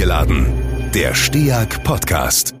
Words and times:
Energiegeladen, 0.00 0.46
der 0.94 1.14
STEAG 1.14 1.84
Podcast. 1.84 2.54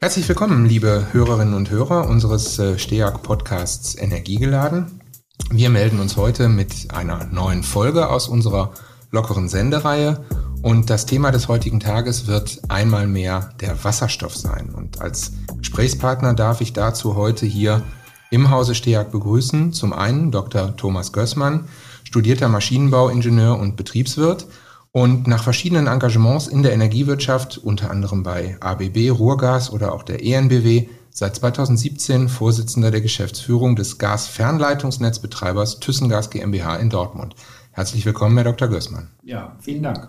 Herzlich 0.00 0.26
willkommen, 0.26 0.64
liebe 0.64 1.08
Hörerinnen 1.12 1.52
und 1.52 1.68
Hörer 1.68 2.08
unseres 2.08 2.58
äh, 2.58 2.78
STEAG 2.78 3.22
Podcasts 3.22 3.94
Energiegeladen. 3.94 5.02
Wir 5.50 5.68
melden 5.68 6.00
uns 6.00 6.16
heute 6.16 6.48
mit 6.48 6.94
einer 6.94 7.26
neuen 7.26 7.62
Folge 7.62 8.08
aus 8.08 8.26
unserer 8.26 8.72
lockeren 9.10 9.50
Sendereihe 9.50 10.24
und 10.62 10.88
das 10.88 11.04
Thema 11.04 11.30
des 11.30 11.46
heutigen 11.48 11.78
Tages 11.78 12.26
wird 12.26 12.62
einmal 12.70 13.06
mehr 13.06 13.50
der 13.60 13.84
Wasserstoff 13.84 14.34
sein. 14.34 14.70
Und 14.74 15.02
als 15.02 15.32
Gesprächspartner 15.58 16.32
darf 16.32 16.62
ich 16.62 16.72
dazu 16.72 17.16
heute 17.16 17.44
hier 17.44 17.82
im 18.30 18.48
Hause 18.48 18.74
Steag 18.74 19.12
begrüßen. 19.12 19.74
Zum 19.74 19.92
einen 19.92 20.30
Dr. 20.30 20.74
Thomas 20.78 21.12
Gößmann, 21.12 21.68
studierter 22.04 22.48
Maschinenbauingenieur 22.48 23.58
und 23.58 23.76
Betriebswirt 23.76 24.46
und 24.92 25.26
nach 25.26 25.42
verschiedenen 25.42 25.86
Engagements 25.86 26.46
in 26.46 26.62
der 26.62 26.72
Energiewirtschaft, 26.72 27.58
unter 27.58 27.90
anderem 27.90 28.22
bei 28.22 28.56
ABB, 28.60 29.10
Ruhrgas 29.10 29.70
oder 29.70 29.92
auch 29.92 30.02
der 30.02 30.24
ENBW, 30.24 30.88
seit 31.10 31.36
2017 31.36 32.28
Vorsitzender 32.28 32.90
der 32.90 33.00
Geschäftsführung 33.00 33.76
des 33.76 33.98
Gasfernleitungsnetzbetreibers 33.98 35.80
Thyssengas 35.80 36.30
GmbH 36.30 36.76
in 36.76 36.90
Dortmund. 36.90 37.34
Herzlich 37.72 38.06
willkommen, 38.06 38.36
Herr 38.36 38.44
Dr. 38.44 38.68
Gößmann. 38.68 39.08
Ja, 39.22 39.56
vielen 39.60 39.82
Dank. 39.82 40.08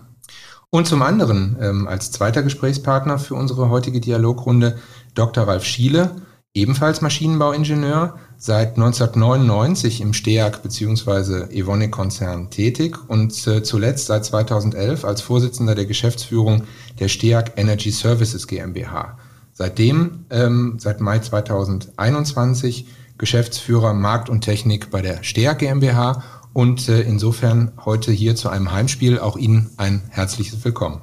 Und 0.70 0.86
zum 0.86 1.02
anderen 1.02 1.56
ähm, 1.60 1.88
als 1.88 2.12
zweiter 2.12 2.42
Gesprächspartner 2.42 3.18
für 3.18 3.34
unsere 3.34 3.70
heutige 3.70 4.00
Dialogrunde 4.00 4.78
Dr. 5.14 5.48
Ralf 5.48 5.64
Schiele, 5.64 6.14
ebenfalls 6.54 7.00
Maschinenbauingenieur, 7.00 8.18
seit 8.36 8.76
1999 8.76 10.00
im 10.00 10.14
STEAG 10.14 10.62
bzw. 10.62 11.54
Evonik-Konzern 11.54 12.50
tätig 12.50 12.96
und 13.08 13.46
äh, 13.46 13.62
zuletzt 13.62 14.06
seit 14.06 14.24
2011 14.24 15.04
als 15.04 15.20
Vorsitzender 15.20 15.74
der 15.74 15.86
Geschäftsführung 15.86 16.64
der 16.98 17.08
STEAG 17.08 17.52
Energy 17.56 17.90
Services 17.90 18.46
GmbH. 18.46 19.18
Seitdem, 19.52 20.24
ähm, 20.30 20.76
seit 20.78 21.00
Mai 21.00 21.18
2021, 21.18 22.86
Geschäftsführer 23.18 23.92
Markt 23.92 24.30
und 24.30 24.40
Technik 24.40 24.90
bei 24.90 25.02
der 25.02 25.22
STEAG 25.22 25.58
GmbH 25.58 26.22
und 26.52 26.88
äh, 26.88 27.02
insofern 27.02 27.72
heute 27.84 28.10
hier 28.10 28.34
zu 28.34 28.48
einem 28.48 28.72
Heimspiel 28.72 29.18
auch 29.18 29.36
Ihnen 29.36 29.70
ein 29.76 30.02
herzliches 30.08 30.64
Willkommen. 30.64 31.02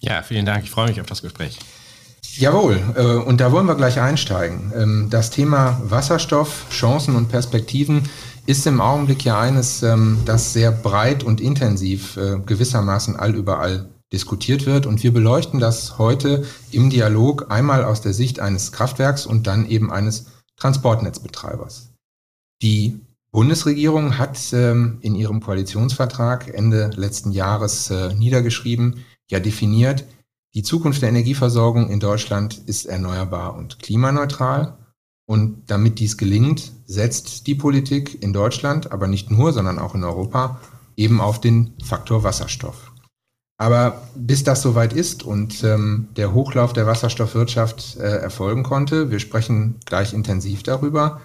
Ja, 0.00 0.22
vielen 0.22 0.46
Dank. 0.46 0.64
Ich 0.64 0.70
freue 0.70 0.88
mich 0.88 1.00
auf 1.00 1.06
das 1.06 1.22
Gespräch. 1.22 1.58
Jawohl, 2.38 2.80
äh, 2.94 3.02
und 3.02 3.40
da 3.40 3.50
wollen 3.50 3.66
wir 3.66 3.74
gleich 3.74 4.00
einsteigen. 4.00 4.72
Ähm, 4.72 5.08
das 5.10 5.30
Thema 5.30 5.80
Wasserstoff, 5.82 6.66
Chancen 6.70 7.16
und 7.16 7.28
Perspektiven 7.28 8.08
ist 8.46 8.64
im 8.68 8.80
Augenblick 8.80 9.24
ja 9.24 9.40
eines, 9.40 9.82
ähm, 9.82 10.18
das 10.24 10.52
sehr 10.52 10.70
breit 10.70 11.24
und 11.24 11.40
intensiv 11.40 12.16
äh, 12.16 12.38
gewissermaßen 12.38 13.16
allüberall 13.16 13.88
diskutiert 14.12 14.66
wird. 14.66 14.86
Und 14.86 15.02
wir 15.02 15.12
beleuchten 15.12 15.58
das 15.58 15.98
heute 15.98 16.44
im 16.70 16.90
Dialog 16.90 17.50
einmal 17.50 17.82
aus 17.82 18.02
der 18.02 18.12
Sicht 18.12 18.38
eines 18.38 18.70
Kraftwerks 18.70 19.26
und 19.26 19.48
dann 19.48 19.68
eben 19.68 19.90
eines 19.90 20.26
Transportnetzbetreibers. 20.58 21.90
Die 22.62 23.00
Bundesregierung 23.32 24.16
hat 24.16 24.38
ähm, 24.52 24.98
in 25.00 25.16
ihrem 25.16 25.40
Koalitionsvertrag 25.40 26.54
Ende 26.54 26.92
letzten 26.94 27.32
Jahres 27.32 27.90
äh, 27.90 28.14
niedergeschrieben, 28.14 29.04
ja 29.28 29.40
definiert, 29.40 30.04
die 30.58 30.64
Zukunft 30.64 31.02
der 31.02 31.10
Energieversorgung 31.10 31.88
in 31.88 32.00
Deutschland 32.00 32.58
ist 32.66 32.86
erneuerbar 32.86 33.54
und 33.54 33.78
klimaneutral. 33.78 34.76
Und 35.24 35.70
damit 35.70 36.00
dies 36.00 36.16
gelingt, 36.16 36.72
setzt 36.84 37.46
die 37.46 37.54
Politik 37.54 38.20
in 38.24 38.32
Deutschland, 38.32 38.90
aber 38.90 39.06
nicht 39.06 39.30
nur, 39.30 39.52
sondern 39.52 39.78
auch 39.78 39.94
in 39.94 40.02
Europa, 40.02 40.58
eben 40.96 41.20
auf 41.20 41.40
den 41.40 41.74
Faktor 41.84 42.24
Wasserstoff. 42.24 42.90
Aber 43.56 44.02
bis 44.16 44.42
das 44.42 44.60
soweit 44.60 44.92
ist 44.92 45.22
und 45.22 45.62
ähm, 45.62 46.08
der 46.16 46.34
Hochlauf 46.34 46.72
der 46.72 46.88
Wasserstoffwirtschaft 46.88 47.96
äh, 47.98 48.16
erfolgen 48.16 48.64
konnte, 48.64 49.12
wir 49.12 49.20
sprechen 49.20 49.76
gleich 49.84 50.12
intensiv 50.12 50.64
darüber, 50.64 51.20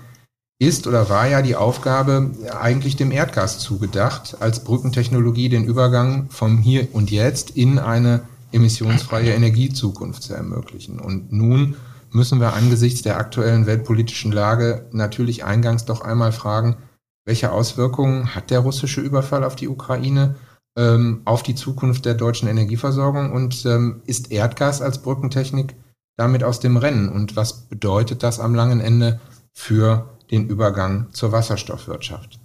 ist 0.60 0.86
oder 0.86 1.10
war 1.10 1.28
ja 1.28 1.42
die 1.42 1.56
Aufgabe 1.56 2.30
eigentlich 2.56 2.98
dem 2.98 3.12
Erdgas 3.12 3.58
zugedacht, 3.58 4.38
als 4.42 4.64
Brückentechnologie 4.64 5.50
den 5.50 5.64
Übergang 5.64 6.30
vom 6.30 6.60
Hier 6.60 6.94
und 6.94 7.10
Jetzt 7.10 7.50
in 7.50 7.80
eine 7.80 8.22
emissionsfreie 8.54 9.34
Energiezukunft 9.34 10.24
zu 10.24 10.34
ermöglichen. 10.34 11.00
Und 11.00 11.32
nun 11.32 11.76
müssen 12.12 12.40
wir 12.40 12.54
angesichts 12.54 13.02
der 13.02 13.18
aktuellen 13.18 13.66
weltpolitischen 13.66 14.32
Lage 14.32 14.88
natürlich 14.92 15.44
eingangs 15.44 15.86
doch 15.86 16.02
einmal 16.02 16.32
fragen, 16.32 16.78
welche 17.26 17.52
Auswirkungen 17.52 18.36
hat 18.36 18.52
der 18.52 18.60
russische 18.60 19.02
Überfall 19.02 19.44
auf 19.44 19.56
die 19.56 19.68
Ukraine 19.68 20.36
ähm, 20.76 21.22
auf 21.26 21.44
die 21.44 21.56
Zukunft 21.56 22.06
der 22.06 22.16
deutschen 22.16 22.48
Energieversorgung 22.48 23.32
und 23.32 23.66
ähm, 23.66 24.02
ist 24.06 24.32
Erdgas 24.32 24.82
als 24.82 25.02
Brückentechnik 25.02 25.76
damit 26.18 26.44
aus 26.44 26.60
dem 26.60 26.78
Rennen 26.78 27.10
und 27.10 27.36
was 27.36 27.68
bedeutet 27.68 28.24
das 28.24 28.40
am 28.40 28.54
langen 28.54 28.80
Ende 28.80 29.20
für 29.52 30.18
den 30.32 30.48
Übergang 30.48 31.08
zur 31.12 31.32
Wasserstoffwirtschaft? 31.32 32.40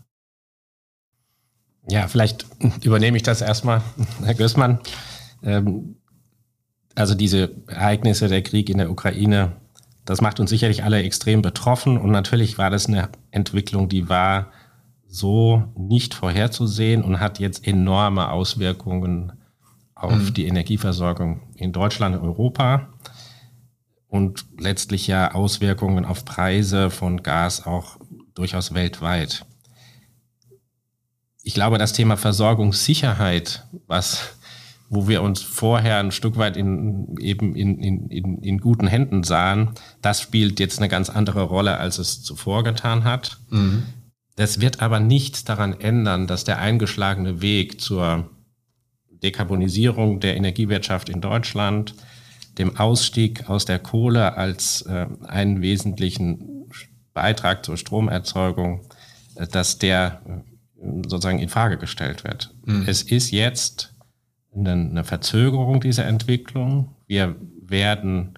Ja, 1.86 2.06
vielleicht 2.06 2.46
übernehme 2.82 3.16
ich 3.16 3.22
das 3.22 3.40
erstmal, 3.40 3.82
Herr 4.22 4.34
Gößmann. 4.34 4.78
Ähm, 5.42 5.96
also 6.94 7.14
diese 7.14 7.52
Ereignisse, 7.68 8.28
der 8.28 8.42
Krieg 8.42 8.68
in 8.70 8.78
der 8.78 8.90
Ukraine, 8.90 9.52
das 10.04 10.20
macht 10.20 10.40
uns 10.40 10.50
sicherlich 10.50 10.82
alle 10.84 11.02
extrem 11.02 11.42
betroffen. 11.42 11.98
Und 11.98 12.10
natürlich 12.10 12.58
war 12.58 12.70
das 12.70 12.86
eine 12.86 13.10
Entwicklung, 13.30 13.88
die 13.88 14.08
war 14.08 14.50
so 15.06 15.64
nicht 15.76 16.14
vorherzusehen 16.14 17.02
und 17.02 17.20
hat 17.20 17.38
jetzt 17.38 17.66
enorme 17.66 18.30
Auswirkungen 18.30 19.32
auf 19.94 20.12
mhm. 20.12 20.34
die 20.34 20.46
Energieversorgung 20.46 21.40
in 21.56 21.72
Deutschland, 21.72 22.16
Europa 22.16 22.88
und 24.08 24.46
letztlich 24.58 25.06
ja 25.06 25.34
Auswirkungen 25.34 26.04
auf 26.04 26.24
Preise 26.24 26.90
von 26.90 27.22
Gas 27.22 27.66
auch 27.66 27.98
durchaus 28.34 28.74
weltweit. 28.74 29.44
Ich 31.42 31.54
glaube, 31.54 31.78
das 31.78 31.92
Thema 31.92 32.16
Versorgungssicherheit, 32.16 33.66
was 33.86 34.37
wo 34.90 35.06
wir 35.06 35.22
uns 35.22 35.42
vorher 35.42 35.98
ein 35.98 36.12
Stück 36.12 36.36
weit 36.36 36.56
in, 36.56 37.16
eben 37.18 37.54
in, 37.54 37.78
in, 37.78 38.08
in, 38.08 38.38
in 38.38 38.58
guten 38.58 38.86
Händen 38.86 39.22
sahen, 39.22 39.70
das 40.00 40.22
spielt 40.22 40.60
jetzt 40.60 40.78
eine 40.78 40.88
ganz 40.88 41.10
andere 41.10 41.42
Rolle, 41.42 41.78
als 41.78 41.98
es 41.98 42.22
zuvor 42.22 42.64
getan 42.64 43.04
hat. 43.04 43.38
Mhm. 43.50 43.84
Das 44.36 44.60
wird 44.60 44.80
aber 44.80 45.00
nichts 45.00 45.44
daran 45.44 45.78
ändern, 45.78 46.26
dass 46.26 46.44
der 46.44 46.58
eingeschlagene 46.58 47.42
Weg 47.42 47.80
zur 47.80 48.30
Dekarbonisierung 49.22 50.20
der 50.20 50.36
Energiewirtschaft 50.36 51.08
in 51.08 51.20
Deutschland, 51.20 51.94
dem 52.56 52.76
Ausstieg 52.76 53.48
aus 53.50 53.64
der 53.64 53.78
Kohle 53.78 54.36
als 54.36 54.82
äh, 54.82 55.06
einen 55.26 55.60
wesentlichen 55.60 56.68
Beitrag 57.12 57.64
zur 57.64 57.76
Stromerzeugung, 57.76 58.86
äh, 59.34 59.46
dass 59.46 59.78
der 59.78 60.22
äh, 60.26 61.02
sozusagen 61.08 61.40
in 61.40 61.48
Frage 61.48 61.76
gestellt 61.76 62.24
wird. 62.24 62.54
Mhm. 62.64 62.84
Es 62.86 63.02
ist 63.02 63.32
jetzt 63.32 63.94
eine 64.66 65.04
Verzögerung 65.04 65.80
dieser 65.80 66.06
Entwicklung. 66.06 66.88
Wir 67.06 67.36
werden 67.60 68.34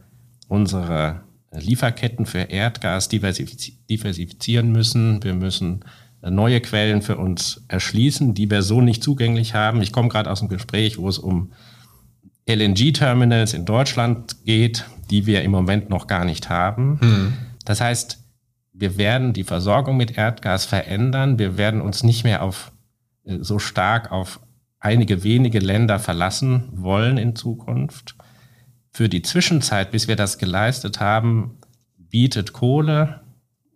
unsere 0.49 1.21
Lieferketten 1.53 2.27
für 2.27 2.43
Erdgas 2.43 3.09
diversifizieren 3.09 4.73
müssen. 4.73 5.23
Wir 5.23 5.35
müssen 5.35 5.85
neue 6.23 6.61
Quellen 6.61 7.03
für 7.03 7.17
uns 7.17 7.65
erschließen, 7.69 8.35
die 8.35 8.51
wir 8.51 8.63
so 8.63 8.81
nicht 8.81 9.03
zugänglich 9.03 9.55
haben. 9.55 9.83
Ich 9.83 9.93
komme 9.93 10.09
gerade 10.09 10.31
aus 10.31 10.41
einem 10.41 10.51
Gespräch, 10.51 10.99
wo 10.99 11.09
es 11.09 11.19
um 11.19 11.53
LNG-Terminals 12.47 13.55
in 13.55 13.65
Deutschland 13.65 14.45
geht, 14.45 14.85
die 15.11 15.27
wir 15.27 15.43
im 15.43 15.51
Moment 15.51 15.89
noch 15.89 16.07
gar 16.07 16.25
nicht 16.25 16.51
haben. 16.51 17.01
Hm. 17.01 17.33
Das 17.65 17.81
heißt, 17.81 18.19
wir 18.73 18.97
werden 18.97 19.33
die 19.33 19.45
Versorgung 19.45 19.97
mit 19.97 20.17
Erdgas 20.17 20.65
verändern. 20.65 21.39
Wir 21.39 21.57
werden 21.57 21.81
uns 21.81 22.03
nicht 22.03 22.25
mehr 22.25 22.43
auf 22.43 22.73
äh, 23.25 23.39
so 23.41 23.59
stark 23.59 24.13
auf 24.13 24.41
einige 24.81 25.23
wenige 25.23 25.59
Länder 25.59 25.99
verlassen 25.99 26.69
wollen 26.73 27.19
in 27.19 27.37
Zukunft. 27.37 28.17
Für 28.93 29.09
die 29.09 29.23
Zwischenzeit, 29.23 29.93
bis 29.93 30.09
wir 30.09 30.17
das 30.17 30.39
geleistet 30.39 30.99
haben, 30.99 31.59
bietet 31.97 32.53
Kohle, 32.53 33.21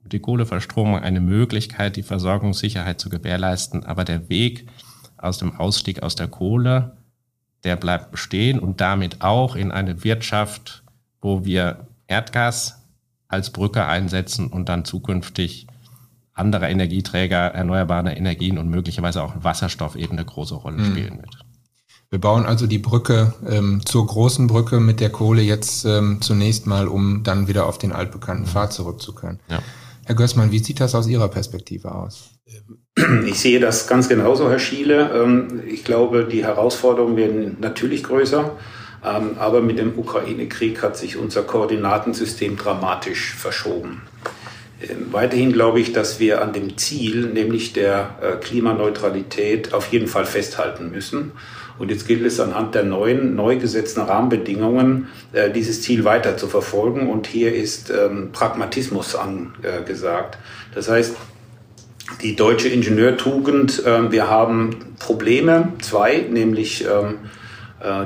die 0.05 0.19
Kohleverstromung 0.19 0.99
eine 0.99 1.21
Möglichkeit, 1.21 1.97
die 1.97 2.03
Versorgungssicherheit 2.03 3.01
zu 3.01 3.09
gewährleisten. 3.09 3.85
Aber 3.85 4.05
der 4.05 4.29
Weg 4.29 4.67
aus 5.17 5.39
dem 5.39 5.57
Ausstieg 5.57 6.03
aus 6.03 6.15
der 6.15 6.29
Kohle, 6.29 6.97
der 7.63 7.77
bleibt 7.77 8.11
bestehen 8.11 8.59
und 8.59 8.81
damit 8.81 9.23
auch 9.23 9.57
in 9.57 9.71
eine 9.71 10.05
Wirtschaft, 10.05 10.83
wo 11.21 11.45
wir 11.45 11.87
Erdgas 12.07 12.83
als 13.29 13.51
Brücke 13.51 13.87
einsetzen 13.87 14.49
und 14.49 14.69
dann 14.69 14.85
zukünftig 14.85 15.67
anderer 16.35 16.69
Energieträger, 16.69 17.37
erneuerbare 17.37 18.13
Energien 18.13 18.59
und 18.59 18.69
möglicherweise 18.69 19.23
auch 19.23 19.33
Wasserstoff 19.43 19.97
eben 19.97 20.13
eine 20.13 20.25
große 20.25 20.55
Rolle 20.55 20.79
mhm. 20.79 20.87
spielen 20.87 21.19
wird. 21.19 21.39
Wir 22.11 22.21
bauen 22.21 22.47
also 22.47 22.67
die 22.67 22.79
Brücke 22.79 23.35
ähm, 23.49 23.81
zur 23.85 24.07
großen 24.07 24.47
Brücke 24.47 24.79
mit 24.79 25.01
der 25.01 25.11
Kohle 25.11 25.43
jetzt 25.43 25.85
ähm, 25.85 26.21
zunächst 26.21 26.67
mal, 26.67 26.87
um 26.87 27.23
dann 27.25 27.49
wieder 27.49 27.67
auf 27.67 27.79
den 27.79 27.93
altbekannten 27.93 28.45
mhm. 28.45 28.51
Pfad 28.51 28.73
zurückzukehren. 28.73 29.41
Ja. 29.49 29.61
Herr 30.05 30.15
Gößmann, 30.15 30.53
wie 30.53 30.59
sieht 30.59 30.81
das 30.81 30.95
aus 30.95 31.07
Ihrer 31.07 31.29
Perspektive 31.29 31.95
aus? 31.95 32.31
Ich 33.27 33.41
sehe 33.41 33.59
das 33.59 33.89
ganz 33.89 34.09
genauso, 34.09 34.49
Herr 34.49 34.61
Schiele. 34.61 35.11
Ähm, 35.13 35.63
ich 35.67 35.83
glaube, 35.83 36.27
die 36.31 36.45
Herausforderungen 36.45 37.17
werden 37.17 37.57
natürlich 37.61 38.05
größer. 38.05 38.53
Ähm, 39.05 39.37
aber 39.39 39.61
mit 39.61 39.79
dem 39.79 39.99
Ukraine-Krieg 39.99 40.83
hat 40.83 40.97
sich 40.97 41.17
unser 41.17 41.43
Koordinatensystem 41.43 42.57
dramatisch 42.57 43.35
verschoben. 43.35 44.03
Ähm, 44.89 45.13
weiterhin 45.13 45.53
glaube 45.53 45.81
ich, 45.81 45.93
dass 45.93 46.21
wir 46.21 46.43
an 46.43 46.53
dem 46.53 46.77
Ziel, 46.77 47.27
nämlich 47.27 47.73
der 47.73 48.17
äh, 48.21 48.37
Klimaneutralität, 48.37 49.73
auf 49.73 49.93
jeden 49.93 50.07
Fall 50.07 50.27
festhalten 50.27 50.91
müssen. 50.91 51.33
Und 51.79 51.91
jetzt 51.91 52.07
gilt 52.07 52.25
es 52.25 52.39
anhand 52.39 52.77
der 52.77 52.85
neuen, 52.85 53.35
neu 53.35 53.57
gesetzten 53.57 54.01
Rahmenbedingungen, 54.01 55.09
äh, 55.33 55.51
dieses 55.51 55.83
Ziel 55.83 56.05
weiter 56.05 56.37
zu 56.37 56.47
verfolgen. 56.47 57.11
Und 57.11 57.27
hier 57.27 57.55
ist 57.55 57.93
Pragmatismus 58.33 59.17
angesagt. 59.17 60.39
Das 60.75 60.89
heißt, 60.89 61.17
die 62.23 62.37
deutsche 62.37 62.69
Ingenieurtugend, 62.69 63.85
äh, 63.85 64.11
wir 64.13 64.29
haben 64.29 64.95
Probleme, 64.99 65.73
zwei, 65.81 66.27
nämlich 66.31 66.85
ähm, 66.85 67.19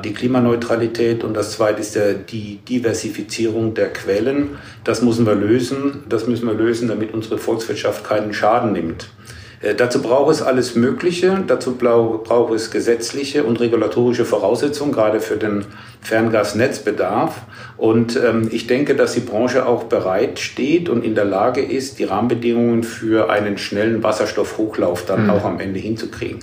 die 0.05 0.13
Klimaneutralität 0.13 1.23
und 1.23 1.35
das 1.35 1.53
zweite 1.53 1.81
ist 1.81 1.95
der, 1.95 2.15
die 2.15 2.59
Diversifizierung 2.69 3.75
der 3.75 3.93
Quellen. 3.93 4.59
Das 4.83 5.03
müssen 5.03 5.25
wir 5.25 5.35
lösen. 5.35 6.03
Das 6.09 6.27
müssen 6.27 6.47
wir 6.49 6.55
lösen, 6.55 6.89
damit 6.89 7.15
unsere 7.15 7.39
Volkswirtschaft 7.39 8.05
keinen 8.05 8.35
Schaden 8.35 8.73
nimmt. 8.73 9.09
Äh, 9.61 9.75
dazu 9.75 10.01
braucht 10.03 10.33
es 10.33 10.43
alles 10.43 10.75
Mögliche. 10.75 11.43
Dazu 11.47 11.77
braucht 11.77 12.55
es 12.55 12.71
gesetzliche 12.71 13.45
und 13.45 13.61
regulatorische 13.61 14.25
Voraussetzungen, 14.25 14.93
gerade 14.93 15.21
für 15.21 15.37
den 15.37 15.65
Ferngasnetzbedarf. 16.01 17.43
Und 17.77 18.17
ähm, 18.17 18.49
ich 18.53 18.67
denke, 18.67 18.95
dass 18.95 19.15
die 19.15 19.21
Branche 19.21 19.67
auch 19.67 19.85
bereit 19.85 20.39
steht 20.39 20.89
und 20.89 21.05
in 21.05 21.15
der 21.15 21.25
Lage 21.25 21.61
ist, 21.61 21.99
die 21.99 22.05
Rahmenbedingungen 22.05 22.83
für 22.83 23.31
einen 23.31 23.59
schnellen 23.59 24.03
Wasserstoffhochlauf 24.03 25.05
dann 25.07 25.25
mhm. 25.25 25.31
auch 25.31 25.45
am 25.45 25.61
Ende 25.61 25.81
hinzukriegen. 25.81 26.41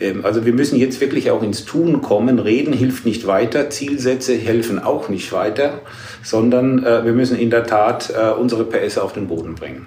Ähm, 0.00 0.24
also 0.24 0.44
wir 0.44 0.52
müssen 0.52 0.78
jetzt 0.78 1.00
wirklich 1.00 1.30
auch 1.30 1.42
ins 1.42 1.64
Tun 1.64 2.02
kommen. 2.02 2.38
Reden 2.38 2.72
hilft 2.72 3.06
nicht 3.06 3.26
weiter, 3.26 3.70
Zielsätze 3.70 4.34
helfen 4.34 4.78
auch 4.78 5.08
nicht 5.08 5.32
weiter, 5.32 5.80
sondern 6.22 6.84
äh, 6.84 7.04
wir 7.04 7.12
müssen 7.12 7.36
in 7.36 7.50
der 7.50 7.64
Tat 7.64 8.12
äh, 8.16 8.30
unsere 8.30 8.64
PS 8.64 8.98
auf 8.98 9.12
den 9.12 9.28
Boden 9.28 9.54
bringen. 9.54 9.86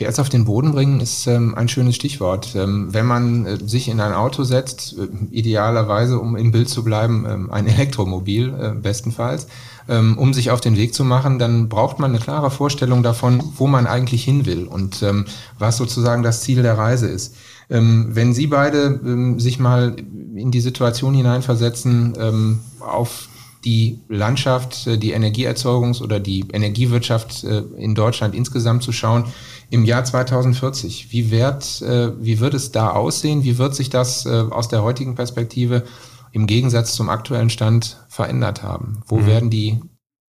PS 0.00 0.20
auf 0.20 0.28
den 0.28 0.44
Boden 0.44 0.70
bringen 0.70 1.00
ist 1.00 1.26
ähm, 1.26 1.56
ein 1.56 1.68
schönes 1.68 1.96
Stichwort. 1.96 2.54
Ähm, 2.54 2.94
wenn 2.94 3.04
man 3.04 3.46
äh, 3.46 3.56
sich 3.56 3.88
in 3.88 3.98
ein 3.98 4.12
Auto 4.12 4.44
setzt, 4.44 4.94
idealerweise, 5.32 6.20
um 6.20 6.36
im 6.36 6.52
Bild 6.52 6.68
zu 6.68 6.84
bleiben, 6.84 7.50
ein 7.50 7.66
Elektromobil 7.66 8.78
bestenfalls, 8.80 9.48
ähm, 9.88 10.18
um 10.18 10.34
sich 10.34 10.50
auf 10.50 10.60
den 10.60 10.76
Weg 10.76 10.94
zu 10.94 11.04
machen, 11.04 11.38
dann 11.38 11.68
braucht 11.68 11.98
man 11.98 12.10
eine 12.10 12.20
klare 12.20 12.50
Vorstellung 12.50 13.02
davon, 13.02 13.42
wo 13.56 13.66
man 13.66 13.86
eigentlich 13.86 14.24
hin 14.24 14.46
will 14.46 14.66
und 14.66 15.02
ähm, 15.02 15.26
was 15.58 15.76
sozusagen 15.76 16.22
das 16.22 16.42
Ziel 16.42 16.62
der 16.62 16.78
Reise 16.78 17.08
ist. 17.08 17.34
Ähm, 17.70 18.08
wenn 18.10 18.32
Sie 18.32 18.46
beide 18.46 19.38
sich 19.38 19.58
mal 19.58 19.96
in 20.34 20.50
die 20.50 20.60
Situation 20.60 21.14
hineinversetzen, 21.14 22.60
auf 22.80 23.28
die 23.64 23.98
Landschaft, 24.08 24.86
äh, 24.86 24.98
die 24.98 25.14
Energieerzeugungs- 25.14 26.00
oder 26.00 26.20
die 26.20 26.44
Energiewirtschaft 26.52 27.44
in 27.44 27.94
Deutschland 27.94 28.34
insgesamt 28.34 28.82
zu 28.82 28.92
schauen, 28.92 29.24
im 29.70 29.84
Jahr 29.84 30.04
2040. 30.04 31.08
Wie 31.10 31.30
wird, 31.30 31.82
äh, 31.82 32.12
wie 32.20 32.40
wird 32.40 32.54
es 32.54 32.72
da 32.72 32.90
aussehen? 32.90 33.44
Wie 33.44 33.58
wird 33.58 33.74
sich 33.74 33.90
das 33.90 34.24
äh, 34.26 34.44
aus 34.50 34.68
der 34.68 34.82
heutigen 34.82 35.14
Perspektive 35.14 35.84
im 36.32 36.46
Gegensatz 36.46 36.94
zum 36.94 37.08
aktuellen 37.08 37.50
Stand 37.50 38.04
verändert 38.08 38.62
haben? 38.62 39.02
Wo 39.06 39.18
mhm. 39.18 39.26
werden 39.26 39.50
die 39.50 39.80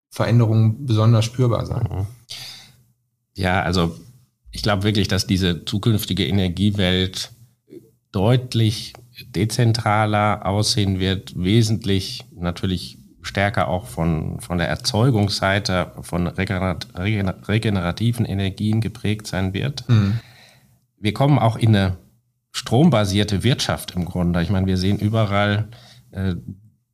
Veränderungen 0.10 0.86
besonders 0.86 1.26
spürbar 1.26 1.66
sein? 1.66 1.88
Mhm. 1.92 2.08
Ja, 3.36 3.62
also 3.62 3.96
ich 4.52 4.64
glaube 4.64 4.84
wirklich, 4.84 5.08
dass 5.08 5.28
diese 5.28 5.66
zukünftige 5.66 6.26
Energiewelt 6.26 7.32
deutlich 8.12 8.94
dezentraler 9.28 10.46
aussehen 10.46 11.00
wird, 11.00 11.34
wesentlich 11.36 12.26
natürlich 12.32 12.98
stärker 13.22 13.68
auch 13.68 13.86
von, 13.86 14.40
von 14.40 14.58
der 14.58 14.70
Erzeugungsseite 14.70 15.92
von 16.02 16.28
regenerativen 16.28 18.26
Energien 18.26 18.82
geprägt 18.82 19.28
sein 19.28 19.54
wird. 19.54 19.88
Mhm. 19.88 20.20
Wir 20.98 21.14
kommen 21.14 21.38
auch 21.38 21.58
in 21.58 21.76
eine 21.76 21.98
strombasierte 22.52 23.44
Wirtschaft 23.44 23.96
im 23.96 24.06
Grunde. 24.06 24.42
Ich 24.42 24.50
meine, 24.50 24.66
wir 24.66 24.78
sehen 24.78 24.98
überall 24.98 25.68
äh, 26.12 26.36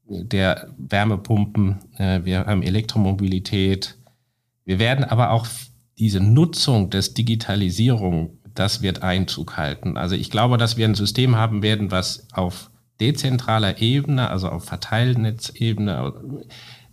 der 0.07 0.69
Wärmepumpen, 0.77 1.79
äh, 1.97 2.21
wir 2.23 2.45
haben 2.45 2.63
Elektromobilität. 2.63 3.97
Wir 4.63 4.79
werden 4.79 5.03
aber 5.03 5.31
auch 5.31 5.47
diese 5.97 6.19
Nutzung 6.19 6.89
des 6.89 7.13
Digitalisierung, 7.13 8.37
das 8.53 8.81
wird 8.81 9.03
Einzug 9.03 9.57
halten. 9.57 9.97
Also 9.97 10.15
ich 10.15 10.29
glaube, 10.29 10.57
dass 10.57 10.77
wir 10.77 10.87
ein 10.87 10.95
System 10.95 11.35
haben 11.35 11.61
werden, 11.61 11.91
was 11.91 12.27
auf 12.33 12.69
dezentraler 12.99 13.81
Ebene, 13.81 14.29
also 14.29 14.49
auf 14.49 14.65
Verteilnetzebene, 14.65 16.13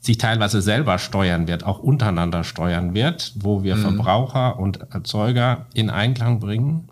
sich 0.00 0.18
teilweise 0.18 0.60
selber 0.60 0.98
steuern 0.98 1.46
wird, 1.46 1.64
auch 1.64 1.78
untereinander 1.78 2.42
steuern 2.42 2.92
wird, 2.92 3.34
wo 3.36 3.62
wir 3.62 3.76
mhm. 3.76 3.82
Verbraucher 3.82 4.58
und 4.58 4.80
Erzeuger 4.92 5.66
in 5.74 5.90
Einklang 5.90 6.40
bringen. 6.40 6.88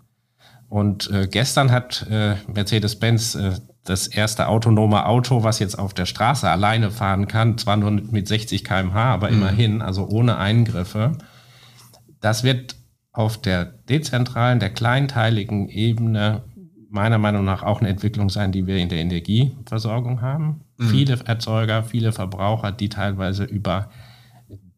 Und 0.69 1.11
äh, 1.11 1.27
gestern 1.29 1.71
hat 1.71 2.07
äh, 2.09 2.35
Mercedes-Benz 2.47 3.35
äh, 3.35 3.51
das 3.83 4.07
erste 4.07 4.47
autonome 4.47 5.05
Auto, 5.05 5.43
was 5.43 5.59
jetzt 5.59 5.77
auf 5.77 5.93
der 5.93 6.05
Straße 6.05 6.49
alleine 6.49 6.91
fahren 6.91 7.27
kann, 7.27 7.57
zwar 7.57 7.77
nur 7.77 7.91
mit 7.91 8.27
60 8.27 8.63
km/h, 8.63 9.13
aber 9.13 9.29
mhm. 9.29 9.37
immerhin, 9.37 9.81
also 9.81 10.07
ohne 10.07 10.37
Eingriffe. 10.37 11.13
Das 12.19 12.43
wird 12.43 12.75
auf 13.11 13.41
der 13.41 13.65
dezentralen, 13.65 14.59
der 14.59 14.69
kleinteiligen 14.69 15.67
Ebene 15.69 16.43
meiner 16.89 17.17
Meinung 17.17 17.45
nach 17.45 17.63
auch 17.63 17.79
eine 17.79 17.89
Entwicklung 17.89 18.29
sein, 18.29 18.51
die 18.51 18.67
wir 18.67 18.77
in 18.77 18.89
der 18.89 18.99
Energieversorgung 18.99 20.21
haben. 20.21 20.61
Mhm. 20.77 20.87
Viele 20.87 21.19
Erzeuger, 21.25 21.83
viele 21.83 22.11
Verbraucher, 22.11 22.71
die 22.71 22.89
teilweise 22.89 23.45
über 23.45 23.89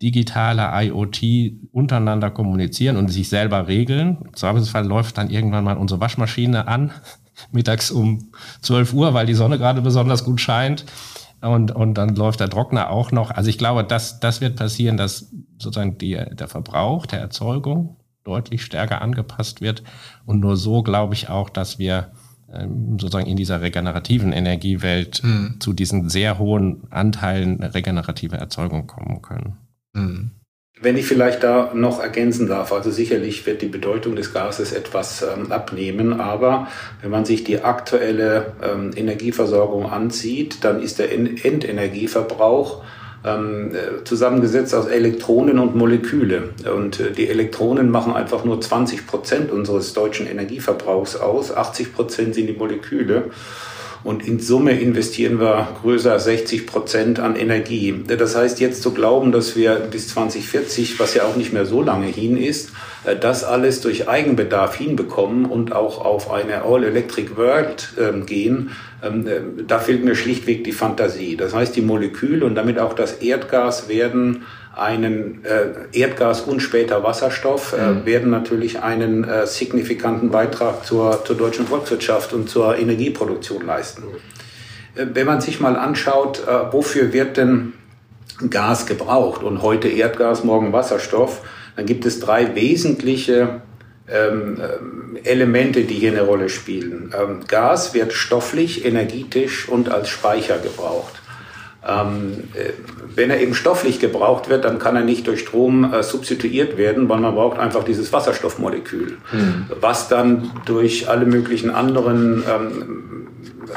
digitale 0.02 0.70
IoT 0.86 1.22
untereinander 1.72 2.30
kommunizieren 2.30 2.98
und 2.98 3.08
sich 3.08 3.30
selber 3.30 3.68
regeln. 3.68 4.18
Im 4.26 4.36
Zweifelsfall 4.36 4.86
läuft 4.86 5.18
dann 5.18 5.30
irgendwann 5.30 5.64
mal 5.64 5.78
unsere 5.78 6.02
Waschmaschine 6.02 6.68
an, 6.68 6.92
mittags 7.52 7.92
um 7.92 8.32
12 8.62 8.94
Uhr, 8.94 9.14
weil 9.14 9.26
die 9.26 9.34
Sonne 9.34 9.58
gerade 9.58 9.82
besonders 9.82 10.24
gut 10.24 10.42
scheint. 10.42 10.86
Und, 11.42 11.72
und 11.72 11.96
dann 11.96 12.16
läuft 12.16 12.40
der 12.40 12.50
Trockner 12.50 12.90
auch 12.90 13.12
noch. 13.12 13.32
Also 13.32 13.50
ich 13.50 13.58
glaube, 13.58 13.84
das, 13.84 14.22
das 14.22 14.40
wird 14.40 14.56
passieren, 14.56 14.96
dass 14.96 15.30
sozusagen 15.60 15.98
die, 15.98 16.18
der 16.32 16.48
Verbrauch 16.48 17.06
der 17.06 17.20
Erzeugung 17.20 17.98
deutlich 18.24 18.64
stärker 18.64 19.02
angepasst 19.02 19.60
wird. 19.60 19.84
Und 20.26 20.40
nur 20.40 20.56
so 20.56 20.84
glaube 20.84 21.14
ich 21.14 21.30
auch, 21.30 21.50
dass 21.50 21.80
wir 21.80 22.14
ähm, 22.54 22.98
sozusagen 23.00 23.28
in 23.28 23.36
dieser 23.36 23.62
regenerativen 23.62 24.32
Energiewelt 24.32 25.22
mhm. 25.24 25.56
zu 25.60 25.74
diesen 25.74 26.10
sehr 26.10 26.40
hohen 26.40 26.84
Anteilen 26.92 27.62
regenerative 27.62 28.38
Erzeugung 28.38 28.88
kommen 28.88 29.22
können. 29.22 29.58
Mhm. 29.94 30.32
Wenn 30.82 30.98
ich 30.98 31.06
vielleicht 31.06 31.44
da 31.44 31.72
noch 31.74 32.02
ergänzen 32.02 32.48
darf, 32.48 32.74
also 32.74 32.90
sicherlich 32.90 33.46
wird 33.46 33.62
die 33.62 33.68
Bedeutung 33.68 34.16
des 34.16 34.34
Gases 34.34 34.74
etwas 34.74 35.22
ähm, 35.22 35.52
abnehmen, 35.52 36.20
aber 36.20 36.68
wenn 37.02 37.12
man 37.12 37.26
sich 37.26 37.44
die 37.44 37.62
aktuelle 37.62 38.54
ähm, 38.62 38.92
Energieversorgung 38.96 39.86
ansieht, 39.86 40.64
dann 40.64 40.82
ist 40.82 41.00
der 41.00 41.14
Endenergieverbrauch 41.14 42.84
ähm, 43.24 43.72
äh, 43.74 44.04
zusammengesetzt 44.04 44.74
aus 44.76 44.88
Elektronen 44.88 45.60
und 45.60 45.76
Moleküle. 45.76 46.50
Und 46.76 47.00
äh, 47.00 47.12
die 47.12 47.30
Elektronen 47.30 47.90
machen 47.90 48.14
einfach 48.14 48.44
nur 48.44 48.60
20 48.60 49.08
Prozent 49.08 49.52
unseres 49.52 49.94
deutschen 49.94 50.28
Energieverbrauchs 50.28 51.16
aus. 51.16 51.56
80 51.56 51.94
Prozent 51.94 52.36
sind 52.36 52.48
die 52.48 52.54
Moleküle. 52.54 53.32
Und 54.04 54.28
in 54.28 54.40
Summe 54.40 54.80
investieren 54.80 55.40
wir 55.40 55.70
größer 55.82 56.20
60 56.20 56.68
Prozent 56.68 57.20
an 57.20 57.36
Energie. 57.36 58.04
Das 58.06 58.36
heißt, 58.36 58.60
jetzt 58.60 58.82
zu 58.82 58.94
glauben, 58.94 59.32
dass 59.32 59.56
wir 59.56 59.76
bis 59.76 60.10
2040, 60.10 61.00
was 61.00 61.14
ja 61.14 61.24
auch 61.24 61.38
nicht 61.38 61.54
mehr 61.54 61.66
so 61.66 61.82
lange 61.82 62.08
hin 62.08 62.36
ist, 62.36 62.72
äh, 63.06 63.16
das 63.16 63.44
alles 63.44 63.82
durch 63.82 64.10
Eigenbedarf 64.10 64.76
hinbekommen 64.76 65.46
und 65.46 65.74
auch 65.74 66.04
auf 66.04 66.32
eine 66.32 66.64
All-Electric-World 66.64 67.94
ähm, 68.00 68.26
gehen, 68.26 68.72
ähm, 69.02 69.28
äh, 69.28 69.64
da 69.66 69.80
fehlt 69.80 70.04
mir 70.04 70.16
schlichtweg 70.16 70.64
die 70.64 70.74
Fantasie. 70.74 71.38
Das 71.38 71.54
heißt, 71.54 71.76
die 71.76 71.82
Moleküle 71.82 72.46
und 72.46 72.56
damit 72.56 72.80
auch 72.80 72.94
das 72.94 73.14
Erdgas 73.14 73.88
werden 73.88 74.44
einen 74.76 75.46
äh, 75.46 75.98
Erdgas 75.98 76.42
und 76.42 76.60
später 76.60 77.04
Wasserstoff 77.04 77.74
äh, 77.74 77.92
mhm. 77.92 78.06
werden 78.06 78.32
natürlich 78.32 78.82
einen 78.82 79.24
äh, 79.24 79.46
signifikanten 79.46 80.32
Beitrag 80.32 80.86
zur, 80.86 81.24
zur 81.26 81.38
deutschen 81.38 81.68
Volkswirtschaft 81.68 82.34
und 82.34 82.50
zur 82.50 82.78
Energieproduktion 82.78 83.66
leisten. 83.66 84.04
Äh, 84.96 85.06
wenn 85.14 85.28
man 85.28 85.42
sich 85.42 85.60
mal 85.60 85.76
anschaut, 85.76 86.44
äh, 86.48 86.74
wofür 86.74 87.14
wird 87.14 87.38
denn 87.38 87.74
Gas 88.50 88.88
gebraucht 88.88 89.44
und 89.44 89.62
heute 89.62 89.88
Erdgas, 89.88 90.44
morgen 90.44 90.74
Wasserstoff, 90.74 91.42
dann 91.76 91.86
gibt 91.86 92.06
es 92.06 92.20
drei 92.20 92.56
wesentliche 92.56 93.62
ähm, 94.10 94.60
äh, 94.60 95.30
Elemente, 95.30 95.84
die 95.84 95.96
hier 95.96 96.12
eine 96.12 96.24
Rolle 96.24 96.50
spielen. 96.50 97.14
Ähm, 97.18 97.42
Gas 97.48 97.94
wird 97.94 98.12
stofflich, 98.12 98.86
energetisch 98.86 99.70
und 99.70 99.90
als 99.90 100.10
Speicher 100.10 100.58
gebraucht. 100.58 101.23
Ähm, 101.88 102.46
äh, 102.54 102.72
wenn 103.16 103.30
er 103.30 103.42
eben 103.42 103.54
stofflich 103.54 104.00
gebraucht 104.00 104.50
wird, 104.50 104.64
dann 104.64 104.80
kann 104.80 104.96
er 104.96 105.04
nicht 105.04 105.28
durch 105.28 105.42
Strom 105.42 105.94
äh, 105.94 106.02
substituiert 106.02 106.78
werden, 106.78 107.10
weil 107.10 107.20
man 107.20 107.36
braucht 107.36 107.60
einfach 107.60 107.84
dieses 107.84 108.14
Wasserstoffmolekül, 108.14 109.18
mhm. 109.32 109.66
was 109.82 110.08
dann 110.08 110.52
durch 110.66 111.10
alle 111.10 111.26
möglichen 111.26 111.70
anderen 111.70 112.44
ähm, 112.50 113.28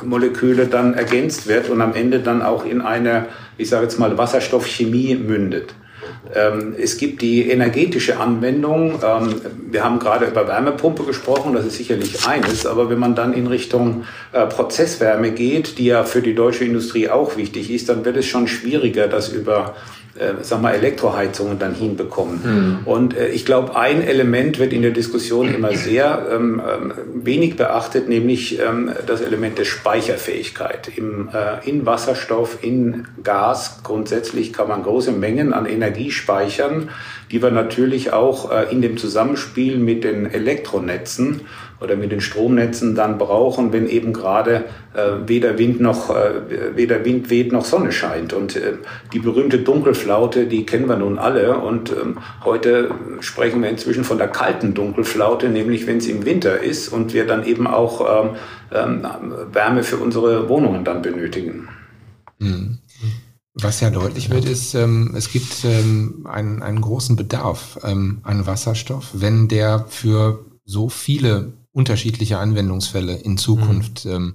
Moleküle 0.04 0.66
dann 0.66 0.94
ergänzt 0.94 1.48
wird 1.48 1.68
und 1.68 1.80
am 1.80 1.94
Ende 1.94 2.20
dann 2.20 2.42
auch 2.42 2.64
in 2.64 2.80
eine, 2.80 3.26
ich 3.56 3.68
sage 3.68 3.84
jetzt 3.84 3.98
mal, 3.98 4.16
Wasserstoffchemie 4.16 5.16
mündet. 5.16 5.74
Ähm, 6.34 6.74
es 6.78 6.96
gibt 6.98 7.22
die 7.22 7.50
energetische 7.50 8.18
Anwendung. 8.18 9.00
Ähm, 9.04 9.40
wir 9.70 9.84
haben 9.84 9.98
gerade 9.98 10.26
über 10.26 10.48
Wärmepumpe 10.48 11.04
gesprochen, 11.04 11.54
das 11.54 11.66
ist 11.66 11.76
sicherlich 11.76 12.26
eines, 12.26 12.66
aber 12.66 12.90
wenn 12.90 12.98
man 12.98 13.14
dann 13.14 13.32
in 13.32 13.46
Richtung 13.46 14.04
äh, 14.32 14.46
Prozesswärme 14.46 15.30
geht, 15.32 15.78
die 15.78 15.86
ja 15.86 16.04
für 16.04 16.22
die 16.22 16.34
deutsche 16.34 16.64
Industrie 16.64 17.08
auch 17.08 17.36
wichtig 17.36 17.70
ist, 17.70 17.88
dann 17.88 18.04
wird 18.04 18.16
es 18.16 18.26
schon 18.26 18.48
schwieriger, 18.48 19.08
das 19.08 19.28
über 19.28 19.74
äh, 20.18 20.34
sag 20.42 20.62
mal, 20.62 20.74
Elektroheizungen 20.74 21.58
dann 21.58 21.74
hinbekommen. 21.74 22.40
Mhm. 22.42 22.86
Und 22.86 23.16
äh, 23.16 23.28
ich 23.28 23.44
glaube, 23.44 23.76
ein 23.76 24.02
Element 24.02 24.58
wird 24.58 24.72
in 24.72 24.82
der 24.82 24.90
Diskussion 24.90 25.54
immer 25.54 25.74
sehr 25.74 26.26
ähm, 26.32 26.60
ähm, 26.60 26.92
wenig 27.14 27.56
beachtet, 27.56 28.08
nämlich 28.08 28.60
ähm, 28.60 28.90
das 29.06 29.20
Element 29.20 29.58
der 29.58 29.64
Speicherfähigkeit. 29.64 30.90
Im, 30.96 31.28
äh, 31.32 31.68
in 31.68 31.86
Wasserstoff, 31.86 32.58
in 32.62 33.06
Gas 33.22 33.80
grundsätzlich 33.82 34.52
kann 34.52 34.68
man 34.68 34.82
große 34.82 35.12
Mengen 35.12 35.52
an 35.52 35.66
Energie 35.66 36.10
speichern, 36.10 36.90
die 37.30 37.42
wir 37.42 37.50
natürlich 37.50 38.12
auch 38.12 38.50
äh, 38.50 38.70
in 38.70 38.82
dem 38.82 38.96
Zusammenspiel 38.96 39.78
mit 39.78 40.04
den 40.04 40.26
Elektronetzen 40.26 41.42
oder 41.80 41.96
mit 41.96 42.12
den 42.12 42.20
Stromnetzen 42.20 42.94
dann 42.94 43.18
brauchen, 43.18 43.72
wenn 43.72 43.88
eben 43.88 44.12
gerade 44.12 44.64
äh, 44.94 45.28
weder 45.28 45.58
Wind 45.58 45.80
noch 45.80 46.10
äh, 46.10 46.74
weder 46.74 47.04
Wind 47.04 47.28
weht 47.30 47.52
noch 47.52 47.64
Sonne 47.64 47.92
scheint. 47.92 48.32
Und 48.32 48.56
äh, 48.56 48.74
die 49.12 49.18
berühmte 49.18 49.58
Dunkelflaute, 49.58 50.46
die 50.46 50.64
kennen 50.64 50.88
wir 50.88 50.96
nun 50.96 51.18
alle. 51.18 51.58
Und 51.58 51.90
ähm, 51.90 52.18
heute 52.44 52.90
sprechen 53.20 53.62
wir 53.62 53.68
inzwischen 53.68 54.04
von 54.04 54.18
der 54.18 54.28
kalten 54.28 54.74
Dunkelflaute, 54.74 55.48
nämlich 55.48 55.86
wenn 55.86 55.98
es 55.98 56.06
im 56.06 56.24
Winter 56.24 56.62
ist 56.62 56.88
und 56.88 57.12
wir 57.12 57.26
dann 57.26 57.44
eben 57.44 57.66
auch 57.66 58.24
ähm, 58.24 58.30
ähm, 58.72 59.06
Wärme 59.52 59.82
für 59.82 59.98
unsere 59.98 60.48
Wohnungen 60.48 60.84
dann 60.84 61.02
benötigen. 61.02 61.68
Mhm. 62.38 62.78
Was 63.58 63.80
ja 63.80 63.88
deutlich 63.88 64.28
wird, 64.28 64.44
ist, 64.44 64.74
ähm, 64.74 65.14
es 65.16 65.30
gibt 65.30 65.64
ähm, 65.64 66.26
einen, 66.28 66.62
einen 66.62 66.82
großen 66.82 67.16
Bedarf 67.16 67.78
ähm, 67.84 68.18
an 68.22 68.46
Wasserstoff, 68.46 69.10
wenn 69.14 69.48
der 69.48 69.86
für 69.88 70.44
so 70.66 70.90
viele 70.90 71.54
unterschiedliche 71.76 72.38
Anwendungsfälle 72.38 73.16
in 73.16 73.36
Zukunft 73.36 74.06
mhm. 74.06 74.12
ähm, 74.12 74.34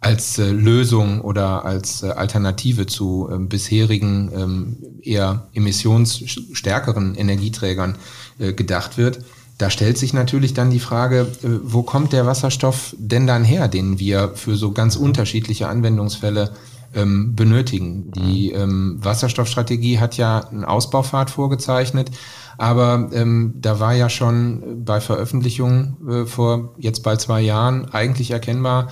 als 0.00 0.38
äh, 0.38 0.50
Lösung 0.50 1.22
oder 1.22 1.64
als 1.64 2.02
äh, 2.02 2.10
Alternative 2.10 2.86
zu 2.86 3.30
äh, 3.32 3.38
bisherigen 3.38 4.30
ähm, 4.34 4.76
eher 5.00 5.48
emissionsstärkeren 5.54 7.14
Energieträgern 7.14 7.96
äh, 8.38 8.52
gedacht 8.52 8.98
wird. 8.98 9.20
Da 9.56 9.70
stellt 9.70 9.96
sich 9.96 10.12
natürlich 10.12 10.52
dann 10.52 10.70
die 10.70 10.80
Frage, 10.80 11.28
äh, 11.42 11.48
wo 11.62 11.82
kommt 11.82 12.12
der 12.12 12.26
Wasserstoff 12.26 12.94
denn 12.98 13.26
dann 13.26 13.42
her, 13.42 13.68
den 13.68 13.98
wir 13.98 14.32
für 14.34 14.56
so 14.56 14.72
ganz 14.72 14.96
unterschiedliche 14.96 15.68
Anwendungsfälle 15.68 16.50
ähm, 16.94 17.34
benötigen. 17.34 18.10
Die 18.12 18.50
ähm, 18.52 18.98
Wasserstoffstrategie 19.02 19.98
hat 19.98 20.16
ja 20.16 20.40
einen 20.48 20.64
Ausbaufahrt 20.64 21.30
vorgezeichnet. 21.30 22.10
Aber 22.58 23.10
ähm, 23.12 23.54
da 23.56 23.80
war 23.80 23.94
ja 23.94 24.08
schon 24.08 24.84
bei 24.84 25.00
Veröffentlichung 25.00 25.96
äh, 26.08 26.26
vor 26.26 26.74
jetzt 26.78 27.02
bald 27.02 27.20
zwei 27.20 27.40
Jahren 27.40 27.86
eigentlich 27.86 28.30
erkennbar, 28.30 28.88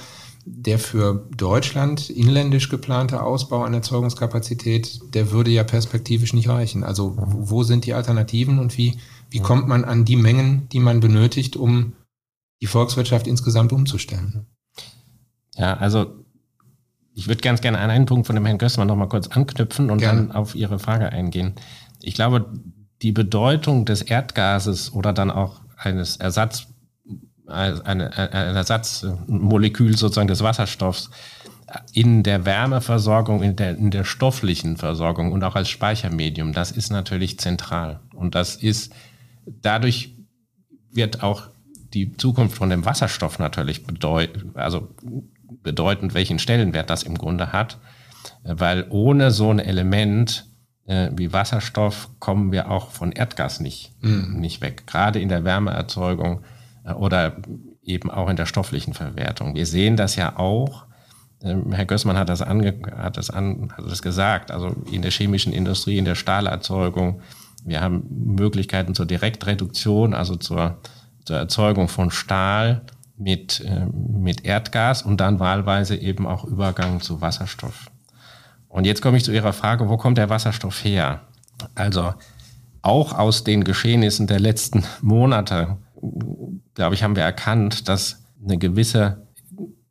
der 0.47 0.79
für 0.79 1.29
Deutschland 1.37 2.11
inländisch 2.11 2.71
geplante 2.71 3.23
Ausbau 3.23 3.63
an 3.63 3.75
Erzeugungskapazität, 3.75 5.01
der 5.15 5.31
würde 5.31 5.51
ja 5.51 5.65
perspektivisch 5.65 6.33
nicht 6.33 6.49
reichen. 6.49 6.83
Also 6.83 7.15
wo 7.17 7.63
sind 7.63 7.85
die 7.85 7.95
Alternativen 7.95 8.59
und 8.59 8.77
wie, 8.79 8.99
wie 9.29 9.41
kommt 9.41 9.69
man 9.69 9.85
an 9.85 10.05
die 10.05 10.17
Mengen, 10.17 10.69
die 10.71 10.81
man 10.81 11.01
benötigt, 11.01 11.57
um 11.57 11.93
die 12.63 12.67
Volkswirtschaft 12.67 13.27
insgesamt 13.27 13.73
umzustellen? 13.73 14.47
Ja, 15.57 15.77
also 15.77 16.07
ich 17.21 17.29
würde 17.29 17.43
ganz 17.43 17.61
gerne 17.61 17.79
an 17.79 17.91
einen 17.91 18.07
Punkt 18.07 18.27
von 18.27 18.35
dem 18.35 18.47
Herrn 18.47 18.57
Gößmann 18.57 18.89
noch 18.89 18.97
mal 18.97 19.07
kurz 19.07 19.29
anknüpfen 19.29 19.91
und 19.91 19.99
gerne. 19.99 20.29
dann 20.29 20.33
auf 20.33 20.55
Ihre 20.55 20.79
Frage 20.79 21.13
eingehen. 21.13 21.53
Ich 22.01 22.15
glaube, 22.15 22.51
die 23.03 23.13
Bedeutung 23.13 23.85
des 23.85 24.01
Erdgases 24.01 24.95
oder 24.95 25.13
dann 25.13 25.31
auch 25.31 25.61
eines 25.77 26.17
Ersatz, 26.17 26.69
eine, 27.47 28.17
ein 28.17 28.57
Ersatzmolekül 28.57 29.99
sozusagen 29.99 30.29
des 30.29 30.43
Wasserstoffs 30.43 31.11
in 31.93 32.23
der 32.23 32.47
Wärmeversorgung, 32.47 33.43
in 33.43 33.55
der, 33.55 33.77
in 33.77 33.91
der 33.91 34.05
stofflichen 34.05 34.79
Versorgung 34.79 35.33
und 35.33 35.45
auch 35.45 35.57
als 35.57 35.69
Speichermedium, 35.69 36.55
das 36.55 36.71
ist 36.71 36.91
natürlich 36.91 37.39
zentral. 37.39 38.01
Und 38.15 38.35
das 38.35 38.57
ist, 38.57 38.95
dadurch 39.45 40.17
wird 40.91 41.23
auch 41.23 41.49
die 41.93 42.17
Zukunft 42.17 42.57
von 42.57 42.71
dem 42.71 42.87
Wasserstoff 42.87 43.39
natürlich 43.39 43.85
bedeuten, 43.85 44.53
also 44.55 44.89
bedeutend, 45.63 46.15
welchen 46.15 46.39
Stellenwert 46.39 46.91
das 46.91 47.03
im 47.03 47.17
Grunde 47.17 47.53
hat, 47.53 47.79
weil 48.45 48.87
ohne 48.91 49.31
so 49.31 49.51
ein 49.51 49.59
Element 49.59 50.51
äh, 50.91 51.11
wie 51.15 51.33
Wasserstoff 51.33 52.09
kommen 52.19 52.53
wir 52.53 52.71
auch 52.71 52.91
von 52.91 53.13
Erdgas 53.13 53.61
nicht, 53.61 53.95
mhm. 54.03 54.41
nicht 54.41 54.61
weg. 54.61 54.87
Gerade 54.87 55.21
in 55.21 55.29
der 55.29 55.45
Wärmeerzeugung 55.45 56.43
äh, 56.85 56.93
oder 56.93 57.37
eben 57.83 58.11
auch 58.11 58.29
in 58.29 58.37
der 58.37 58.47
stofflichen 58.47 58.93
Verwertung. 58.93 59.55
Wir 59.55 59.67
sehen 59.67 59.97
das 59.97 60.17
ja 60.17 60.37
auch. 60.37 60.87
Ähm, 61.43 61.73
Herr 61.73 61.87
Gößmann 61.87 62.19
hat 62.19 62.29
das, 62.29 62.43
ange, 62.43 62.75
hat, 62.97 63.17
das 63.17 63.31
an, 63.31 63.73
hat 63.77 63.89
das 63.89 64.03
gesagt, 64.03 64.51
also 64.51 64.75
in 64.91 65.03
der 65.03 65.13
chemischen 65.13 65.53
Industrie, 65.53 65.97
in 65.97 66.05
der 66.05 66.17
Stahlerzeugung. 66.17 67.23
Wir 67.65 67.81
haben 67.81 68.05
Möglichkeiten 68.11 68.95
zur 68.95 69.07
Direktreduktion, 69.07 70.13
also 70.13 70.35
zur, 70.35 70.79
zur 71.25 71.37
Erzeugung 71.37 71.87
von 71.89 72.11
Stahl 72.11 72.83
mit, 73.21 73.61
äh, 73.61 73.87
mit 73.87 74.45
Erdgas 74.45 75.03
und 75.03 75.21
dann 75.21 75.39
wahlweise 75.39 75.95
eben 75.97 76.27
auch 76.27 76.45
Übergang 76.45 77.01
zu 77.01 77.21
Wasserstoff. 77.21 77.91
Und 78.69 78.87
jetzt 78.87 79.03
komme 79.03 79.17
ich 79.17 79.25
zu 79.25 79.33
Ihrer 79.33 79.53
Frage, 79.53 79.89
wo 79.89 79.97
kommt 79.97 80.19
der 80.19 80.31
Wasserstoff 80.31 80.85
her? 80.85 81.21
Also 81.75 82.15
auch 82.83 83.17
aus 83.17 83.45
den 83.45 83.65
Geschehnissen 83.65 84.27
der 84.27 84.41
letzten 84.41 84.85
Monate, 85.03 85.77
glaube 86.75 86.95
ich, 86.95 87.03
haben 87.03 87.17
wir 87.17 87.23
erkannt, 87.23 87.89
dass 87.89 88.25
eine 88.43 88.57
gewisse 88.57 89.27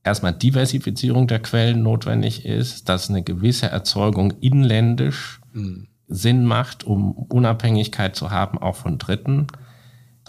erstmal 0.03 0.33
Diversifizierung 0.33 1.27
der 1.27 1.39
Quellen 1.39 1.83
notwendig 1.83 2.45
ist, 2.45 2.89
dass 2.89 3.09
eine 3.09 3.21
gewisse 3.21 3.67
Erzeugung 3.67 4.33
inländisch 4.39 5.39
mhm. 5.53 5.87
Sinn 6.07 6.45
macht, 6.45 6.83
um 6.83 7.11
Unabhängigkeit 7.11 8.15
zu 8.15 8.31
haben, 8.31 8.57
auch 8.57 8.75
von 8.75 8.97
Dritten. 8.97 9.47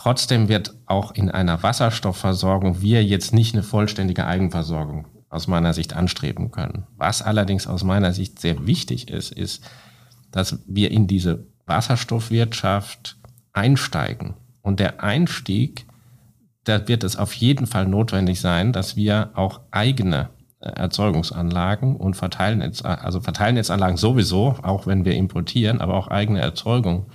Trotzdem 0.03 0.49
wird 0.49 0.73
auch 0.87 1.13
in 1.13 1.31
einer 1.31 1.63
Wasserstoffversorgung 1.63 2.81
wir 2.81 3.05
jetzt 3.05 3.35
nicht 3.35 3.55
eine 3.55 3.63
vollständige 3.63 4.25
Eigenversorgung 4.25 5.07
aus 5.29 5.47
meiner 5.47 5.75
Sicht 5.75 5.95
anstreben 5.95 6.51
können. 6.51 6.87
Was 6.97 7.21
allerdings 7.21 7.67
aus 7.67 7.85
meiner 7.85 8.15
Sicht 8.15 8.39
sehr 8.39 8.67
wichtig 8.67 9.11
ist, 9.11 9.31
ist, 9.31 9.63
dass 10.31 10.61
wir 10.67 10.91
in 10.91 11.07
diese 11.07 11.45
Wasserstoffwirtschaft 11.67 13.19
einsteigen. 13.53 14.37
Und 14.63 14.81
der 14.81 15.03
Einstieg, 15.03 15.85
da 16.65 16.89
wird 16.89 17.05
es 17.05 17.17
auf 17.17 17.35
jeden 17.35 17.67
Fall 17.67 17.87
notwendig 17.87 18.41
sein, 18.41 18.73
dass 18.73 18.97
wir 18.97 19.33
auch 19.35 19.61
eigene 19.71 20.31
äh, 20.61 20.71
Erzeugungsanlagen 20.71 21.95
und 21.95 22.17
Verteilnetz, 22.17 22.83
also 22.83 23.21
Verteilnetzanlagen 23.21 23.99
sowieso, 23.99 24.57
auch 24.63 24.87
wenn 24.87 25.05
wir 25.05 25.13
importieren, 25.13 25.83
aber 25.83 25.93
auch 25.93 26.09
eigene 26.09 26.41
Erzeugung 26.41 27.11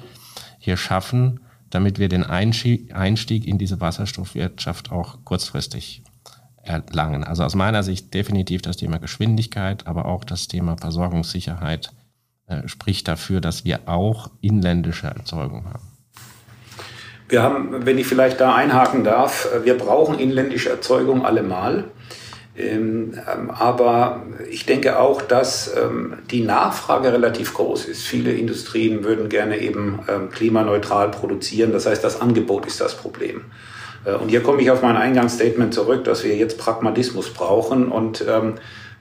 hier 0.60 0.77
schaffen, 0.77 1.39
damit 1.75 2.00
wir 2.00 2.08
den 2.08 2.24
Einstieg 2.24 3.46
in 3.46 3.58
diese 3.58 3.82
Wasserstoffwirtschaft 3.82 4.94
auch 4.94 5.17
kurzfristig 5.25 6.03
erlangen. 6.63 7.25
Also 7.25 7.44
aus 7.44 7.53
meiner 7.53 7.84
Sicht 7.84 8.13
definitiv 8.13 8.62
das 8.62 8.77
Thema 8.77 8.98
Geschwindigkeit, 8.98 9.86
aber 9.86 10.05
auch 10.05 10.24
das 10.24 10.48
Thema 10.48 10.77
Versorgungssicherheit 10.77 11.91
äh, 12.48 12.65
spricht 12.70 13.10
dafür, 13.10 13.41
dass 13.41 13.65
wir 13.65 13.82
auch 13.88 14.32
inländische 14.39 15.08
Erzeugung 15.08 15.65
haben. 15.65 15.84
Wir 17.27 17.44
haben, 17.44 17.86
wenn 17.86 17.98
ich 17.98 18.08
vielleicht 18.08 18.39
da 18.39 18.55
einhaken 18.55 19.03
darf, 19.03 19.50
äh, 19.53 19.65
wir 19.65 19.77
brauchen 19.77 20.17
inländische 20.17 20.70
Erzeugung 20.70 21.25
allemal. 21.25 21.84
Ähm, 22.58 23.14
ähm, 23.16 23.52
aber 23.52 24.24
ich 24.50 24.66
denke 24.66 25.00
auch, 25.00 25.22
dass 25.22 25.76
ähm, 25.76 26.14
die 26.32 26.42
Nachfrage 26.42 27.12
relativ 27.12 27.54
groß 27.54 27.86
ist. 27.86 28.04
Viele 28.04 28.32
Industrien 28.32 29.04
würden 29.04 29.30
gerne 29.30 29.60
eben 29.60 30.00
klimaneutral 30.32 31.12
produzieren. 31.12 31.72
Das 31.74 31.86
heißt, 31.86 32.04
das 32.04 32.22
Angebot 32.22 32.66
ist 32.66 32.80
das 32.80 32.96
Problem. 32.96 33.42
Äh, 34.06 34.14
und 34.14 34.30
hier 34.30 34.42
komme 34.42 34.62
ich 34.62 34.72
auf 34.72 34.82
mein 34.82 34.96
Eingangsstatement 34.96 35.74
zurück, 35.74 36.04
dass 36.06 36.24
wir 36.24 36.36
jetzt 36.36 36.58
Pragmatismus 36.58 37.32
brauchen 37.32 37.90
und 37.90 38.24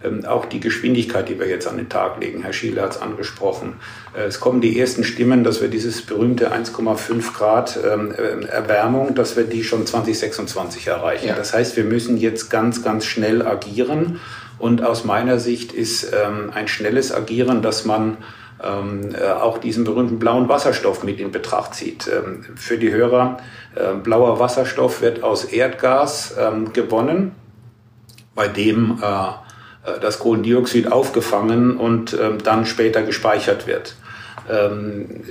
ähm, 0.04 0.24
auch 0.24 0.44
die 0.44 0.60
Geschwindigkeit, 0.60 1.28
die 1.28 1.38
wir 1.38 1.48
jetzt 1.48 1.66
an 1.66 1.76
den 1.76 1.88
Tag 1.88 2.20
legen. 2.20 2.42
Herr 2.42 2.52
Schiele 2.52 2.82
hat 2.82 2.92
es 2.92 3.02
angesprochen. 3.02 3.74
Äh, 4.16 4.24
es 4.24 4.40
kommen 4.40 4.60
die 4.60 4.78
ersten 4.78 5.04
Stimmen, 5.04 5.44
dass 5.44 5.60
wir 5.60 5.68
dieses 5.68 6.02
berühmte 6.02 6.52
1,5 6.52 7.32
Grad 7.32 7.78
ähm, 7.84 8.12
äh, 8.12 8.46
Erwärmung, 8.46 9.14
dass 9.14 9.36
wir 9.36 9.44
die 9.44 9.64
schon 9.64 9.86
2026 9.86 10.86
erreichen. 10.86 11.28
Ja. 11.28 11.34
Das 11.34 11.54
heißt, 11.54 11.76
wir 11.76 11.84
müssen 11.84 12.16
jetzt 12.16 12.50
ganz, 12.50 12.82
ganz 12.82 13.04
schnell 13.04 13.46
agieren. 13.46 14.20
Und 14.58 14.82
aus 14.82 15.04
meiner 15.04 15.38
Sicht 15.38 15.72
ist 15.72 16.12
ähm, 16.12 16.50
ein 16.54 16.68
schnelles 16.68 17.12
Agieren, 17.12 17.60
dass 17.60 17.84
man 17.84 18.18
ähm, 18.62 19.14
äh, 19.14 19.30
auch 19.30 19.58
diesen 19.58 19.84
berühmten 19.84 20.18
blauen 20.18 20.48
Wasserstoff 20.48 21.02
mit 21.02 21.18
in 21.18 21.32
Betracht 21.32 21.74
zieht. 21.74 22.08
Ähm, 22.08 22.44
für 22.56 22.78
die 22.78 22.92
Hörer, 22.92 23.38
äh, 23.74 23.94
blauer 23.94 24.38
Wasserstoff 24.38 25.02
wird 25.02 25.22
aus 25.22 25.44
Erdgas 25.44 26.34
ähm, 26.38 26.72
gewonnen, 26.72 27.32
bei 28.34 28.48
dem 28.48 28.98
äh 29.02 29.43
das 30.00 30.18
Kohlendioxid 30.18 30.90
aufgefangen 30.90 31.76
und 31.76 32.16
ähm, 32.20 32.38
dann 32.42 32.66
später 32.66 33.02
gespeichert 33.02 33.66
wird. 33.66 33.96
Ähm, 34.50 35.22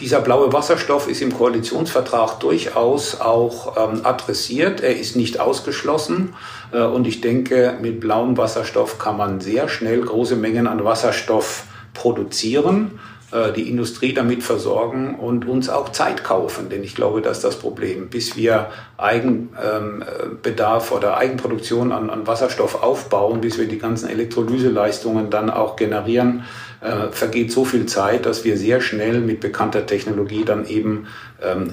dieser 0.00 0.20
blaue 0.20 0.52
Wasserstoff 0.52 1.08
ist 1.08 1.22
im 1.22 1.34
Koalitionsvertrag 1.34 2.38
durchaus 2.40 3.20
auch 3.20 3.76
ähm, 3.76 4.00
adressiert. 4.04 4.82
Er 4.82 4.96
ist 4.96 5.16
nicht 5.16 5.40
ausgeschlossen. 5.40 6.34
Äh, 6.72 6.82
und 6.82 7.06
ich 7.06 7.20
denke, 7.20 7.78
mit 7.80 8.00
blauem 8.00 8.36
Wasserstoff 8.36 8.98
kann 8.98 9.16
man 9.16 9.40
sehr 9.40 9.68
schnell 9.68 10.02
große 10.02 10.36
Mengen 10.36 10.66
an 10.66 10.84
Wasserstoff 10.84 11.64
produzieren, 11.94 12.92
äh, 12.92 13.15
die 13.56 13.68
Industrie 13.68 14.14
damit 14.14 14.44
versorgen 14.44 15.16
und 15.16 15.48
uns 15.48 15.68
auch 15.68 15.90
Zeit 15.90 16.22
kaufen. 16.22 16.68
Denn 16.68 16.84
ich 16.84 16.94
glaube, 16.94 17.22
dass 17.22 17.40
das 17.40 17.58
Problem, 17.58 18.08
bis 18.08 18.36
wir 18.36 18.68
Eigenbedarf 18.98 20.90
ähm, 20.90 20.96
oder 20.96 21.16
Eigenproduktion 21.16 21.90
an, 21.90 22.08
an 22.08 22.26
Wasserstoff 22.26 22.82
aufbauen, 22.82 23.40
bis 23.40 23.58
wir 23.58 23.66
die 23.66 23.78
ganzen 23.78 24.08
Elektrolyseleistungen 24.08 25.28
dann 25.30 25.50
auch 25.50 25.74
generieren, 25.74 26.44
äh, 26.80 27.10
vergeht 27.10 27.50
so 27.50 27.64
viel 27.64 27.86
Zeit, 27.86 28.26
dass 28.26 28.44
wir 28.44 28.56
sehr 28.56 28.80
schnell 28.80 29.20
mit 29.20 29.40
bekannter 29.40 29.86
Technologie 29.86 30.44
dann 30.44 30.66
eben 30.66 31.06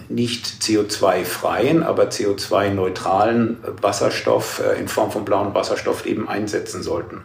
nicht 0.10 0.46
CO2-freien, 0.62 1.84
aber 1.84 2.06
CO2-neutralen 2.10 3.58
Wasserstoff 3.82 4.62
äh, 4.62 4.80
in 4.80 4.88
Form 4.88 5.12
von 5.12 5.24
blauem 5.24 5.56
Wasserstoff 5.56 6.06
eben 6.06 6.28
einsetzen 6.28 6.84
sollten. 6.84 7.24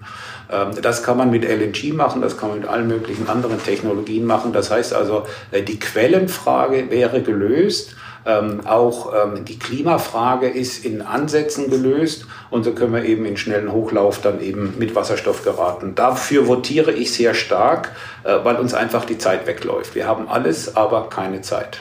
Ähm, 0.50 0.71
das 0.80 1.02
kann 1.02 1.16
man 1.16 1.30
mit 1.30 1.45
LNG 1.45 1.95
machen, 1.95 2.23
das 2.23 2.37
kann 2.37 2.50
man 2.50 2.61
mit 2.61 2.68
allen 2.68 2.87
möglichen 2.87 3.28
anderen 3.28 3.62
Technologien 3.62 4.25
machen. 4.25 4.52
Das 4.52 4.71
heißt 4.71 4.95
also, 4.95 5.26
äh, 5.50 5.62
die 5.62 5.78
Quellenfrage 5.78 6.90
wäre 6.90 7.23
gelöst. 7.23 7.95
Ähm, 8.26 8.66
auch 8.66 9.12
ähm, 9.14 9.45
die 9.45 9.59
Klimafrage 9.59 10.49
ist 10.49 10.85
in 10.85 11.02
Ansätzen 11.02 11.71
gelöst 11.71 12.26
und 12.50 12.64
so 12.64 12.73
können 12.73 12.92
wir 12.92 13.04
eben 13.04 13.25
in 13.25 13.37
schnellen 13.37 13.73
Hochlauf 13.73 14.21
dann 14.21 14.40
eben 14.40 14.75
mit 14.78 14.95
Wasserstoff 14.95 15.45
geraten. 15.45 15.95
Dafür 15.95 16.47
votiere 16.47 16.92
ich 16.92 17.12
sehr 17.12 17.33
stark, 17.33 17.92
äh, 18.25 18.37
weil 18.42 18.57
uns 18.57 18.75
einfach 18.75 19.04
die 19.04 19.18
Zeit 19.18 19.47
wegläuft. 19.47 19.95
Wir 19.95 20.07
haben 20.07 20.28
alles, 20.28 20.76
aber 20.76 21.09
keine 21.09 21.40
Zeit. 21.40 21.80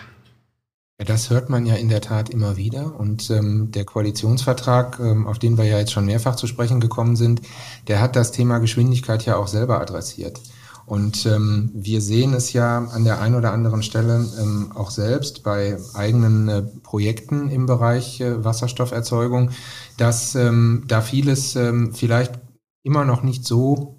Ja, 0.99 1.05
das 1.05 1.29
hört 1.29 1.49
man 1.49 1.67
ja 1.67 1.75
in 1.75 1.89
der 1.89 2.01
Tat 2.01 2.29
immer 2.31 2.57
wieder. 2.57 2.99
Und 2.99 3.29
ähm, 3.29 3.69
der 3.71 3.85
Koalitionsvertrag, 3.85 4.99
ähm, 4.99 5.27
auf 5.27 5.37
den 5.37 5.57
wir 5.57 5.65
ja 5.65 5.77
jetzt 5.77 5.91
schon 5.91 6.07
mehrfach 6.07 6.35
zu 6.35 6.47
sprechen 6.47 6.79
gekommen 6.79 7.15
sind, 7.15 7.41
der 7.87 8.01
hat 8.01 8.15
das 8.15 8.31
Thema 8.31 8.57
Geschwindigkeit 8.57 9.23
ja 9.25 9.35
auch 9.37 9.47
selber 9.47 9.79
adressiert. 9.79 10.41
Und 10.87 11.25
ähm, 11.27 11.69
wir 11.73 12.01
sehen 12.01 12.33
es 12.33 12.53
ja 12.53 12.79
an 12.79 13.03
der 13.03 13.21
einen 13.21 13.35
oder 13.35 13.51
anderen 13.51 13.83
Stelle 13.83 14.25
ähm, 14.41 14.71
auch 14.73 14.89
selbst 14.89 15.43
bei 15.43 15.77
eigenen 15.93 16.47
äh, 16.47 16.61
Projekten 16.63 17.49
im 17.49 17.67
Bereich 17.67 18.21
äh, 18.21 18.43
Wasserstofferzeugung, 18.43 19.51
dass 19.97 20.33
ähm, 20.33 20.85
da 20.87 21.01
vieles 21.01 21.55
ähm, 21.57 21.93
vielleicht 21.93 22.39
immer 22.83 23.05
noch 23.05 23.21
nicht 23.21 23.45
so 23.45 23.96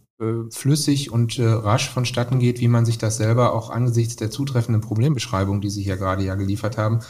flüssig 0.50 1.12
und 1.12 1.38
äh, 1.38 1.46
rasch 1.46 1.90
vonstatten 1.90 2.40
geht, 2.40 2.58
wie 2.60 2.66
man 2.66 2.84
sich 2.84 2.98
das 2.98 3.18
selber 3.18 3.52
auch 3.52 3.70
angesichts 3.70 4.16
der 4.16 4.30
zutreffenden 4.30 4.82
Problembeschreibung, 4.82 5.60
die 5.60 5.70
Sie 5.70 5.82
hier 5.82 5.96
gerade 5.96 6.24
ja 6.24 6.34
geliefert 6.34 6.76
haben, 6.76 7.00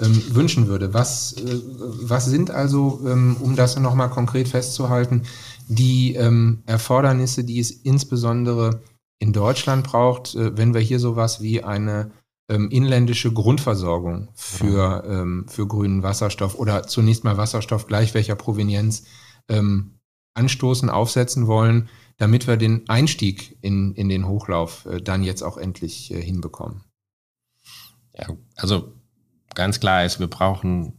ähm, 0.00 0.22
wünschen 0.34 0.68
würde. 0.68 0.92
Was, 0.92 1.32
äh, 1.32 1.60
was 2.02 2.26
sind 2.26 2.50
also, 2.50 3.00
ähm, 3.06 3.36
um 3.40 3.56
das 3.56 3.78
nochmal 3.78 4.10
konkret 4.10 4.48
festzuhalten, 4.48 5.22
die 5.66 6.14
ähm, 6.14 6.62
Erfordernisse, 6.66 7.42
die 7.42 7.58
es 7.58 7.70
insbesondere 7.70 8.82
in 9.18 9.32
Deutschland 9.32 9.84
braucht, 9.84 10.34
äh, 10.34 10.56
wenn 10.56 10.74
wir 10.74 10.82
hier 10.82 11.00
sowas 11.00 11.40
wie 11.40 11.62
eine 11.62 12.10
inländische 12.50 13.30
Grundversorgung 13.30 14.28
für, 14.32 15.44
für 15.48 15.66
grünen 15.66 16.02
Wasserstoff 16.02 16.54
oder 16.54 16.86
zunächst 16.86 17.22
mal 17.22 17.36
Wasserstoff 17.36 17.86
gleich 17.86 18.14
welcher 18.14 18.36
Provenienz 18.36 19.02
anstoßen, 20.34 20.88
aufsetzen 20.88 21.46
wollen, 21.46 21.90
damit 22.18 22.46
wir 22.46 22.56
den 22.56 22.88
Einstieg 22.88 23.56
in, 23.62 23.94
in 23.94 24.08
den 24.08 24.26
Hochlauf 24.26 24.86
äh, 24.86 25.00
dann 25.00 25.22
jetzt 25.22 25.42
auch 25.42 25.56
endlich 25.56 26.12
äh, 26.12 26.20
hinbekommen. 26.20 26.84
Ja, 28.16 28.28
also 28.56 28.92
ganz 29.54 29.80
klar 29.80 30.04
ist, 30.04 30.20
wir 30.20 30.26
brauchen 30.26 30.94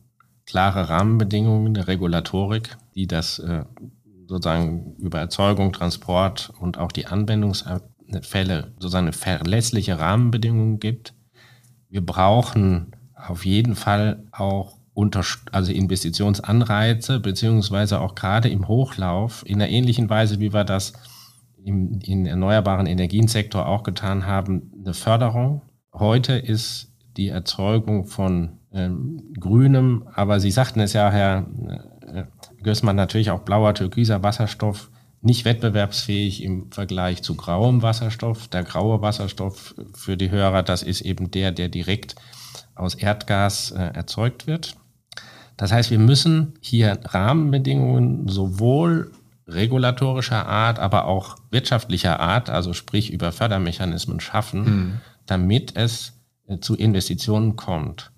klare 0.45 0.89
Rahmenbedingungen 0.89 1.73
der 1.73 1.87
Regulatorik, 1.87 2.77
die 2.95 3.05
das 3.05 3.39
äh, 3.39 3.65
sozusagen 4.27 4.95
über 4.95 5.19
Erzeugung, 5.19 5.73
Transport 5.73 6.53
und 6.59 6.77
auch 6.77 6.91
die 6.91 7.07
Anwendungs 7.07 7.65
Fälle 8.21 8.71
sozusagen 8.79 9.13
verlässliche 9.13 9.99
Rahmenbedingungen 9.99 10.79
gibt. 10.79 11.13
Wir 11.89 12.03
brauchen 12.03 12.95
auf 13.13 13.45
jeden 13.45 13.75
Fall 13.75 14.23
auch 14.31 14.79
also 15.51 15.71
Investitionsanreize, 15.71 17.19
beziehungsweise 17.19 18.01
auch 18.01 18.15
gerade 18.15 18.49
im 18.49 18.67
Hochlauf 18.67 19.43
in 19.45 19.61
einer 19.61 19.69
ähnlichen 19.71 20.09
Weise, 20.09 20.39
wie 20.39 20.53
wir 20.53 20.65
das 20.65 20.93
im, 21.63 21.99
im 22.03 22.25
erneuerbaren 22.25 22.85
Energiensektor 22.85 23.67
auch 23.67 23.83
getan 23.83 24.25
haben, 24.25 24.71
eine 24.83 24.93
Förderung. 24.93 25.61
Heute 25.93 26.33
ist 26.33 26.93
die 27.17 27.29
Erzeugung 27.29 28.05
von 28.05 28.59
ähm, 28.71 29.33
grünem, 29.39 30.07
aber 30.13 30.39
Sie 30.39 30.51
sagten 30.51 30.79
es 30.79 30.93
ja, 30.93 31.11
Herr 31.11 31.47
äh, 32.07 32.23
Gößmann, 32.63 32.95
natürlich 32.95 33.31
auch 33.31 33.41
blauer, 33.41 33.73
türkiser 33.73 34.23
Wasserstoff 34.23 34.91
nicht 35.21 35.43
wettbewerbsfähig 35.43 36.43
im 36.43 36.71
Vergleich 36.71 37.21
zu 37.23 37.35
grauem 37.35 37.81
Wasserstoff. 37.81 38.47
Der 38.47 38.63
graue 38.63 39.01
Wasserstoff 39.01 39.75
für 39.93 40.15
die 40.15 40.31
Hörer, 40.31 40.63
das 40.63 40.81
ist 40.81 41.01
eben 41.01 41.29
der, 41.31 41.51
der 41.51 41.67
direkt 41.67 42.15
aus 42.75 42.95
Erdgas 42.95 43.71
äh, 43.71 43.81
erzeugt 43.93 44.47
wird. 44.47 44.77
Das 45.57 45.73
heißt, 45.73 45.91
wir 45.91 45.99
müssen 45.99 46.53
hier 46.61 46.99
Rahmenbedingungen 47.03 48.29
sowohl 48.29 49.11
regulatorischer 49.53 50.45
Art, 50.45 50.79
aber 50.79 51.05
auch 51.05 51.37
wirtschaftlicher 51.51 52.19
Art, 52.19 52.49
also 52.49 52.73
sprich 52.73 53.11
über 53.11 53.31
Fördermechanismen 53.31 54.19
schaffen, 54.19 54.63
mhm. 54.63 55.01
damit 55.25 55.75
es 55.75 56.13
äh, 56.47 56.59
zu 56.59 56.75
Investitionen 56.75 57.55
kommt 57.55 58.11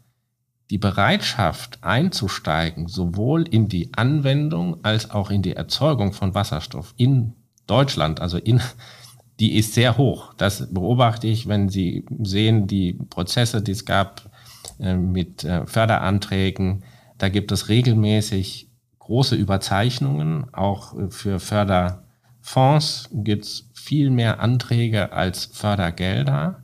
die 0.71 0.77
Bereitschaft 0.77 1.79
einzusteigen, 1.83 2.87
sowohl 2.87 3.43
in 3.43 3.67
die 3.67 3.89
Anwendung 3.93 4.83
als 4.83 5.11
auch 5.11 5.29
in 5.29 5.41
die 5.41 5.53
Erzeugung 5.53 6.13
von 6.13 6.33
Wasserstoff 6.33 6.93
in 6.95 7.33
Deutschland, 7.67 8.21
also 8.21 8.37
in, 8.37 8.61
die 9.39 9.57
ist 9.57 9.73
sehr 9.73 9.97
hoch. 9.97 10.33
Das 10.35 10.73
beobachte 10.73 11.27
ich, 11.27 11.47
wenn 11.47 11.67
Sie 11.67 12.05
sehen, 12.21 12.67
die 12.67 12.93
Prozesse, 12.93 13.61
die 13.61 13.71
es 13.71 13.85
gab 13.85 14.31
äh, 14.79 14.95
mit 14.95 15.43
äh, 15.43 15.67
Förderanträgen, 15.67 16.85
da 17.17 17.27
gibt 17.27 17.51
es 17.51 17.67
regelmäßig 17.67 18.70
große 19.11 19.35
Überzeichnungen. 19.35 20.45
Auch 20.53 20.97
äh, 20.97 21.09
für 21.09 21.39
Förderfonds 21.41 23.09
gibt 23.11 23.43
es 23.43 23.69
viel 23.73 24.09
mehr 24.09 24.39
Anträge 24.39 25.11
als 25.11 25.45
Fördergelder. 25.45 26.63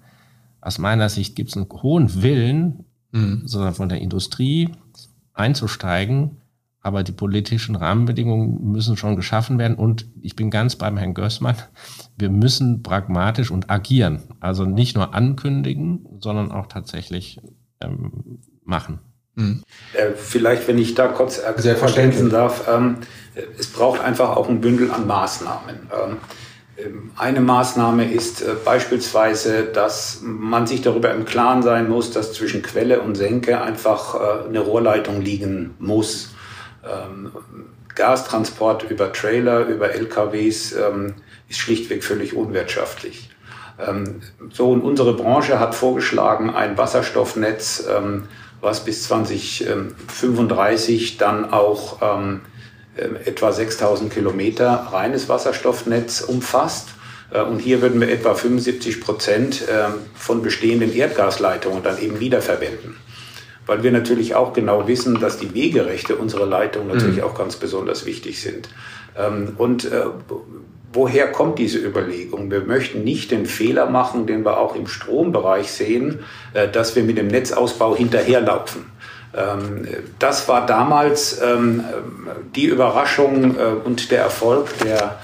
Aus 0.62 0.78
meiner 0.78 1.10
Sicht 1.10 1.36
gibt 1.36 1.50
es 1.50 1.58
einen 1.58 1.70
hohen 1.70 2.22
Willen, 2.22 2.86
mhm. 3.12 3.42
sondern 3.46 3.74
von 3.74 3.90
der 3.90 4.00
Industrie 4.00 4.70
einzusteigen. 5.34 6.38
Aber 6.80 7.04
die 7.04 7.12
politischen 7.12 7.76
Rahmenbedingungen 7.76 8.72
müssen 8.72 8.96
schon 8.96 9.18
geschaffen 9.18 9.58
werden. 9.58 9.76
Und 9.76 10.06
ich 10.22 10.38
bin 10.38 10.50
ganz 10.50 10.78
beim 10.78 10.96
Herrn 10.96 11.14
Gößmann. 11.14 11.58
Wir 12.18 12.30
müssen 12.30 12.82
pragmatisch 12.82 13.52
und 13.52 13.70
agieren. 13.70 14.24
Also 14.40 14.64
nicht 14.64 14.96
nur 14.96 15.14
ankündigen, 15.14 16.06
sondern 16.22 16.54
auch 16.54 16.68
tatsächlich 16.68 17.42
ähm, 17.82 18.40
machen. 18.64 19.00
Mhm. 19.38 19.64
Äh, 19.94 20.14
vielleicht, 20.16 20.68
wenn 20.68 20.80
ich 20.80 20.96
da 20.96 21.08
kurz 21.08 21.38
ergänzen 21.38 22.30
darf, 22.30 22.68
ähm, 22.68 22.98
es 23.58 23.68
braucht 23.68 24.02
einfach 24.02 24.36
auch 24.36 24.50
ein 24.50 24.62
Bündel 24.62 24.92
an 24.92 25.06
Maßnahmen. 25.06 25.76
Ähm, 25.92 26.18
ähm, 26.78 27.12
eine 27.16 27.40
Maßnahme 27.40 28.12
ist 28.12 28.42
äh, 28.42 28.56
beispielsweise, 28.66 29.66
dass 29.66 30.22
man 30.24 30.66
sich 30.66 30.82
darüber 30.82 31.14
im 31.14 31.26
Klaren 31.26 31.62
sein 31.62 31.88
muss, 31.88 32.10
dass 32.10 32.34
zwischen 32.34 32.64
Quelle 32.64 33.02
und 33.02 33.16
Senke 33.16 33.62
einfach 33.62 34.16
äh, 34.16 34.48
eine 34.50 34.60
Rohrleitung 34.60 35.22
liegen 35.22 35.76
muss. 35.78 36.34
Ähm, 36.84 37.32
Gastransport 37.94 38.90
über 38.90 39.14
Trailer, 39.14 39.68
über 39.68 39.92
LKWs 39.92 40.74
ähm, 40.74 41.14
ist 41.48 41.60
schlichtweg 41.60 42.04
völlig 42.04 42.36
unwirtschaftlich. 42.36 43.30
So, 44.52 44.72
und 44.72 44.82
unsere 44.82 45.14
Branche 45.14 45.60
hat 45.60 45.76
vorgeschlagen, 45.76 46.50
ein 46.50 46.80
Wasserstoffnetz, 46.80 47.88
was 48.62 48.84
bis 48.84 49.04
2035 49.04 51.18
dann 51.18 51.54
auch 51.54 52.02
etwa 53.26 53.52
6000 53.52 54.12
Kilometer 54.12 54.88
reines 54.92 55.30
Wasserstoffnetz 55.30 56.22
umfasst. 56.22 56.90
Äh, 57.32 57.42
und 57.42 57.60
hier 57.60 57.82
würden 57.82 58.00
wir 58.00 58.10
etwa 58.10 58.34
75 58.34 59.02
Prozent 59.02 59.64
ähm, 59.70 59.94
von 60.16 60.42
bestehenden 60.42 60.94
Erdgasleitungen 60.94 61.84
dann 61.84 62.00
eben 62.00 62.20
wiederverwenden. 62.20 62.98
Weil 63.66 63.84
wir 63.84 63.92
natürlich 63.92 64.36
auch 64.36 64.54
genau 64.54 64.88
wissen, 64.88 65.20
dass 65.20 65.38
die 65.38 65.54
Wegerechte 65.54 66.16
unserer 66.16 66.46
Leitung 66.46 66.88
natürlich 66.88 67.18
mhm. 67.18 67.24
auch 67.24 67.36
ganz 67.36 67.58
besonders 67.58 68.06
wichtig 68.06 68.42
sind. 68.42 68.70
Ähm, 69.18 69.54
und 69.58 69.86
äh, 69.86 70.06
woher 70.98 71.32
kommt 71.32 71.60
diese 71.60 71.78
Überlegung? 71.78 72.52
Wir 72.52 72.62
möchten 72.62 73.04
nicht 73.04 73.32
den 73.32 73.46
Fehler 73.46 73.86
machen, 73.86 74.28
den 74.28 74.44
wir 74.44 74.58
auch 74.58 74.76
im 74.76 74.88
Strombereich 74.88 75.72
sehen, 75.72 76.20
äh, 76.54 76.68
dass 76.68 76.96
wir 76.96 77.04
mit 77.04 77.18
dem 77.18 77.28
Netzausbau 77.28 77.96
hinterherlaufen. 77.96 78.86
Ähm, 79.36 79.88
das 80.20 80.48
war 80.48 80.66
damals 80.66 81.42
die 82.56 82.66
Überraschung 82.66 83.56
und 83.84 84.12
der 84.12 84.22
Erfolg 84.22 84.78
der 84.80 85.18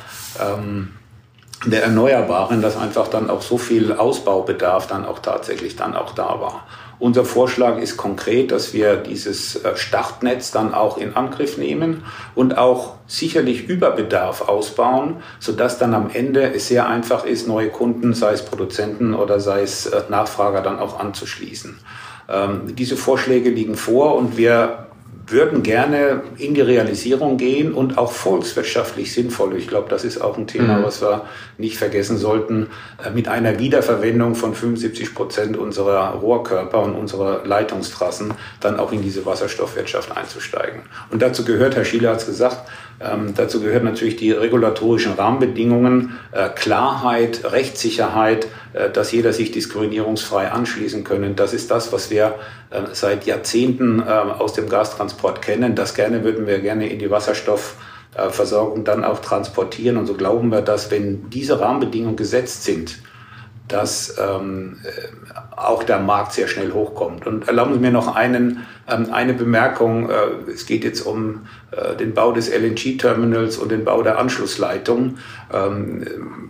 der 1.66 1.84
Erneuerbaren, 1.84 2.62
dass 2.62 2.78
einfach 2.78 3.08
dann 3.08 3.30
auch 3.30 3.42
so 3.42 3.58
viel 3.58 3.94
Ausbaubedarf 3.94 4.88
dann 4.88 5.06
auch 5.06 5.20
tatsächlich 5.20 5.76
dann 5.76 5.96
auch 5.96 6.14
da 6.14 6.40
war. 6.42 6.66
Unser 7.04 7.26
Vorschlag 7.26 7.80
ist 7.80 7.98
konkret, 7.98 8.54
dass 8.54 8.74
wir 8.74 8.96
dieses 8.96 9.58
äh, 9.58 9.76
Startnetz 9.76 10.52
dann 10.52 10.74
auch 10.74 10.98
in 10.98 11.18
Angriff 11.18 11.58
nehmen 11.58 12.06
und 12.34 12.58
auch 12.58 12.94
sicherlich 13.08 13.68
über 13.68 13.92
Bedarf 13.92 14.48
ausbauen, 14.48 15.18
sodass 15.38 15.78
dann 15.78 15.96
am 15.96 16.10
Ende 16.10 16.54
es 16.54 16.70
sehr 16.70 16.88
einfach 16.88 17.26
ist, 17.26 17.46
neue 17.46 17.68
Kunden, 17.68 18.14
sei 18.14 18.32
es 18.32 18.46
Produzenten 18.46 19.14
oder 19.16 19.42
sei 19.42 19.64
es 19.64 19.86
äh, 19.86 20.04
Nachfrager 20.08 20.62
dann 20.62 20.80
auch 20.80 20.98
anzuschließen. 20.98 21.78
Ähm, 22.30 22.74
diese 22.74 22.96
Vorschläge 22.96 23.50
liegen 23.50 23.76
vor 23.76 24.16
und 24.16 24.38
wir 24.38 24.88
würden 25.28 25.64
gerne 25.64 26.22
in 26.38 26.54
die 26.54 26.62
Realisierung 26.62 27.38
gehen 27.38 27.74
und 27.74 27.98
auch 27.98 28.12
volkswirtschaftlich 28.12 29.14
sinnvoll. 29.14 29.56
Ich 29.56 29.68
glaube, 29.68 29.90
das 29.90 30.04
ist 30.04 30.20
auch 30.20 30.38
ein 30.38 30.48
Thema, 30.48 30.80
mhm. 30.80 30.84
was 30.84 31.02
wir 31.02 31.26
nicht 31.58 31.78
vergessen 31.78 32.18
sollten, 32.18 32.68
äh, 33.04 33.12
mit 33.12 33.28
einer 33.28 33.60
Wiederverwendung 33.60 34.36
von 34.36 34.54
75 34.54 35.16
Prozent 35.16 35.58
unserer 35.58 36.16
Rohrkörper 36.16 36.84
und 36.84 36.96
unserer 36.96 37.46
Leitungstrassen 37.46 38.34
dann 38.60 38.80
auch 38.80 38.92
in 38.92 39.02
diese 39.02 39.26
Wasserstoffwirtschaft 39.26 40.16
einzusteigen. 40.16 40.82
Und 41.10 41.22
dazu 41.22 41.46
gehört, 41.46 41.76
Herr 41.76 41.86
Schiele 41.86 42.10
hat 42.10 42.18
es 42.18 42.26
gesagt, 42.26 42.70
ähm, 43.00 43.34
dazu 43.36 43.60
gehören 43.60 43.84
natürlich 43.84 44.16
die 44.16 44.32
regulatorischen 44.32 45.14
Rahmenbedingungen, 45.14 46.18
äh, 46.32 46.50
Klarheit, 46.50 47.52
Rechtssicherheit, 47.52 48.48
äh, 48.74 48.90
dass 48.90 49.12
jeder 49.12 49.34
sich 49.34 49.52
diskriminierungsfrei 49.52 50.52
anschließen 50.52 51.04
können. 51.04 51.36
Das 51.36 51.54
ist 51.54 51.72
das, 51.72 51.92
was 51.92 52.10
wir 52.10 52.36
äh, 52.70 52.82
seit 52.94 53.26
Jahrzehnten 53.26 54.00
äh, 54.00 54.04
aus 54.04 54.54
dem 54.54 54.70
Gastransport 54.70 55.42
kennen. 55.42 55.76
Das 55.76 55.96
gerne 55.96 56.24
würden 56.24 56.48
wir 56.48 56.60
gerne 56.60 56.90
in 56.90 57.00
die 57.00 57.10
Wasserstoffversorgung 57.10 58.84
dann 58.84 59.04
auch 59.04 59.20
transportieren. 59.20 59.98
Und 59.98 60.06
so 60.06 60.14
glauben 60.14 60.50
wir, 60.50 60.62
dass 60.62 60.92
wenn 60.92 61.30
diese 61.30 61.60
Rahmenbedingungen 61.60 62.16
gesetzt 62.16 62.64
sind, 62.64 63.00
dass 63.68 64.18
ähm, 64.20 64.78
auch 65.56 65.84
der 65.84 66.00
Markt 66.00 66.34
sehr 66.34 66.48
schnell 66.48 66.74
hochkommt. 66.74 67.26
Und 67.26 67.48
erlauben 67.48 67.74
Sie 67.74 67.80
mir 67.80 67.92
noch 67.92 68.16
einen, 68.16 68.66
ähm, 68.90 69.08
eine 69.12 69.34
Bemerkung. 69.34 70.10
Äh, 70.10 70.52
es 70.52 70.66
geht 70.66 70.84
jetzt 70.84 71.02
um 71.02 71.48
äh, 71.72 71.96
den 71.96 72.14
Bau 72.14 72.32
des 72.34 72.50
LNG-Terminals 72.50 73.58
und 73.58 73.72
den 73.72 73.86
Bau 73.86 74.04
der 74.04 74.20
Anschlussleitung. 74.20 75.18
Ähm, 75.54 76.06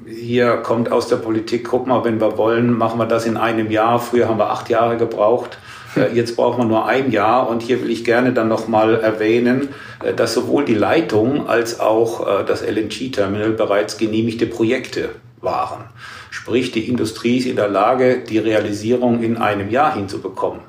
hier 0.08 0.58
kommt 0.58 0.92
aus 0.92 1.08
der 1.08 1.18
Politik, 1.18 1.68
guck 1.70 1.88
mal, 1.88 2.04
wenn 2.04 2.20
wir 2.20 2.38
wollen, 2.38 2.76
machen 2.76 3.00
wir 3.00 3.06
das 3.06 3.26
in 3.26 3.38
einem 3.38 3.70
Jahr. 3.70 4.00
Früher 4.00 4.28
haben 4.28 4.40
wir 4.40 4.50
acht 4.50 4.70
Jahre 4.70 4.98
gebraucht. 4.98 5.58
Äh, 5.96 6.14
jetzt 6.14 6.36
braucht 6.36 6.58
man 6.58 6.68
nur 6.68 6.88
ein 6.88 7.12
Jahr. 7.12 7.48
Und 7.50 7.62
hier 7.62 7.82
will 7.82 7.92
ich 7.92 8.04
gerne 8.04 8.34
dann 8.34 8.48
nochmal 8.48 9.00
erwähnen, 9.00 9.70
äh, 10.04 10.14
dass 10.14 10.34
sowohl 10.34 10.66
die 10.66 10.76
Leitung 10.76 11.48
als 11.48 11.80
auch 11.80 12.42
äh, 12.42 12.44
das 12.44 12.64
LNG-Terminal 12.64 13.52
bereits 13.52 13.98
genehmigte 13.98 14.48
Projekte 14.48 15.10
waren. 15.42 15.86
Sprich, 16.34 16.72
die 16.72 16.90
Industrie 16.90 17.38
ist 17.38 17.46
in 17.46 17.58
der 17.58 17.68
Lage, 17.68 18.18
die 18.18 18.40
Realisierung 18.40 19.22
in 19.22 19.38
einem 19.38 19.70
Jahr 19.70 19.94
hinzubekommen. 19.94 20.62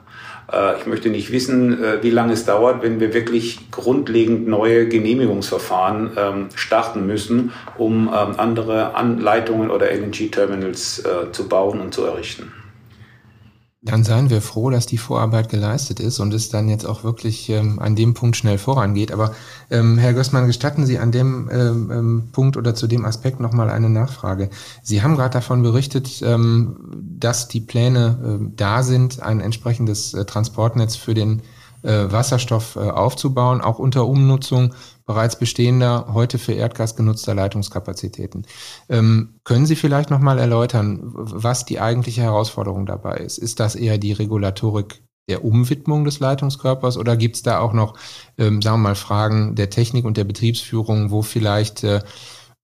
Äh, 0.52 0.78
ich 0.78 0.84
möchte 0.84 1.08
nicht 1.08 1.32
wissen, 1.32 1.82
äh, 1.82 2.02
wie 2.02 2.10
lange 2.10 2.34
es 2.34 2.44
dauert, 2.44 2.82
wenn 2.82 3.00
wir 3.00 3.14
wirklich 3.14 3.70
grundlegend 3.70 4.46
neue 4.46 4.86
Genehmigungsverfahren 4.86 6.10
ähm, 6.18 6.48
starten 6.54 7.06
müssen, 7.06 7.52
um 7.78 8.08
ähm, 8.08 8.34
andere 8.36 8.94
Anleitungen 8.94 9.70
oder 9.70 9.90
LNG-Terminals 9.90 10.98
äh, 10.98 11.32
zu 11.32 11.48
bauen 11.48 11.80
und 11.80 11.94
zu 11.94 12.04
errichten. 12.04 12.52
Dann 13.84 14.02
seien 14.02 14.30
wir 14.30 14.40
froh, 14.40 14.70
dass 14.70 14.86
die 14.86 14.96
Vorarbeit 14.96 15.50
geleistet 15.50 16.00
ist 16.00 16.18
und 16.18 16.32
es 16.32 16.48
dann 16.48 16.68
jetzt 16.70 16.86
auch 16.86 17.04
wirklich 17.04 17.50
ähm, 17.50 17.78
an 17.78 17.94
dem 17.94 18.14
Punkt 18.14 18.36
schnell 18.36 18.56
vorangeht. 18.56 19.12
Aber 19.12 19.34
ähm, 19.70 19.98
Herr 19.98 20.14
Gößmann, 20.14 20.46
gestatten 20.46 20.86
Sie 20.86 20.98
an 20.98 21.12
dem 21.12 21.50
ähm, 21.52 21.90
ähm 21.92 22.28
Punkt 22.32 22.56
oder 22.56 22.74
zu 22.74 22.86
dem 22.86 23.04
Aspekt 23.04 23.40
nochmal 23.40 23.68
eine 23.68 23.90
Nachfrage. 23.90 24.48
Sie 24.82 25.02
haben 25.02 25.16
gerade 25.16 25.34
davon 25.34 25.62
berichtet, 25.62 26.22
ähm, 26.24 26.76
dass 27.18 27.48
die 27.48 27.60
Pläne 27.60 28.40
äh, 28.40 28.52
da 28.56 28.82
sind, 28.82 29.22
ein 29.22 29.40
entsprechendes 29.40 30.14
äh, 30.14 30.24
Transportnetz 30.24 30.96
für 30.96 31.12
den 31.12 31.42
äh, 31.82 32.10
Wasserstoff 32.10 32.76
äh, 32.76 32.80
aufzubauen, 32.80 33.60
auch 33.60 33.78
unter 33.78 34.06
Umnutzung 34.06 34.72
bereits 35.06 35.38
bestehender, 35.38 36.06
heute 36.12 36.38
für 36.38 36.52
Erdgas 36.52 36.96
genutzter 36.96 37.34
Leitungskapazitäten. 37.34 38.46
Ähm, 38.88 39.40
können 39.44 39.66
Sie 39.66 39.76
vielleicht 39.76 40.10
nochmal 40.10 40.38
erläutern, 40.38 41.00
was 41.02 41.64
die 41.64 41.80
eigentliche 41.80 42.22
Herausforderung 42.22 42.86
dabei 42.86 43.16
ist? 43.18 43.38
Ist 43.38 43.60
das 43.60 43.74
eher 43.74 43.98
die 43.98 44.12
Regulatorik 44.12 45.02
der 45.28 45.44
Umwidmung 45.44 46.04
des 46.04 46.20
Leitungskörpers 46.20 46.98
oder 46.98 47.16
gibt 47.16 47.36
es 47.36 47.42
da 47.42 47.58
auch 47.58 47.72
noch, 47.72 47.98
ähm, 48.38 48.60
sagen 48.60 48.76
wir 48.76 48.88
mal, 48.88 48.94
Fragen 48.94 49.54
der 49.54 49.70
Technik 49.70 50.04
und 50.04 50.16
der 50.16 50.24
Betriebsführung, 50.24 51.10
wo 51.10 51.22
vielleicht 51.22 51.82
äh, 51.84 52.00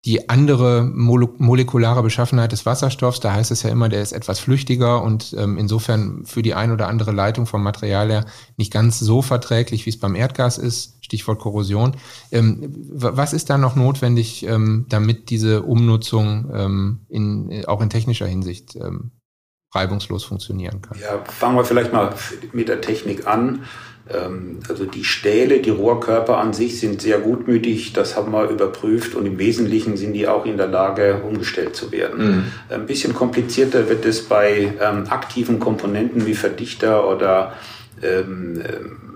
die 0.06 0.30
andere 0.30 0.82
molekulare 0.82 2.02
Beschaffenheit 2.02 2.52
des 2.52 2.64
Wasserstoffs, 2.64 3.20
da 3.20 3.34
heißt 3.34 3.50
es 3.50 3.62
ja 3.62 3.70
immer, 3.70 3.90
der 3.90 4.00
ist 4.00 4.12
etwas 4.12 4.40
flüchtiger 4.40 5.02
und 5.02 5.34
ähm, 5.38 5.58
insofern 5.58 6.24
für 6.24 6.40
die 6.40 6.54
ein 6.54 6.72
oder 6.72 6.88
andere 6.88 7.12
Leitung 7.12 7.44
vom 7.44 7.62
Material 7.62 8.10
her 8.10 8.24
nicht 8.56 8.72
ganz 8.72 8.98
so 8.98 9.20
verträglich, 9.20 9.84
wie 9.84 9.90
es 9.90 9.98
beim 9.98 10.14
Erdgas 10.14 10.56
ist, 10.56 11.04
Stichwort 11.04 11.38
Korrosion. 11.38 11.96
Ähm, 12.32 12.72
was 12.92 13.34
ist 13.34 13.50
da 13.50 13.58
noch 13.58 13.76
notwendig, 13.76 14.46
ähm, 14.46 14.86
damit 14.88 15.28
diese 15.28 15.62
Umnutzung 15.62 16.50
ähm, 16.54 17.00
in, 17.10 17.64
auch 17.66 17.82
in 17.82 17.90
technischer 17.90 18.26
Hinsicht 18.26 18.76
ähm, 18.76 19.10
reibungslos 19.74 20.24
funktionieren 20.24 20.80
kann? 20.80 20.98
Ja, 20.98 21.22
fangen 21.24 21.56
wir 21.56 21.64
vielleicht 21.64 21.92
mal 21.92 22.14
mit 22.54 22.68
der 22.68 22.80
Technik 22.80 23.26
an. 23.26 23.64
Ähm, 24.12 24.58
also 24.68 24.84
die 24.84 25.04
Stähle, 25.04 25.60
die 25.60 25.70
Rohrkörper 25.70 26.38
an 26.38 26.52
sich 26.52 26.80
sind 26.80 27.00
sehr 27.00 27.18
gutmütig, 27.18 27.92
das 27.92 28.16
haben 28.16 28.32
wir 28.32 28.48
überprüft 28.48 29.14
und 29.14 29.26
im 29.26 29.38
Wesentlichen 29.38 29.96
sind 29.96 30.12
die 30.14 30.28
auch 30.28 30.46
in 30.46 30.56
der 30.56 30.66
Lage, 30.66 31.22
umgestellt 31.26 31.76
zu 31.76 31.92
werden. 31.92 32.26
Mhm. 32.26 32.44
Ein 32.68 32.86
bisschen 32.86 33.14
komplizierter 33.14 33.88
wird 33.88 34.04
es 34.04 34.22
bei 34.22 34.72
ähm, 34.80 35.04
aktiven 35.08 35.58
Komponenten 35.60 36.26
wie 36.26 36.34
Verdichter 36.34 37.08
oder 37.08 37.54
ähm, 38.02 38.62
ähm 38.66 39.09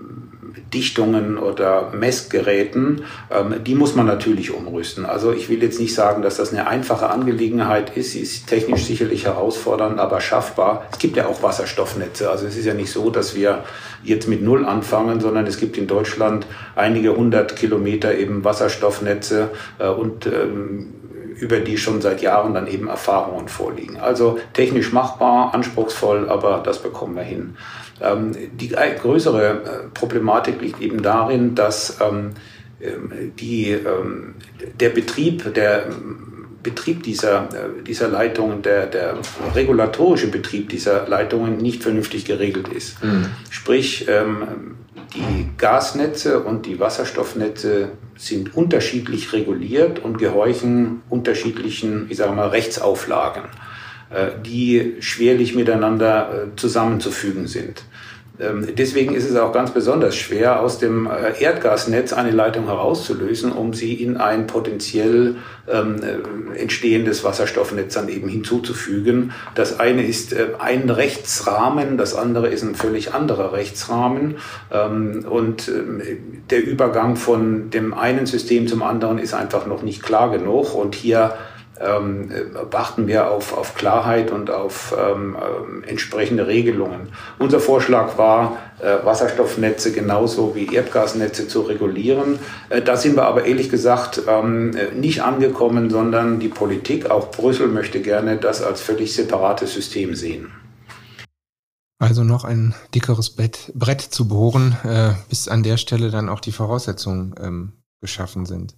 Dichtungen 0.75 1.37
oder 1.37 1.91
Messgeräten, 1.93 3.05
ähm, 3.31 3.63
die 3.63 3.75
muss 3.75 3.95
man 3.95 4.05
natürlich 4.05 4.53
umrüsten. 4.53 5.05
Also 5.05 5.31
ich 5.31 5.49
will 5.49 5.63
jetzt 5.63 5.79
nicht 5.79 5.95
sagen, 5.95 6.21
dass 6.21 6.37
das 6.37 6.51
eine 6.51 6.67
einfache 6.67 7.09
Angelegenheit 7.09 7.95
ist. 7.95 8.11
Sie 8.11 8.19
ist 8.19 8.47
technisch 8.47 8.83
sicherlich 8.83 9.25
herausfordernd, 9.25 9.99
aber 9.99 10.19
schaffbar. 10.19 10.85
Es 10.91 10.99
gibt 10.99 11.15
ja 11.15 11.27
auch 11.27 11.41
Wasserstoffnetze. 11.41 12.29
Also 12.29 12.45
es 12.45 12.57
ist 12.57 12.65
ja 12.65 12.73
nicht 12.73 12.91
so, 12.91 13.09
dass 13.09 13.35
wir 13.35 13.63
jetzt 14.03 14.27
mit 14.27 14.41
Null 14.41 14.65
anfangen, 14.65 15.21
sondern 15.21 15.47
es 15.47 15.57
gibt 15.57 15.77
in 15.77 15.87
Deutschland 15.87 16.45
einige 16.75 17.15
hundert 17.15 17.55
Kilometer 17.55 18.13
eben 18.15 18.43
Wasserstoffnetze 18.43 19.49
äh, 19.79 19.87
und 19.87 20.27
ähm, 20.27 20.93
über 21.39 21.59
die 21.59 21.77
schon 21.77 22.01
seit 22.01 22.21
Jahren 22.21 22.53
dann 22.53 22.67
eben 22.67 22.87
Erfahrungen 22.87 23.47
vorliegen. 23.47 23.97
Also 23.99 24.39
technisch 24.53 24.91
machbar, 24.93 25.53
anspruchsvoll, 25.53 26.29
aber 26.29 26.61
das 26.63 26.79
bekommen 26.79 27.15
wir 27.15 27.23
hin. 27.23 27.57
Ähm, 28.01 28.33
die 28.53 28.69
größere 28.69 29.49
äh, 29.49 29.87
Problematik 29.93 30.61
liegt 30.61 30.81
eben 30.81 31.01
darin, 31.01 31.55
dass 31.55 31.99
ähm, 32.01 32.31
ähm, 32.81 33.31
die, 33.39 33.77
der 34.79 34.89
Betrieb, 34.89 35.53
der 35.53 35.85
Betrieb 36.61 37.03
dieser, 37.03 37.43
äh, 37.43 37.83
dieser 37.83 38.09
Leitungen, 38.09 38.61
der, 38.61 38.87
der 38.87 39.17
regulatorische 39.53 40.27
Betrieb 40.27 40.69
dieser 40.69 41.07
Leitungen 41.07 41.57
nicht 41.57 41.83
vernünftig 41.83 42.25
geregelt 42.25 42.67
ist. 42.67 43.01
Mhm. 43.03 43.27
Sprich, 43.49 44.07
die 45.15 45.49
Gasnetze 45.57 46.41
und 46.41 46.65
die 46.65 46.79
Wasserstoffnetze 46.79 47.89
sind 48.17 48.55
unterschiedlich 48.55 49.31
reguliert 49.31 49.99
und 49.99 50.17
gehorchen 50.17 51.01
unterschiedlichen, 51.09 52.07
ich 52.09 52.17
sage 52.17 52.33
mal, 52.33 52.49
Rechtsauflagen. 52.49 53.43
Äh, 54.11 54.27
die 54.45 54.97
schwerlich 54.99 55.55
miteinander 55.55 56.29
äh, 56.29 56.55
zusammenzufügen 56.55 57.47
sind. 57.47 57.81
Ähm, 58.39 58.67
deswegen 58.77 59.15
ist 59.15 59.27
es 59.27 59.35
auch 59.35 59.51
ganz 59.51 59.71
besonders 59.71 60.15
schwer, 60.15 60.59
aus 60.59 60.77
dem 60.77 61.07
äh, 61.07 61.41
Erdgasnetz 61.41 62.13
eine 62.13 62.29
Leitung 62.29 62.65
herauszulösen, 62.65 63.51
um 63.51 63.73
sie 63.73 63.95
in 63.95 64.17
ein 64.17 64.45
potenziell 64.45 65.37
ähm, 65.67 66.01
äh, 66.03 66.59
entstehendes 66.59 67.23
Wasserstoffnetz 67.23 67.95
dann 67.95 68.07
eben 68.09 68.27
hinzuzufügen. 68.27 69.31
Das 69.55 69.79
eine 69.79 70.05
ist 70.05 70.35
ein 70.59 70.87
Rechtsrahmen, 70.91 71.97
das 71.97 72.13
andere 72.13 72.49
ist 72.49 72.61
ein 72.61 72.75
völlig 72.75 73.11
anderer 73.11 73.53
Rechtsrahmen. 73.53 74.35
Ähm, 74.71 75.25
und 75.27 75.67
ähm, 75.67 76.01
der 76.51 76.63
Übergang 76.63 77.15
von 77.15 77.71
dem 77.71 77.95
einen 77.95 78.27
System 78.27 78.67
zum 78.67 78.83
anderen 78.83 79.17
ist 79.17 79.33
einfach 79.33 79.65
noch 79.65 79.81
nicht 79.81 80.03
klar 80.03 80.29
genug. 80.29 80.75
Und 80.75 80.93
hier 80.93 81.33
ähm, 81.79 82.31
achten 82.73 83.07
wir 83.07 83.29
auf, 83.29 83.55
auf 83.55 83.75
Klarheit 83.75 84.31
und 84.31 84.49
auf 84.49 84.95
ähm, 84.97 85.35
äh, 85.35 85.89
entsprechende 85.89 86.47
Regelungen. 86.47 87.09
Unser 87.39 87.59
Vorschlag 87.59 88.17
war, 88.17 88.57
äh, 88.79 89.05
Wasserstoffnetze 89.05 89.91
genauso 89.91 90.55
wie 90.55 90.73
Erdgasnetze 90.73 91.47
zu 91.47 91.61
regulieren. 91.61 92.39
Äh, 92.69 92.81
da 92.81 92.95
sind 92.97 93.15
wir 93.15 93.23
aber 93.23 93.45
ehrlich 93.45 93.69
gesagt 93.69 94.21
ähm, 94.27 94.75
nicht 94.95 95.23
angekommen, 95.23 95.89
sondern 95.89 96.39
die 96.39 96.49
Politik, 96.49 97.09
auch 97.09 97.31
Brüssel, 97.31 97.67
möchte 97.67 98.01
gerne 98.01 98.37
das 98.37 98.61
als 98.61 98.81
völlig 98.81 99.13
separates 99.13 99.73
System 99.73 100.15
sehen. 100.15 100.51
Also 101.99 102.23
noch 102.23 102.43
ein 102.43 102.75
dickeres 102.93 103.29
Bett, 103.31 103.71
Brett 103.73 104.01
zu 104.01 104.27
bohren, 104.27 104.77
äh, 104.83 105.13
bis 105.29 105.47
an 105.47 105.63
der 105.63 105.77
Stelle 105.77 106.11
dann 106.11 106.29
auch 106.29 106.39
die 106.39 106.51
Voraussetzungen 106.51 107.35
ähm, 107.41 107.73
geschaffen 108.01 108.45
sind. 108.45 108.75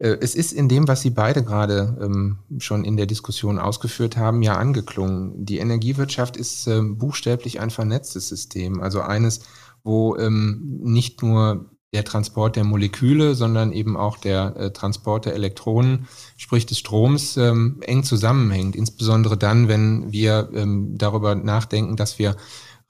Äh, 0.00 0.16
es 0.20 0.34
ist 0.34 0.52
in 0.52 0.68
dem, 0.68 0.88
was 0.88 1.02
Sie 1.02 1.10
beide 1.10 1.44
gerade 1.44 1.96
ähm, 2.02 2.38
schon 2.58 2.84
in 2.84 2.96
der 2.96 3.06
Diskussion 3.06 3.58
ausgeführt 3.60 4.16
haben, 4.16 4.42
ja 4.42 4.56
angeklungen. 4.56 5.44
Die 5.44 5.58
Energiewirtschaft 5.58 6.36
ist 6.36 6.66
ähm, 6.66 6.98
buchstäblich 6.98 7.60
ein 7.60 7.70
vernetztes 7.70 8.28
System, 8.28 8.80
also 8.80 9.00
eines, 9.02 9.40
wo 9.84 10.16
ähm, 10.16 10.80
nicht 10.82 11.22
nur 11.22 11.70
der 11.92 12.04
Transport 12.04 12.54
der 12.54 12.64
Moleküle, 12.64 13.34
sondern 13.34 13.72
eben 13.72 13.96
auch 13.96 14.16
der 14.16 14.56
äh, 14.56 14.72
Transport 14.72 15.26
der 15.26 15.34
Elektronen, 15.34 16.06
sprich 16.36 16.64
des 16.64 16.78
Stroms, 16.78 17.36
ähm, 17.36 17.78
eng 17.80 18.04
zusammenhängt. 18.04 18.76
Insbesondere 18.76 19.36
dann, 19.36 19.66
wenn 19.66 20.12
wir 20.12 20.50
ähm, 20.54 20.96
darüber 20.96 21.34
nachdenken, 21.34 21.96
dass 21.96 22.18
wir 22.18 22.36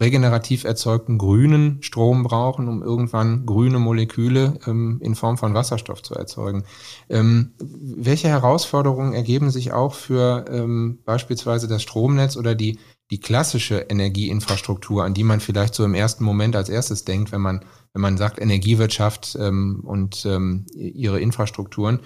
regenerativ 0.00 0.64
erzeugten 0.64 1.18
grünen 1.18 1.82
Strom 1.82 2.22
brauchen, 2.22 2.68
um 2.68 2.82
irgendwann 2.82 3.44
grüne 3.44 3.78
Moleküle 3.78 4.58
ähm, 4.66 4.98
in 5.02 5.14
Form 5.14 5.36
von 5.36 5.52
Wasserstoff 5.52 6.02
zu 6.02 6.14
erzeugen. 6.14 6.64
Ähm, 7.10 7.52
welche 7.58 8.28
Herausforderungen 8.28 9.12
ergeben 9.12 9.50
sich 9.50 9.72
auch 9.72 9.94
für 9.94 10.46
ähm, 10.48 11.00
beispielsweise 11.04 11.68
das 11.68 11.82
Stromnetz 11.82 12.36
oder 12.38 12.54
die, 12.54 12.78
die 13.10 13.20
klassische 13.20 13.78
Energieinfrastruktur, 13.78 15.04
an 15.04 15.14
die 15.14 15.24
man 15.24 15.40
vielleicht 15.40 15.74
so 15.74 15.84
im 15.84 15.94
ersten 15.94 16.24
Moment 16.24 16.56
als 16.56 16.70
erstes 16.70 17.04
denkt, 17.04 17.30
wenn 17.30 17.42
man, 17.42 17.64
wenn 17.92 18.02
man 18.02 18.16
sagt 18.16 18.40
Energiewirtschaft 18.40 19.36
ähm, 19.38 19.82
und 19.84 20.24
ähm, 20.24 20.64
ihre 20.74 21.20
Infrastrukturen? 21.20 22.00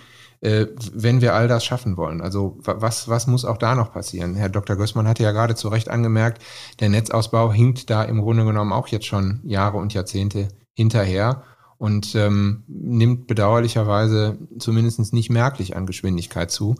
Äh, 0.44 0.66
wenn 0.92 1.22
wir 1.22 1.34
all 1.34 1.48
das 1.48 1.64
schaffen 1.64 1.96
wollen. 1.96 2.20
Also 2.20 2.58
was, 2.60 3.08
was 3.08 3.26
muss 3.26 3.46
auch 3.46 3.56
da 3.56 3.74
noch 3.74 3.92
passieren? 3.92 4.34
Herr 4.34 4.50
Dr. 4.50 4.76
Gößmann 4.76 5.08
hatte 5.08 5.22
ja 5.22 5.32
gerade 5.32 5.54
zu 5.54 5.68
Recht 5.68 5.88
angemerkt, 5.88 6.42
der 6.80 6.90
Netzausbau 6.90 7.50
hinkt 7.50 7.88
da 7.88 8.02
im 8.02 8.20
Grunde 8.20 8.44
genommen 8.44 8.72
auch 8.72 8.88
jetzt 8.88 9.06
schon 9.06 9.40
Jahre 9.44 9.78
und 9.78 9.94
Jahrzehnte 9.94 10.48
hinterher 10.74 11.44
und 11.78 12.14
ähm, 12.14 12.64
nimmt 12.68 13.26
bedauerlicherweise 13.26 14.36
zumindest 14.58 15.14
nicht 15.14 15.30
merklich 15.30 15.76
an 15.76 15.86
Geschwindigkeit 15.86 16.50
zu. 16.50 16.74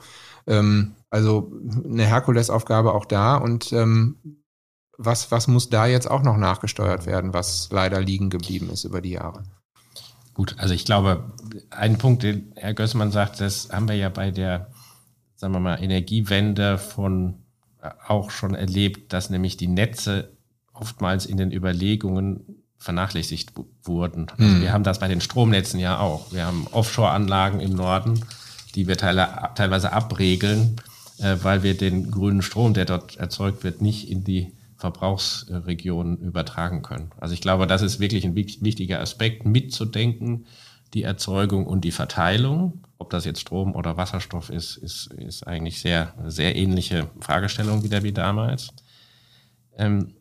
Ähm, 0.47 0.93
also 1.09 1.51
eine 1.85 2.05
Herkulesaufgabe 2.05 2.93
auch 2.93 3.07
da 3.07 3.37
und 3.37 3.73
ähm, 3.73 4.45
was, 4.99 5.31
was 5.31 5.49
muss 5.49 5.71
da 5.71 5.87
jetzt 5.87 6.11
auch 6.11 6.23
noch 6.23 6.37
nachgesteuert 6.37 7.07
werden, 7.07 7.33
was 7.33 7.71
leider 7.73 8.01
liegen 8.01 8.29
geblieben 8.29 8.69
ist 8.71 8.85
über 8.85 9.01
die 9.01 9.13
Jahre? 9.13 9.43
Gut, 10.35 10.57
also 10.59 10.75
ich 10.75 10.85
glaube, 10.85 11.33
ein 11.71 11.97
Punkt, 11.97 12.25
den 12.25 12.53
Herr 12.57 12.75
Gößmann 12.75 13.13
sagt, 13.13 13.41
das 13.41 13.71
haben 13.71 13.89
wir 13.89 13.95
ja 13.95 14.09
bei 14.09 14.33
der, 14.33 14.73
sagen 15.37 15.55
wir 15.55 15.61
mal, 15.61 15.83
Energiewende 15.83 16.77
von 16.77 17.37
äh, 17.81 17.91
auch 18.09 18.31
schon 18.31 18.55
erlebt, 18.55 19.13
dass 19.13 19.31
nämlich 19.31 19.57
die 19.57 19.69
Netze 19.69 20.37
oftmals 20.73 21.25
in 21.25 21.37
den 21.37 21.53
Überlegungen 21.53 22.65
vernachlässigt 22.79 23.53
wurden. 23.85 24.27
Also 24.37 24.57
mhm. 24.57 24.63
wir 24.63 24.73
haben 24.73 24.85
das 24.85 24.99
bei 24.99 25.09
den 25.09 25.21
Stromnetzen 25.21 25.79
ja 25.79 26.01
auch. 26.01 26.33
Wir 26.33 26.45
haben 26.45 26.67
Offshore-Anlagen 26.73 27.61
im 27.61 27.73
Norden, 27.73 28.21
die 28.75 28.89
wir 28.89 28.97
teilweise 28.97 29.93
abregeln, 29.93 30.77
äh, 31.19 31.37
weil 31.43 31.63
wir 31.63 31.77
den 31.77 32.11
grünen 32.11 32.43
Strom, 32.43 32.75
der 32.75 32.87
dort 32.87 33.17
erzeugt 33.17 33.63
wird, 33.63 33.81
nicht 33.81 34.11
in 34.11 34.25
die 34.25 34.53
Verbrauchsregionen 34.85 36.19
übertragen 36.19 36.83
können. 36.83 37.11
Also 37.19 37.33
ich 37.33 37.41
glaube, 37.41 37.67
das 37.67 37.81
ist 37.81 38.01
wirklich 38.01 38.27
ein 38.27 38.37
wichtiger 38.37 39.01
Aspekt, 39.01 39.47
mitzudenken, 39.47 40.45
die 40.93 41.05
Erzeugung 41.05 41.67
und 41.67 41.85
die 41.85 41.91
Verteilung. 41.91 42.83
Ob 42.99 43.09
das 43.09 43.25
jetzt 43.25 43.41
Strom 43.41 43.75
oder 43.75 43.97
Wasserstoff 43.97 44.51
ist, 44.51 44.77
ist, 44.77 45.07
ist 45.15 45.47
eigentlich 45.47 45.81
sehr, 45.81 46.13
sehr 46.27 46.55
ähnliche 46.55 47.09
Fragestellung 47.21 47.83
wieder 47.83 48.03
wie 48.03 48.13
damals. 48.13 48.69
Ähm, 49.79 50.13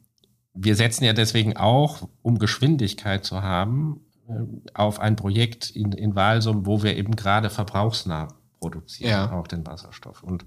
wir 0.53 0.77
setzen 0.77 1.03
ja 1.03 1.11
deswegen 1.11 1.57
auch, 1.57 2.07
um 2.21 2.39
Geschwindigkeit 2.39 3.25
zu 3.25 3.41
haben, 3.41 3.99
äh, 4.29 4.33
auf 4.73 5.01
ein 5.01 5.17
Projekt 5.17 5.71
in, 5.71 5.91
in 5.91 6.15
Walsum, 6.15 6.65
wo 6.65 6.83
wir 6.83 6.95
eben 6.95 7.17
gerade 7.17 7.49
verbrauchsnah 7.49 8.29
produzieren, 8.61 9.09
ja. 9.09 9.31
auch 9.33 9.47
den 9.47 9.67
Wasserstoff. 9.67 10.23
Und 10.23 10.45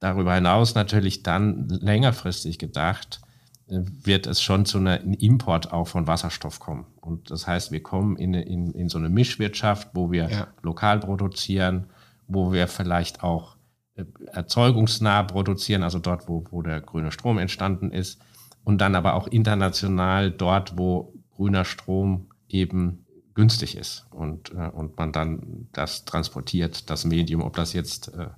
darüber 0.00 0.34
hinaus 0.34 0.74
natürlich 0.74 1.22
dann 1.22 1.68
längerfristig 1.68 2.58
gedacht, 2.58 3.20
wird 3.66 4.26
es 4.26 4.42
schon 4.42 4.66
zu 4.66 4.78
einem 4.78 5.14
Import 5.14 5.72
auch 5.72 5.88
von 5.88 6.06
Wasserstoff 6.06 6.60
kommen. 6.60 6.86
Und 7.00 7.30
das 7.30 7.46
heißt, 7.46 7.72
wir 7.72 7.82
kommen 7.82 8.16
in, 8.16 8.34
in, 8.34 8.72
in 8.72 8.88
so 8.88 8.98
eine 8.98 9.08
Mischwirtschaft, 9.08 9.88
wo 9.94 10.10
wir 10.10 10.28
ja. 10.28 10.48
lokal 10.62 11.00
produzieren, 11.00 11.86
wo 12.26 12.52
wir 12.52 12.68
vielleicht 12.68 13.22
auch 13.22 13.56
äh, 13.96 14.04
erzeugungsnah 14.26 15.22
produzieren, 15.22 15.82
also 15.82 15.98
dort, 15.98 16.28
wo, 16.28 16.44
wo 16.50 16.62
der 16.62 16.80
grüne 16.80 17.10
Strom 17.10 17.38
entstanden 17.38 17.90
ist, 17.90 18.20
und 18.64 18.80
dann 18.80 18.94
aber 18.94 19.14
auch 19.14 19.26
international 19.26 20.30
dort, 20.30 20.78
wo 20.78 21.14
grüner 21.36 21.64
Strom 21.64 22.28
eben 22.48 23.04
günstig 23.34 23.76
ist 23.76 24.06
und, 24.10 24.52
äh, 24.52 24.68
und 24.68 24.96
man 24.96 25.12
dann 25.12 25.68
das 25.72 26.04
transportiert, 26.04 26.88
das 26.88 27.04
Medium, 27.04 27.42
ob 27.42 27.56
das 27.56 27.72
jetzt 27.72 28.08
äh, 28.14 28.28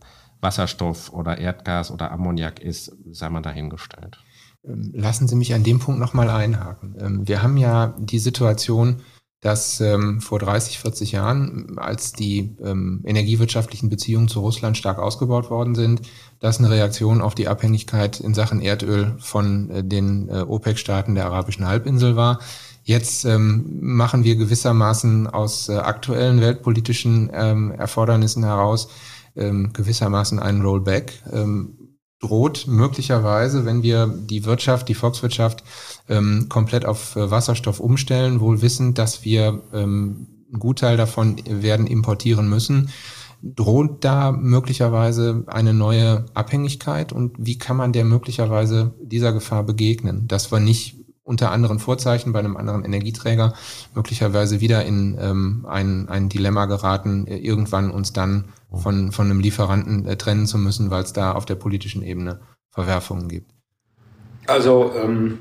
Wasserstoff 0.40 1.12
oder 1.12 1.38
Erdgas 1.38 1.90
oder 1.90 2.10
Ammoniak 2.10 2.60
ist, 2.60 2.96
sei 3.10 3.28
mal 3.30 3.42
dahingestellt. 3.42 4.18
Ähm, 4.66 4.92
lassen 4.94 5.28
Sie 5.28 5.36
mich 5.36 5.54
an 5.54 5.62
dem 5.62 5.78
Punkt 5.78 6.00
nochmal 6.00 6.30
einhaken. 6.30 6.96
Ähm, 6.98 7.28
wir 7.28 7.42
haben 7.42 7.56
ja 7.56 7.94
die 7.98 8.18
Situation, 8.18 8.96
dass 9.40 9.80
ähm, 9.80 10.20
vor 10.20 10.38
30, 10.38 10.78
40 10.78 11.12
Jahren, 11.12 11.78
als 11.78 12.12
die 12.12 12.56
energiewirtschaftlichen 12.58 13.90
Beziehungen 13.90 14.28
zu 14.28 14.40
Russland 14.40 14.76
stark 14.76 14.98
ausgebaut 14.98 15.50
worden 15.50 15.74
sind, 15.74 16.02
das 16.40 16.58
eine 16.58 16.70
Reaktion 16.70 17.20
auf 17.20 17.34
die 17.34 17.46
Abhängigkeit 17.46 18.18
in 18.18 18.34
Sachen 18.34 18.60
Erdöl 18.60 19.14
von 19.18 19.70
äh, 19.70 19.84
den 19.84 20.28
äh, 20.28 20.40
OPEC-Staaten 20.40 21.14
der 21.14 21.26
arabischen 21.26 21.66
Halbinsel 21.66 22.16
war. 22.16 22.40
Jetzt 22.82 23.26
machen 23.26 24.22
wir 24.22 24.36
gewissermaßen 24.36 25.26
aus 25.26 25.68
äh, 25.68 25.74
aktuellen 25.74 26.40
weltpolitischen 26.40 27.30
Erfordernissen 27.30 28.44
heraus 28.44 28.88
gewissermaßen 29.34 30.38
einen 30.38 30.62
Rollback. 30.62 31.20
Droht 32.20 32.66
möglicherweise, 32.66 33.64
wenn 33.64 33.82
wir 33.82 34.06
die 34.06 34.44
Wirtschaft, 34.44 34.88
die 34.88 34.94
Volkswirtschaft 34.94 35.64
ähm, 36.08 36.46
komplett 36.48 36.86
auf 36.86 37.16
äh, 37.16 37.30
Wasserstoff 37.30 37.80
umstellen, 37.80 38.40
wohl 38.40 38.62
wissend, 38.62 38.98
dass 38.98 39.24
wir 39.24 39.62
ähm, 39.72 40.26
einen 40.50 40.60
Gutteil 40.60 40.96
davon 40.96 41.36
werden 41.46 41.86
importieren 41.86 42.48
müssen, 42.48 42.90
droht 43.42 44.04
da 44.04 44.32
möglicherweise 44.32 45.44
eine 45.46 45.74
neue 45.74 46.24
Abhängigkeit? 46.34 47.12
Und 47.12 47.34
wie 47.38 47.58
kann 47.58 47.76
man 47.76 47.92
der 47.92 48.04
möglicherweise 48.04 48.94
dieser 49.02 49.32
Gefahr 49.32 49.64
begegnen, 49.64 50.26
dass 50.26 50.50
wir 50.50 50.60
nicht 50.60 50.96
unter 51.22 51.50
anderen 51.50 51.80
Vorzeichen 51.80 52.32
bei 52.32 52.38
einem 52.38 52.56
anderen 52.56 52.84
Energieträger 52.84 53.52
möglicherweise 53.94 54.60
wieder 54.60 54.84
in 54.84 55.18
ähm, 55.20 55.66
ein, 55.68 56.08
ein 56.08 56.28
Dilemma 56.28 56.66
geraten, 56.66 57.26
äh, 57.26 57.36
irgendwann 57.36 57.90
uns 57.90 58.12
dann 58.12 58.46
von, 58.72 59.12
von 59.12 59.26
einem 59.26 59.40
Lieferanten 59.40 60.06
äh, 60.06 60.16
trennen 60.16 60.46
zu 60.46 60.58
müssen, 60.58 60.90
weil 60.90 61.02
es 61.02 61.12
da 61.12 61.32
auf 61.32 61.44
der 61.44 61.54
politischen 61.54 62.02
Ebene 62.02 62.40
Verwerfungen 62.70 63.28
gibt? 63.28 63.52
Also 64.46 64.92
ähm, 64.94 65.38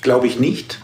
glaube 0.00 0.26
ich 0.26 0.38
nicht. 0.38 0.80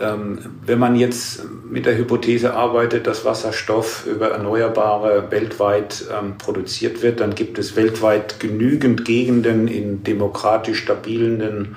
Ähm, 0.00 0.38
wenn 0.64 0.78
man 0.78 0.94
jetzt 0.94 1.42
mit 1.68 1.86
der 1.86 1.98
Hypothese 1.98 2.54
arbeitet, 2.54 3.06
dass 3.06 3.24
Wasserstoff 3.24 4.06
über 4.06 4.30
Erneuerbare 4.30 5.30
weltweit 5.30 6.04
ähm, 6.16 6.38
produziert 6.38 7.02
wird, 7.02 7.20
dann 7.20 7.34
gibt 7.34 7.58
es 7.58 7.74
weltweit 7.74 8.38
genügend 8.38 9.04
Gegenden 9.04 9.66
in 9.66 10.04
demokratisch 10.04 10.78
stabilen 10.78 11.76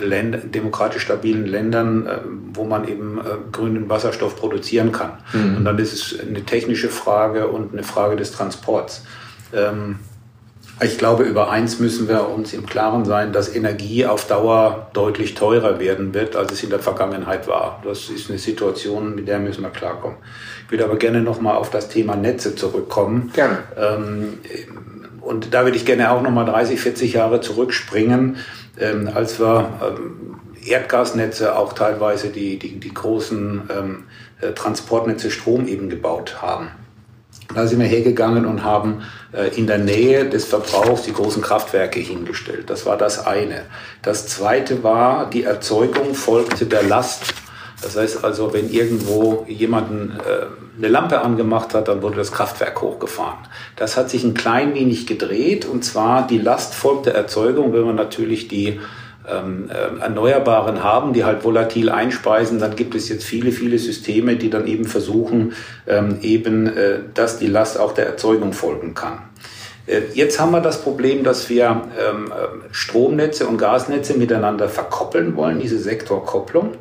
Länder, 0.00 0.38
demokratisch 0.38 1.02
stabilen 1.02 1.46
Ländern, 1.46 2.06
äh, 2.06 2.18
wo 2.52 2.64
man 2.64 2.86
eben 2.86 3.18
äh, 3.18 3.22
grünen 3.50 3.88
Wasserstoff 3.88 4.36
produzieren 4.36 4.92
kann. 4.92 5.18
Mhm. 5.32 5.56
Und 5.58 5.64
dann 5.64 5.78
ist 5.78 5.92
es 5.92 6.20
eine 6.20 6.44
technische 6.44 6.88
Frage 6.88 7.48
und 7.48 7.72
eine 7.72 7.82
Frage 7.82 8.16
des 8.16 8.32
Transports. 8.32 9.04
Ähm, 9.52 9.98
ich 10.82 10.98
glaube, 10.98 11.24
über 11.24 11.50
eins 11.50 11.78
müssen 11.80 12.06
wir 12.06 12.28
uns 12.28 12.52
im 12.52 12.66
Klaren 12.66 13.06
sein, 13.06 13.32
dass 13.32 13.54
Energie 13.54 14.04
auf 14.04 14.26
Dauer 14.26 14.90
deutlich 14.92 15.34
teurer 15.34 15.80
werden 15.80 16.12
wird, 16.12 16.36
als 16.36 16.52
es 16.52 16.62
in 16.62 16.68
der 16.68 16.80
Vergangenheit 16.80 17.48
war. 17.48 17.82
Das 17.82 18.10
ist 18.10 18.28
eine 18.28 18.38
Situation, 18.38 19.14
mit 19.14 19.26
der 19.26 19.38
müssen 19.38 19.62
wir 19.62 19.70
klarkommen. 19.70 20.18
Ich 20.66 20.70
würde 20.70 20.84
aber 20.84 20.96
gerne 20.96 21.22
nochmal 21.22 21.56
auf 21.56 21.70
das 21.70 21.88
Thema 21.88 22.14
Netze 22.14 22.54
zurückkommen. 22.54 23.30
Gerne. 23.32 23.58
Ähm, 23.74 24.38
und 25.22 25.54
da 25.54 25.64
würde 25.64 25.78
ich 25.78 25.86
gerne 25.86 26.10
auch 26.10 26.20
nochmal 26.22 26.44
30, 26.44 26.78
40 26.78 27.14
Jahre 27.14 27.40
zurückspringen, 27.40 28.36
ähm, 28.78 29.10
als 29.14 29.38
wir 29.38 29.68
ähm, 29.82 30.40
Erdgasnetze, 30.64 31.56
auch 31.56 31.72
teilweise 31.72 32.28
die, 32.28 32.58
die, 32.58 32.80
die 32.80 32.94
großen 32.94 33.70
ähm, 33.70 34.04
äh, 34.40 34.52
Transportnetze 34.52 35.30
Strom 35.30 35.68
eben 35.68 35.88
gebaut 35.88 36.42
haben. 36.42 36.70
Da 37.54 37.66
sind 37.66 37.78
wir 37.78 37.86
hergegangen 37.86 38.44
und 38.44 38.64
haben 38.64 39.02
äh, 39.32 39.56
in 39.56 39.66
der 39.66 39.78
Nähe 39.78 40.28
des 40.28 40.46
Verbrauchs 40.46 41.02
die 41.02 41.12
großen 41.12 41.42
Kraftwerke 41.42 42.00
hingestellt. 42.00 42.68
Das 42.68 42.86
war 42.86 42.96
das 42.96 43.26
eine. 43.26 43.62
Das 44.02 44.26
zweite 44.26 44.82
war, 44.82 45.30
die 45.30 45.44
Erzeugung 45.44 46.14
folgte 46.14 46.66
der 46.66 46.82
Last. 46.82 47.34
Das 47.82 47.96
heißt 47.96 48.24
also, 48.24 48.52
wenn 48.52 48.70
irgendwo 48.70 49.44
jemanden 49.48 50.12
äh, 50.18 50.46
eine 50.78 50.88
Lampe 50.88 51.20
angemacht 51.20 51.74
hat, 51.74 51.88
dann 51.88 52.02
wurde 52.02 52.16
das 52.16 52.32
Kraftwerk 52.32 52.80
hochgefahren. 52.80 53.38
Das 53.76 53.96
hat 53.96 54.10
sich 54.10 54.24
ein 54.24 54.34
klein 54.34 54.74
wenig 54.74 55.06
gedreht 55.06 55.66
und 55.66 55.84
zwar 55.84 56.26
die 56.26 56.38
Last 56.38 56.74
folgt 56.74 57.06
der 57.06 57.14
Erzeugung, 57.14 57.72
wenn 57.72 57.82
man 57.82 57.96
natürlich 57.96 58.48
die 58.48 58.80
ähm, 59.28 59.68
äh, 59.70 60.00
Erneuerbaren 60.00 60.82
haben, 60.82 61.12
die 61.12 61.24
halt 61.24 61.44
volatil 61.44 61.90
einspeisen, 61.90 62.58
dann 62.58 62.76
gibt 62.76 62.94
es 62.94 63.08
jetzt 63.08 63.24
viele, 63.24 63.52
viele 63.52 63.78
Systeme, 63.78 64.36
die 64.36 64.50
dann 64.50 64.66
eben 64.66 64.84
versuchen, 64.84 65.52
ähm, 65.86 66.18
eben, 66.22 66.66
äh, 66.66 67.00
dass 67.14 67.38
die 67.38 67.48
Last 67.48 67.78
auch 67.78 67.92
der 67.92 68.06
Erzeugung 68.06 68.52
folgen 68.52 68.94
kann. 68.94 69.18
Äh, 69.86 70.02
jetzt 70.14 70.40
haben 70.40 70.52
wir 70.52 70.60
das 70.60 70.80
Problem, 70.80 71.24
dass 71.24 71.48
wir 71.48 71.82
ähm, 71.98 72.26
äh, 72.30 72.72
Stromnetze 72.72 73.46
und 73.46 73.58
Gasnetze 73.58 74.14
miteinander 74.14 74.68
verkoppeln 74.68 75.36
wollen, 75.36 75.58
diese 75.58 75.78
Sektorkopplung. 75.78 76.72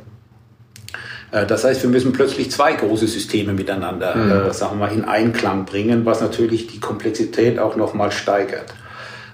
Äh, 1.36 1.45
das 1.45 1.63
heißt, 1.63 1.84
wir 1.84 1.89
müssen 1.89 2.13
plötzlich 2.13 2.50
zwei 2.50 2.74
große 2.74 3.08
Systeme 3.08 3.54
miteinander, 3.54 4.15
mhm. 4.15 4.50
äh, 4.50 4.54
sagen 4.54 4.80
wir 4.80 4.88
mal, 4.88 4.93
in 4.93 5.06
Einklang 5.06 5.65
bringen, 5.65 6.06
was 6.06 6.21
natürlich 6.21 6.67
die 6.67 6.80
Komplexität 6.80 7.60
auch 7.60 7.76
nochmal 7.76 8.12
steigert. 8.12 8.74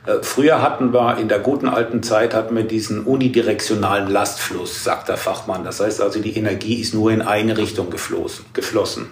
Äh, 0.05 0.23
früher 0.23 0.61
hatten 0.61 0.93
wir 0.93 1.17
in 1.17 1.27
der 1.27 1.39
guten 1.39 1.69
alten 1.69 2.01
Zeit 2.01 2.33
hatten 2.33 2.55
wir 2.55 2.63
diesen 2.63 3.03
unidirektionalen 3.03 4.09
Lastfluss, 4.09 4.83
sagt 4.83 5.09
der 5.09 5.17
Fachmann. 5.17 5.63
Das 5.63 5.79
heißt 5.79 6.01
also, 6.01 6.19
die 6.19 6.35
Energie 6.35 6.81
ist 6.81 6.95
nur 6.95 7.11
in 7.11 7.21
eine 7.21 7.57
Richtung 7.57 7.91
geflossen. 7.91 8.45
Ähm, 9.05 9.09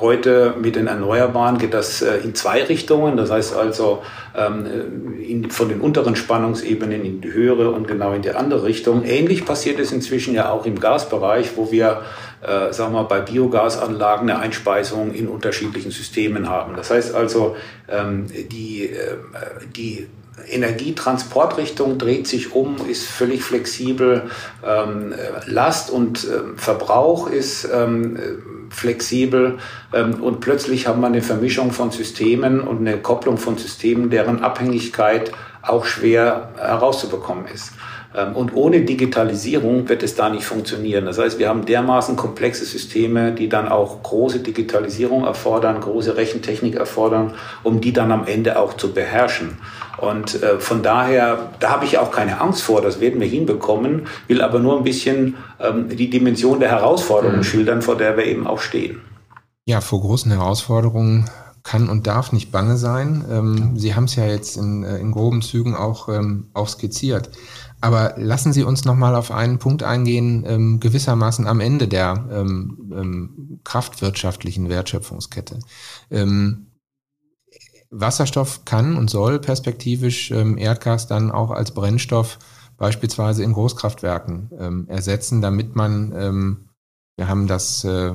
heute 0.00 0.54
mit 0.60 0.76
den 0.76 0.86
Erneuerbaren 0.86 1.58
geht 1.58 1.72
das 1.72 2.02
äh, 2.02 2.18
in 2.18 2.34
zwei 2.34 2.62
Richtungen. 2.64 3.16
Das 3.16 3.30
heißt 3.30 3.56
also 3.56 4.02
ähm, 4.36 5.18
in, 5.20 5.50
von 5.50 5.68
den 5.68 5.80
unteren 5.80 6.16
Spannungsebenen 6.16 7.04
in 7.04 7.20
die 7.20 7.32
höhere 7.32 7.70
und 7.70 7.88
genau 7.88 8.12
in 8.12 8.22
die 8.22 8.30
andere 8.32 8.64
Richtung. 8.64 9.04
Ähnlich 9.04 9.46
passiert 9.46 9.78
es 9.80 9.92
inzwischen 9.92 10.34
ja 10.34 10.50
auch 10.50 10.66
im 10.66 10.78
Gasbereich, 10.78 11.56
wo 11.56 11.72
wir 11.72 12.02
äh, 12.42 12.72
sagen 12.72 12.92
wir, 12.92 13.04
bei 13.04 13.20
Biogasanlagen 13.20 14.28
eine 14.28 14.38
Einspeisung 14.38 15.12
in 15.12 15.28
unterschiedlichen 15.28 15.90
Systemen 15.90 16.48
haben. 16.48 16.76
Das 16.76 16.90
heißt 16.90 17.14
also, 17.14 17.56
ähm, 17.88 18.26
die, 18.52 18.90
äh, 18.90 19.16
die 19.74 20.06
Energietransportrichtung 20.46 21.98
dreht 21.98 22.26
sich 22.26 22.54
um, 22.54 22.76
ist 22.88 23.06
völlig 23.06 23.42
flexibel. 23.42 24.30
Ähm, 24.64 25.14
Last 25.46 25.90
und 25.90 26.24
äh, 26.24 26.56
Verbrauch 26.56 27.28
ist 27.28 27.68
ähm, 27.72 28.18
flexibel 28.70 29.58
ähm, 29.92 30.22
und 30.22 30.40
plötzlich 30.40 30.86
haben 30.86 31.00
wir 31.00 31.06
eine 31.06 31.22
Vermischung 31.22 31.72
von 31.72 31.90
Systemen 31.90 32.60
und 32.60 32.78
eine 32.78 32.98
Kopplung 32.98 33.38
von 33.38 33.56
Systemen, 33.56 34.10
deren 34.10 34.42
Abhängigkeit 34.42 35.32
auch 35.62 35.84
schwer 35.84 36.50
herauszubekommen 36.56 37.46
ist. 37.46 37.72
Ähm, 38.14 38.34
und 38.34 38.54
ohne 38.54 38.82
Digitalisierung 38.82 39.88
wird 39.88 40.02
es 40.02 40.14
da 40.14 40.28
nicht 40.28 40.44
funktionieren. 40.44 41.04
Das 41.04 41.18
heißt, 41.18 41.38
wir 41.38 41.48
haben 41.48 41.66
dermaßen 41.66 42.16
komplexe 42.16 42.64
Systeme, 42.64 43.32
die 43.32 43.48
dann 43.48 43.68
auch 43.68 44.02
große 44.02 44.40
Digitalisierung 44.40 45.24
erfordern, 45.24 45.80
große 45.80 46.16
Rechentechnik 46.16 46.76
erfordern, 46.76 47.34
um 47.62 47.80
die 47.80 47.92
dann 47.92 48.12
am 48.12 48.26
Ende 48.26 48.58
auch 48.58 48.74
zu 48.74 48.92
beherrschen. 48.92 49.58
Und 50.00 50.42
äh, 50.42 50.60
von 50.60 50.82
daher, 50.82 51.50
da 51.60 51.70
habe 51.70 51.84
ich 51.84 51.98
auch 51.98 52.10
keine 52.10 52.40
Angst 52.40 52.62
vor, 52.62 52.82
das 52.82 53.00
werden 53.00 53.20
wir 53.20 53.28
hinbekommen, 53.28 54.06
will 54.28 54.42
aber 54.42 54.58
nur 54.60 54.76
ein 54.76 54.84
bisschen 54.84 55.36
ähm, 55.60 55.88
die 55.88 56.10
Dimension 56.10 56.60
der 56.60 56.70
Herausforderungen 56.70 57.38
mhm. 57.38 57.44
schildern, 57.44 57.82
vor 57.82 57.96
der 57.96 58.16
wir 58.16 58.24
eben 58.24 58.46
auch 58.46 58.60
stehen. 58.60 59.00
Ja, 59.66 59.80
vor 59.80 60.00
großen 60.00 60.30
Herausforderungen 60.30 61.28
kann 61.62 61.90
und 61.90 62.06
darf 62.06 62.32
nicht 62.32 62.50
bange 62.50 62.78
sein. 62.78 63.24
Ähm, 63.30 63.76
Sie 63.76 63.94
haben 63.94 64.04
es 64.04 64.16
ja 64.16 64.24
jetzt 64.26 64.56
in, 64.56 64.84
äh, 64.84 64.98
in 64.98 65.12
groben 65.12 65.42
Zügen 65.42 65.74
auch, 65.74 66.08
ähm, 66.08 66.48
auch 66.54 66.68
skizziert. 66.68 67.30
Aber 67.80 68.14
lassen 68.16 68.52
Sie 68.52 68.62
uns 68.62 68.84
nochmal 68.84 69.14
auf 69.14 69.30
einen 69.30 69.58
Punkt 69.58 69.82
eingehen, 69.82 70.44
ähm, 70.46 70.80
gewissermaßen 70.80 71.46
am 71.46 71.60
Ende 71.60 71.86
der 71.86 72.26
ähm, 72.32 72.90
ähm, 72.92 73.60
kraftwirtschaftlichen 73.64 74.68
Wertschöpfungskette. 74.68 75.58
Ähm, 76.10 76.67
Wasserstoff 77.90 78.64
kann 78.64 78.96
und 78.96 79.10
soll 79.10 79.38
perspektivisch 79.38 80.30
ähm, 80.30 80.58
Erdgas 80.58 81.06
dann 81.06 81.30
auch 81.30 81.50
als 81.50 81.72
Brennstoff 81.72 82.38
beispielsweise 82.76 83.42
in 83.42 83.52
Großkraftwerken 83.52 84.50
ähm, 84.58 84.88
ersetzen, 84.88 85.40
damit 85.40 85.74
man, 85.74 86.60
wir 87.16 87.26
haben 87.26 87.48
das 87.48 87.82
äh, 87.82 88.14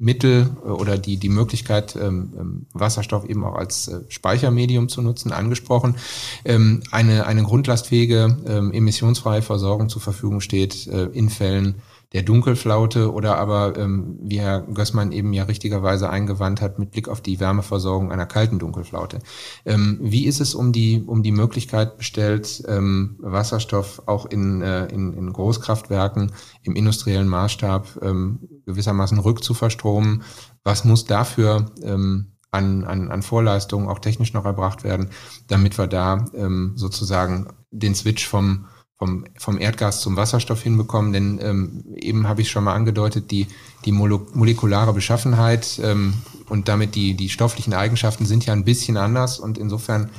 Mittel 0.00 0.50
äh, 0.64 0.68
oder 0.68 0.98
die, 0.98 1.18
die 1.18 1.28
Möglichkeit, 1.28 1.94
ähm, 1.94 2.32
ähm, 2.36 2.66
Wasserstoff 2.72 3.26
eben 3.26 3.44
auch 3.44 3.54
als 3.54 3.86
äh, 3.88 4.00
Speichermedium 4.08 4.88
zu 4.88 5.02
nutzen, 5.02 5.30
angesprochen, 5.30 5.96
ähm, 6.44 6.82
eine, 6.90 7.26
eine 7.26 7.42
grundlastfähige, 7.42 8.38
ähm, 8.46 8.72
emissionsfreie 8.72 9.42
Versorgung 9.42 9.88
zur 9.88 10.00
Verfügung 10.00 10.40
steht 10.40 10.86
äh, 10.86 11.04
in 11.04 11.28
Fällen 11.28 11.82
der 12.12 12.22
Dunkelflaute 12.22 13.12
oder 13.12 13.36
aber, 13.38 13.76
ähm, 13.76 14.18
wie 14.20 14.40
Herr 14.40 14.62
Gößmann 14.62 15.12
eben 15.12 15.32
ja 15.32 15.44
richtigerweise 15.44 16.10
eingewandt 16.10 16.60
hat, 16.60 16.78
mit 16.78 16.90
Blick 16.90 17.08
auf 17.08 17.20
die 17.20 17.38
Wärmeversorgung 17.38 18.10
einer 18.10 18.26
kalten 18.26 18.58
Dunkelflaute. 18.58 19.20
Ähm, 19.64 19.98
wie 20.02 20.26
ist 20.26 20.40
es 20.40 20.54
um 20.54 20.72
die, 20.72 21.04
um 21.06 21.22
die 21.22 21.30
Möglichkeit 21.30 21.98
bestellt, 21.98 22.64
ähm, 22.66 23.16
Wasserstoff 23.20 24.02
auch 24.06 24.26
in, 24.26 24.60
äh, 24.60 24.86
in, 24.86 25.12
in 25.12 25.32
Großkraftwerken 25.32 26.32
im 26.62 26.74
industriellen 26.74 27.28
Maßstab 27.28 28.00
ähm, 28.02 28.40
gewissermaßen 28.66 29.18
rückzuverstromen? 29.18 30.22
Was 30.64 30.84
muss 30.84 31.04
dafür 31.04 31.70
ähm, 31.82 32.32
an, 32.50 32.84
an, 32.84 33.10
an 33.10 33.22
Vorleistungen 33.22 33.88
auch 33.88 34.00
technisch 34.00 34.32
noch 34.32 34.44
erbracht 34.44 34.82
werden, 34.82 35.10
damit 35.46 35.78
wir 35.78 35.86
da 35.86 36.24
ähm, 36.34 36.72
sozusagen 36.74 37.48
den 37.70 37.94
Switch 37.94 38.26
vom 38.26 38.66
vom, 39.00 39.24
vom 39.38 39.58
Erdgas 39.58 40.02
zum 40.02 40.16
Wasserstoff 40.16 40.62
hinbekommen, 40.62 41.14
denn 41.14 41.40
ähm, 41.42 41.84
eben 41.96 42.28
habe 42.28 42.42
ich 42.42 42.50
schon 42.50 42.64
mal 42.64 42.74
angedeutet, 42.74 43.30
die, 43.30 43.48
die 43.86 43.92
molekulare 43.92 44.92
Beschaffenheit 44.92 45.80
ähm, 45.82 46.12
und 46.50 46.68
damit 46.68 46.94
die, 46.94 47.14
die 47.14 47.30
stofflichen 47.30 47.72
Eigenschaften 47.72 48.26
sind 48.26 48.44
ja 48.44 48.52
ein 48.52 48.66
bisschen 48.66 48.98
anders 48.98 49.38
und 49.40 49.56
insofern 49.56 50.10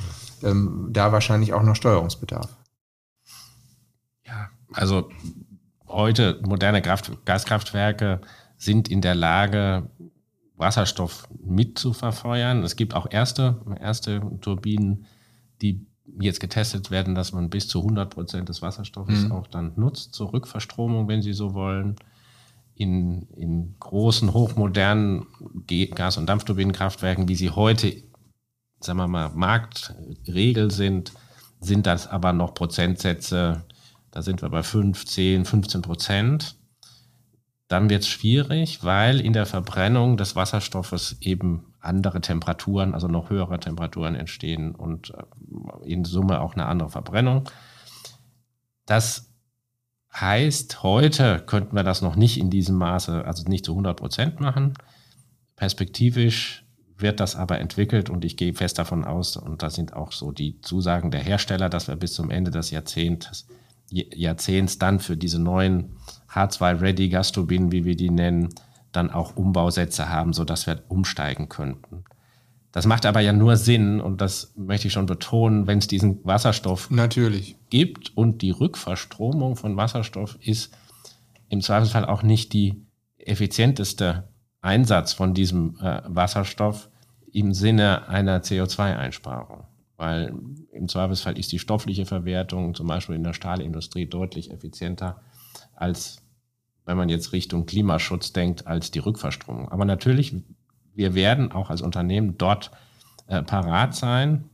ähm, 0.42 0.88
da 0.90 1.12
wahrscheinlich 1.12 1.52
auch 1.52 1.62
noch 1.62 1.76
Steuerungsbedarf. 1.76 2.48
Ja, 4.26 4.50
also 4.72 5.08
heute 5.86 6.40
moderne 6.44 6.82
Kraft, 6.82 7.24
Gaskraftwerke 7.24 8.20
sind 8.56 8.88
in 8.88 9.00
der 9.00 9.14
Lage, 9.14 9.90
Wasserstoff 10.56 11.28
mit 11.40 11.78
zu 11.78 11.92
verfeuern. 11.92 12.64
Es 12.64 12.74
gibt 12.74 12.94
auch 12.94 13.06
erste, 13.08 13.60
erste 13.80 14.20
Turbinen, 14.40 15.06
die 15.60 15.86
jetzt 16.20 16.40
getestet 16.40 16.90
werden, 16.90 17.14
dass 17.14 17.32
man 17.32 17.50
bis 17.50 17.68
zu 17.68 17.80
100 17.80 18.12
Prozent 18.12 18.48
des 18.48 18.62
Wasserstoffes 18.62 19.24
mhm. 19.24 19.32
auch 19.32 19.46
dann 19.46 19.72
nutzt 19.76 20.14
zur 20.14 20.32
Rückverstromung, 20.32 21.08
wenn 21.08 21.22
Sie 21.22 21.32
so 21.32 21.54
wollen. 21.54 21.96
In, 22.74 23.28
in 23.36 23.76
großen, 23.78 24.32
hochmodernen 24.32 25.26
Gas- 25.94 26.16
und 26.16 26.26
Dampfturbinenkraftwerken, 26.26 27.28
wie 27.28 27.34
sie 27.34 27.50
heute, 27.50 28.02
sagen 28.80 28.98
wir 28.98 29.06
mal, 29.06 29.28
Marktregel 29.28 30.70
sind, 30.70 31.12
sind 31.60 31.86
das 31.86 32.08
aber 32.08 32.32
noch 32.32 32.54
Prozentsätze, 32.54 33.64
da 34.10 34.22
sind 34.22 34.42
wir 34.42 34.48
bei 34.48 34.62
5, 34.62 35.04
10, 35.04 35.44
15 35.44 35.82
Prozent. 35.82 36.56
Dann 37.68 37.90
wird 37.90 38.02
es 38.02 38.08
schwierig, 38.08 38.82
weil 38.84 39.20
in 39.20 39.32
der 39.32 39.46
Verbrennung 39.46 40.16
des 40.16 40.34
Wasserstoffes 40.34 41.16
eben 41.20 41.71
andere 41.82 42.20
Temperaturen, 42.20 42.94
also 42.94 43.08
noch 43.08 43.30
höhere 43.30 43.60
Temperaturen 43.60 44.14
entstehen 44.14 44.74
und 44.74 45.10
äh, 45.10 45.88
in 45.88 46.04
Summe 46.04 46.40
auch 46.40 46.54
eine 46.54 46.66
andere 46.66 46.90
Verbrennung. 46.90 47.48
Das 48.86 49.32
Heißt, 50.14 50.82
heute 50.82 51.40
könnten 51.40 51.74
wir 51.74 51.84
das 51.84 52.02
noch 52.02 52.16
nicht 52.16 52.38
in 52.38 52.50
diesem 52.50 52.76
Maße, 52.76 53.24
also 53.24 53.48
nicht 53.48 53.64
zu 53.64 53.72
100 53.72 53.96
Prozent 53.96 54.40
machen. 54.40 54.74
Perspektivisch 55.56 56.66
wird 56.98 57.18
das 57.18 57.34
aber 57.34 57.58
entwickelt 57.60 58.10
und 58.10 58.24
ich 58.24 58.36
gehe 58.36 58.52
fest 58.52 58.78
davon 58.78 59.04
aus, 59.04 59.36
und 59.38 59.62
das 59.62 59.74
sind 59.74 59.94
auch 59.94 60.12
so 60.12 60.30
die 60.30 60.60
Zusagen 60.60 61.10
der 61.10 61.22
Hersteller, 61.22 61.70
dass 61.70 61.88
wir 61.88 61.96
bis 61.96 62.12
zum 62.12 62.30
Ende 62.30 62.50
des 62.50 62.70
Jahrzehnts, 62.70 63.46
Jahrzehnts 63.90 64.78
dann 64.78 65.00
für 65.00 65.16
diese 65.16 65.38
neuen 65.40 65.96
H2-Ready 66.30 67.08
Gasturbinen, 67.08 67.72
wie 67.72 67.86
wir 67.86 67.96
die 67.96 68.10
nennen, 68.10 68.50
dann 68.92 69.10
auch 69.10 69.36
Umbausätze 69.36 70.08
haben, 70.08 70.32
sodass 70.32 70.66
wir 70.66 70.82
umsteigen 70.88 71.48
könnten. 71.48 72.04
Das 72.72 72.86
macht 72.86 73.04
aber 73.04 73.20
ja 73.20 73.34
nur 73.34 73.56
Sinn, 73.56 74.00
und 74.00 74.22
das 74.22 74.54
möchte 74.56 74.86
ich 74.86 74.94
schon 74.94 75.06
betonen, 75.06 75.66
wenn 75.66 75.78
es 75.78 75.88
diesen 75.88 76.24
Wasserstoff 76.24 76.90
Natürlich. 76.90 77.56
gibt 77.68 78.16
und 78.16 78.40
die 78.40 78.50
Rückverstromung 78.50 79.56
von 79.56 79.76
Wasserstoff 79.76 80.38
ist 80.40 80.74
im 81.50 81.60
Zweifelsfall 81.60 82.06
auch 82.06 82.22
nicht 82.22 82.54
die 82.54 82.86
effizienteste 83.18 84.28
Einsatz 84.62 85.12
von 85.12 85.34
diesem 85.34 85.76
äh, 85.80 86.00
Wasserstoff 86.06 86.88
im 87.30 87.52
Sinne 87.52 88.08
einer 88.08 88.40
CO2-Einsparung. 88.42 89.64
Weil 89.98 90.34
im 90.72 90.88
Zweifelsfall 90.88 91.38
ist 91.38 91.52
die 91.52 91.58
stoffliche 91.58 92.06
Verwertung 92.06 92.74
zum 92.74 92.86
Beispiel 92.86 93.16
in 93.16 93.22
der 93.22 93.34
Stahlindustrie 93.34 94.06
deutlich 94.06 94.50
effizienter 94.50 95.20
als 95.74 96.21
wenn 96.84 96.96
man 96.96 97.08
jetzt 97.08 97.32
Richtung 97.32 97.66
Klimaschutz 97.66 98.32
denkt, 98.32 98.66
als 98.66 98.90
die 98.90 98.98
Rückverstromung. 98.98 99.68
Aber 99.68 99.84
natürlich 99.84 100.34
wir 100.94 101.14
werden 101.14 101.52
auch 101.52 101.70
als 101.70 101.82
Unternehmen 101.82 102.36
dort 102.38 102.70
äh, 103.26 103.42
parat 103.42 103.94
sein. 103.94 104.44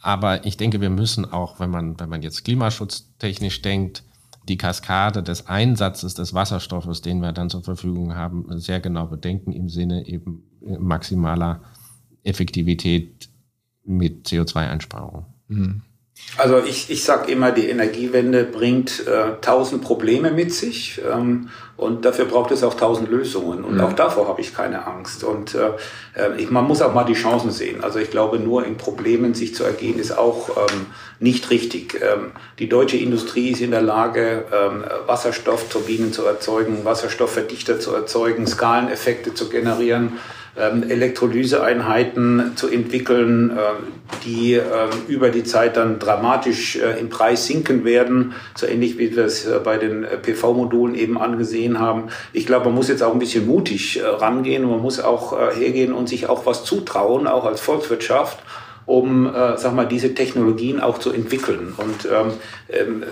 Aber 0.00 0.44
ich 0.46 0.56
denke, 0.56 0.80
wir 0.80 0.90
müssen 0.90 1.30
auch, 1.30 1.60
wenn 1.60 1.70
man, 1.70 1.98
wenn 2.00 2.08
man 2.08 2.22
jetzt 2.22 2.44
klimaschutztechnisch 2.44 3.62
denkt, 3.62 4.02
die 4.48 4.56
Kaskade 4.56 5.22
des 5.22 5.46
Einsatzes 5.46 6.14
des 6.14 6.34
Wasserstoffes, 6.34 7.00
den 7.00 7.20
wir 7.20 7.32
dann 7.32 7.50
zur 7.50 7.62
Verfügung 7.62 8.16
haben, 8.16 8.46
sehr 8.58 8.80
genau 8.80 9.06
bedenken 9.06 9.52
im 9.52 9.68
Sinne 9.68 10.06
eben 10.06 10.42
maximaler 10.60 11.62
Effektivität 12.24 13.28
mit 13.84 14.26
CO2-Einsparung. 14.26 15.26
Mhm. 15.46 15.82
Also 16.38 16.62
ich, 16.64 16.90
ich 16.90 17.04
sage 17.04 17.30
immer, 17.30 17.52
die 17.52 17.68
Energiewende 17.68 18.44
bringt 18.44 19.06
äh, 19.06 19.34
tausend 19.42 19.82
Probleme 19.82 20.30
mit 20.30 20.54
sich 20.54 21.00
ähm, 21.10 21.50
und 21.76 22.06
dafür 22.06 22.24
braucht 22.24 22.52
es 22.52 22.62
auch 22.62 22.72
tausend 22.72 23.10
Lösungen 23.10 23.64
und 23.64 23.74
mhm. 23.74 23.80
auch 23.82 23.92
davor 23.92 24.28
habe 24.28 24.40
ich 24.40 24.54
keine 24.54 24.86
Angst 24.86 25.24
und 25.24 25.54
äh, 25.54 25.72
äh, 26.14 26.40
ich, 26.40 26.50
man 26.50 26.64
muss 26.66 26.80
auch 26.80 26.94
mal 26.94 27.04
die 27.04 27.12
Chancen 27.12 27.50
sehen. 27.50 27.84
Also 27.84 27.98
ich 27.98 28.10
glaube, 28.10 28.38
nur 28.38 28.64
in 28.64 28.78
Problemen 28.78 29.34
sich 29.34 29.54
zu 29.54 29.64
ergehen 29.64 29.98
ist 29.98 30.16
auch 30.16 30.56
ähm, 30.56 30.86
nicht 31.20 31.50
richtig. 31.50 32.00
Ähm, 32.00 32.32
die 32.58 32.68
deutsche 32.68 32.96
Industrie 32.96 33.50
ist 33.50 33.60
in 33.60 33.70
der 33.70 33.82
Lage, 33.82 34.46
ähm, 34.52 34.84
Wasserstoffturbinen 35.06 36.14
zu 36.14 36.24
erzeugen, 36.24 36.86
Wasserstoffverdichter 36.86 37.78
zu 37.78 37.94
erzeugen, 37.94 38.46
Skaleneffekte 38.46 39.34
zu 39.34 39.50
generieren 39.50 40.18
Elektrolyseeinheiten 40.54 42.52
zu 42.56 42.68
entwickeln, 42.68 43.50
äh, 43.50 43.54
die 44.24 44.54
äh, 44.54 44.60
über 45.08 45.30
die 45.30 45.44
Zeit 45.44 45.78
dann 45.78 45.98
dramatisch 45.98 46.76
äh, 46.76 47.00
im 47.00 47.08
Preis 47.08 47.46
sinken 47.46 47.84
werden, 47.84 48.34
so 48.54 48.66
ähnlich 48.66 48.98
wie 48.98 49.16
wir 49.16 49.24
es 49.24 49.46
äh, 49.46 49.60
bei 49.64 49.78
den 49.78 50.04
äh, 50.04 50.18
PV-Modulen 50.18 50.94
eben 50.94 51.16
angesehen 51.16 51.78
haben. 51.78 52.08
Ich 52.34 52.44
glaube, 52.44 52.66
man 52.66 52.74
muss 52.74 52.88
jetzt 52.88 53.02
auch 53.02 53.14
ein 53.14 53.18
bisschen 53.18 53.46
mutig 53.46 54.02
rangehen, 54.04 54.68
man 54.68 54.80
muss 54.80 55.00
auch 55.00 55.32
hergehen 55.54 55.92
und 55.94 56.08
sich 56.08 56.28
auch 56.28 56.44
was 56.44 56.64
zutrauen, 56.64 57.26
auch 57.26 57.46
als 57.46 57.60
Volkswirtschaft 57.60 58.38
um, 58.84 59.26
äh, 59.26 59.56
sag 59.56 59.74
mal, 59.74 59.86
diese 59.86 60.12
Technologien 60.14 60.80
auch 60.80 60.98
zu 60.98 61.12
entwickeln. 61.12 61.72
Und 61.76 62.08
ähm, 62.10 62.32
ähm, 62.68 63.04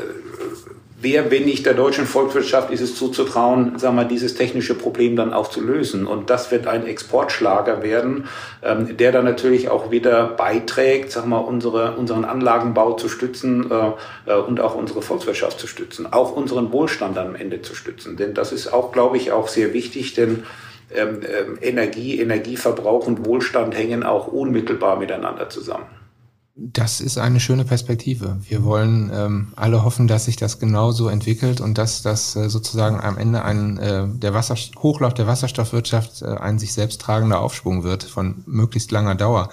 wer, 1.01 1.31
wenn 1.31 1.45
nicht 1.45 1.67
der 1.67 1.75
deutschen 1.75 2.07
Volkswirtschaft, 2.07 2.71
ist 2.71 2.81
es 2.81 2.95
zuzutrauen, 2.95 3.79
sagen 3.79 3.97
wir, 3.97 4.05
dieses 4.05 4.35
technische 4.35 4.75
Problem 4.75 5.17
dann 5.17 5.33
auch 5.33 5.49
zu 5.49 5.61
lösen. 5.61 6.07
Und 6.07 6.31
das 6.31 6.51
wird 6.51 6.67
ein 6.67 6.87
Exportschlager 6.87 7.83
werden, 7.83 8.29
ähm, 8.63 8.97
der 8.97 9.13
dann 9.13 9.25
natürlich 9.25 9.69
auch 9.69 9.91
wieder 9.91 10.27
beiträgt, 10.29 11.13
sagen 11.13 11.31
wir, 11.31 11.47
unsere, 11.47 11.97
unseren 11.97 12.25
Anlagenbau 12.25 12.93
zu 12.95 13.09
stützen 13.09 13.71
äh, 13.71 14.31
äh, 14.31 14.35
und 14.37 14.61
auch 14.61 14.75
unsere 14.75 15.03
Volkswirtschaft 15.03 15.59
zu 15.59 15.67
stützen, 15.67 16.13
auch 16.13 16.37
unseren 16.37 16.73
Wohlstand 16.73 17.19
am 17.19 17.35
Ende 17.35 17.63
zu 17.63 17.75
stützen. 17.75 18.17
Denn 18.17 18.35
das 18.35 18.53
ist 18.53 18.73
auch, 18.73 18.93
glaube 18.93 19.17
ich, 19.17 19.33
auch 19.33 19.49
sehr 19.49 19.73
wichtig, 19.73 20.15
denn 20.15 20.45
ähm, 20.95 21.21
ähm, 21.23 21.59
Energie, 21.61 22.21
Energieverbrauch 22.21 23.07
und 23.07 23.25
Wohlstand 23.25 23.77
hängen 23.77 24.03
auch 24.03 24.27
unmittelbar 24.27 24.97
miteinander 24.97 25.49
zusammen. 25.49 26.00
Das 26.63 27.01
ist 27.01 27.17
eine 27.17 27.41
schöne 27.41 27.65
Perspektive. 27.65 28.37
Wir 28.43 28.65
wollen 28.65 29.11
ähm, 29.15 29.49
alle 29.57 29.83
hoffen, 29.83 30.07
dass 30.07 30.27
sich 30.27 30.37
das 30.37 30.59
genauso 30.59 31.09
entwickelt 31.09 31.63
und 31.63 31.79
dass 31.79 32.03
das 32.03 32.37
äh, 32.37 32.51
sozusagen 32.51 33.01
am 33.01 33.17
Ende 33.17 33.43
ein 33.43 33.79
äh, 33.79 34.07
der 34.07 34.35
Wasser 34.35 34.57
Hochlauf 34.77 35.15
der 35.15 35.27
Wasserstoffwirtschaft 35.27 36.21
äh, 36.21 36.27
ein 36.27 36.59
sich 36.59 36.75
selbst 36.75 37.01
tragender 37.01 37.41
Aufschwung 37.41 37.83
wird 37.83 38.03
von 38.03 38.43
möglichst 38.45 38.91
langer 38.91 39.15
Dauer. 39.15 39.49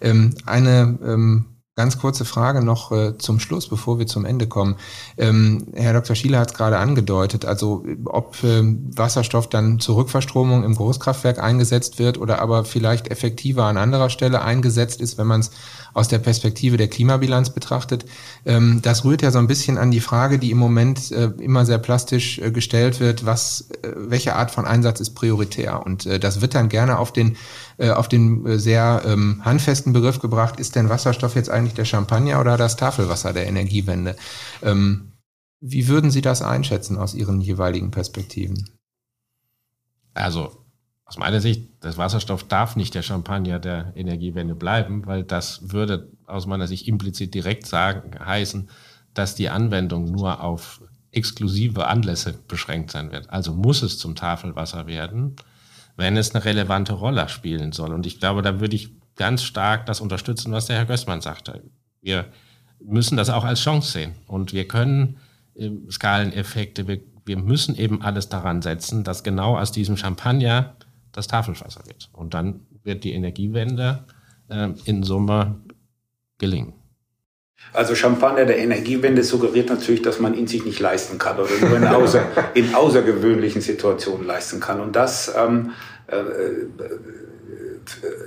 Ähm, 0.00 0.36
eine 0.46 1.00
ähm, 1.04 1.52
Ganz 1.74 1.98
kurze 1.98 2.26
Frage 2.26 2.62
noch 2.62 2.92
äh, 2.92 3.16
zum 3.16 3.40
Schluss, 3.40 3.66
bevor 3.66 3.98
wir 3.98 4.06
zum 4.06 4.26
Ende 4.26 4.46
kommen. 4.46 4.76
Ähm, 5.16 5.68
Herr 5.72 5.94
Dr. 5.94 6.14
Schiele 6.14 6.38
hat 6.38 6.50
es 6.50 6.54
gerade 6.54 6.76
angedeutet, 6.76 7.46
also 7.46 7.82
ob 8.04 8.36
ähm, 8.44 8.90
Wasserstoff 8.94 9.48
dann 9.48 9.80
zur 9.80 9.96
Rückverstromung 9.96 10.64
im 10.64 10.74
Großkraftwerk 10.74 11.38
eingesetzt 11.38 11.98
wird 11.98 12.18
oder 12.18 12.42
aber 12.42 12.66
vielleicht 12.66 13.08
effektiver 13.10 13.64
an 13.64 13.78
anderer 13.78 14.10
Stelle 14.10 14.42
eingesetzt 14.42 15.00
ist, 15.00 15.16
wenn 15.16 15.26
man 15.26 15.40
es 15.40 15.50
aus 15.94 16.08
der 16.08 16.18
Perspektive 16.18 16.76
der 16.76 16.88
Klimabilanz 16.88 17.50
betrachtet. 17.50 18.04
Ähm, 18.44 18.80
das 18.82 19.04
rührt 19.04 19.22
ja 19.22 19.30
so 19.30 19.38
ein 19.38 19.46
bisschen 19.46 19.78
an 19.78 19.90
die 19.90 20.00
Frage, 20.00 20.38
die 20.38 20.50
im 20.50 20.58
Moment 20.58 21.10
äh, 21.12 21.30
immer 21.38 21.64
sehr 21.66 21.78
plastisch 21.78 22.38
äh, 22.38 22.50
gestellt 22.50 23.00
wird, 23.00 23.26
was, 23.26 23.70
äh, 23.82 23.92
welche 23.96 24.36
Art 24.36 24.50
von 24.50 24.64
Einsatz 24.64 25.00
ist 25.00 25.14
prioritär? 25.14 25.84
Und 25.84 26.06
das 26.06 26.40
wird 26.40 26.54
dann 26.54 26.68
gerne 26.68 26.98
auf 26.98 27.12
den 27.12 27.36
auf 27.78 28.06
den 28.06 28.58
sehr 28.58 29.02
ähm, 29.06 29.40
handfesten 29.44 29.92
Begriff 29.92 30.20
gebracht, 30.20 30.60
ist 30.60 30.76
denn 30.76 30.88
Wasserstoff 30.88 31.34
jetzt 31.34 31.50
eigentlich 31.50 31.74
der 31.74 31.84
Champagner 31.84 32.38
oder 32.38 32.56
das 32.56 32.76
Tafelwasser 32.76 33.32
der 33.32 33.46
Energiewende? 33.46 34.14
Ähm, 34.62 35.12
wie 35.60 35.88
würden 35.88 36.10
Sie 36.10 36.20
das 36.20 36.42
einschätzen 36.42 36.98
aus 36.98 37.14
Ihren 37.14 37.40
jeweiligen 37.40 37.90
Perspektiven? 37.90 38.68
Also 40.14 40.61
aus 41.04 41.18
meiner 41.18 41.40
Sicht, 41.40 41.68
das 41.80 41.98
Wasserstoff 41.98 42.44
darf 42.44 42.76
nicht 42.76 42.94
der 42.94 43.02
Champagner 43.02 43.58
der 43.58 43.92
Energiewende 43.96 44.54
bleiben, 44.54 45.06
weil 45.06 45.24
das 45.24 45.72
würde 45.72 46.10
aus 46.26 46.46
meiner 46.46 46.66
Sicht 46.66 46.88
implizit 46.88 47.34
direkt 47.34 47.66
sagen, 47.66 48.18
heißen, 48.24 48.70
dass 49.12 49.34
die 49.34 49.50
Anwendung 49.50 50.10
nur 50.10 50.42
auf 50.42 50.80
exklusive 51.10 51.86
Anlässe 51.86 52.34
beschränkt 52.48 52.90
sein 52.90 53.12
wird. 53.12 53.28
Also 53.28 53.52
muss 53.52 53.82
es 53.82 53.98
zum 53.98 54.14
Tafelwasser 54.14 54.86
werden 54.86 55.36
wenn 55.96 56.16
es 56.16 56.34
eine 56.34 56.44
relevante 56.44 56.94
Rolle 56.94 57.28
spielen 57.28 57.72
soll. 57.72 57.92
Und 57.92 58.06
ich 58.06 58.18
glaube, 58.18 58.42
da 58.42 58.60
würde 58.60 58.76
ich 58.76 58.90
ganz 59.16 59.42
stark 59.42 59.86
das 59.86 60.00
unterstützen, 60.00 60.52
was 60.52 60.66
der 60.66 60.76
Herr 60.76 60.86
Gößmann 60.86 61.20
sagte. 61.20 61.62
Wir 62.00 62.26
müssen 62.80 63.16
das 63.16 63.30
auch 63.30 63.44
als 63.44 63.60
Chance 63.60 63.92
sehen. 63.92 64.14
Und 64.26 64.52
wir 64.52 64.66
können 64.66 65.18
äh, 65.54 65.70
Skaleneffekte, 65.90 66.88
wir, 66.88 67.00
wir 67.24 67.36
müssen 67.36 67.76
eben 67.76 68.02
alles 68.02 68.28
daran 68.28 68.62
setzen, 68.62 69.04
dass 69.04 69.22
genau 69.22 69.58
aus 69.58 69.72
diesem 69.72 69.96
Champagner 69.96 70.74
das 71.12 71.26
Tafelwasser 71.28 71.82
wird. 71.86 72.10
Und 72.12 72.34
dann 72.34 72.66
wird 72.82 73.04
die 73.04 73.12
Energiewende 73.12 74.04
äh, 74.48 74.68
in 74.84 75.02
Summe 75.02 75.60
gelingen. 76.38 76.74
Also 77.72 77.94
Champagner 77.94 78.44
der 78.44 78.58
Energiewende 78.58 79.22
suggeriert 79.22 79.70
natürlich, 79.70 80.02
dass 80.02 80.18
man 80.18 80.34
ihn 80.34 80.46
sich 80.46 80.64
nicht 80.64 80.80
leisten 80.80 81.18
kann 81.18 81.38
oder 81.38 81.50
nur 81.60 81.76
in, 81.76 81.86
außer, 81.86 82.22
in 82.54 82.74
außergewöhnlichen 82.74 83.62
Situationen 83.62 84.26
leisten 84.26 84.60
kann. 84.60 84.80
Und 84.80 84.96
das 84.96 85.32
ähm, 85.36 85.70
äh, 86.08 86.16
äh, 86.16 86.66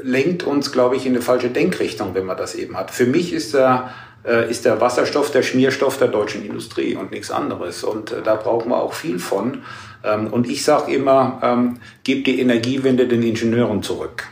lenkt 0.03 0.43
uns, 0.43 0.71
glaube 0.71 0.95
ich, 0.95 1.05
in 1.05 1.13
eine 1.13 1.21
falsche 1.21 1.49
Denkrichtung, 1.49 2.15
wenn 2.15 2.25
man 2.25 2.37
das 2.37 2.55
eben 2.55 2.75
hat. 2.77 2.91
Für 2.91 3.05
mich 3.05 3.33
ist 3.33 3.53
der, 3.53 3.91
äh, 4.25 4.49
ist 4.49 4.65
der 4.65 4.81
Wasserstoff 4.81 5.31
der 5.31 5.43
Schmierstoff 5.43 5.97
der 5.97 6.07
deutschen 6.07 6.43
Industrie 6.43 6.95
und 6.95 7.11
nichts 7.11 7.29
anderes. 7.29 7.83
Und 7.83 8.11
äh, 8.11 8.23
da 8.23 8.35
brauchen 8.35 8.69
wir 8.69 8.81
auch 8.81 8.93
viel 8.93 9.19
von. 9.19 9.63
Ähm, 10.05 10.27
und 10.27 10.49
ich 10.49 10.63
sage 10.63 10.93
immer, 10.93 11.39
ähm, 11.41 11.77
gebt 12.03 12.27
die 12.27 12.39
Energiewende 12.39 13.07
den 13.07 13.23
Ingenieuren 13.23 13.83
zurück. 13.83 14.27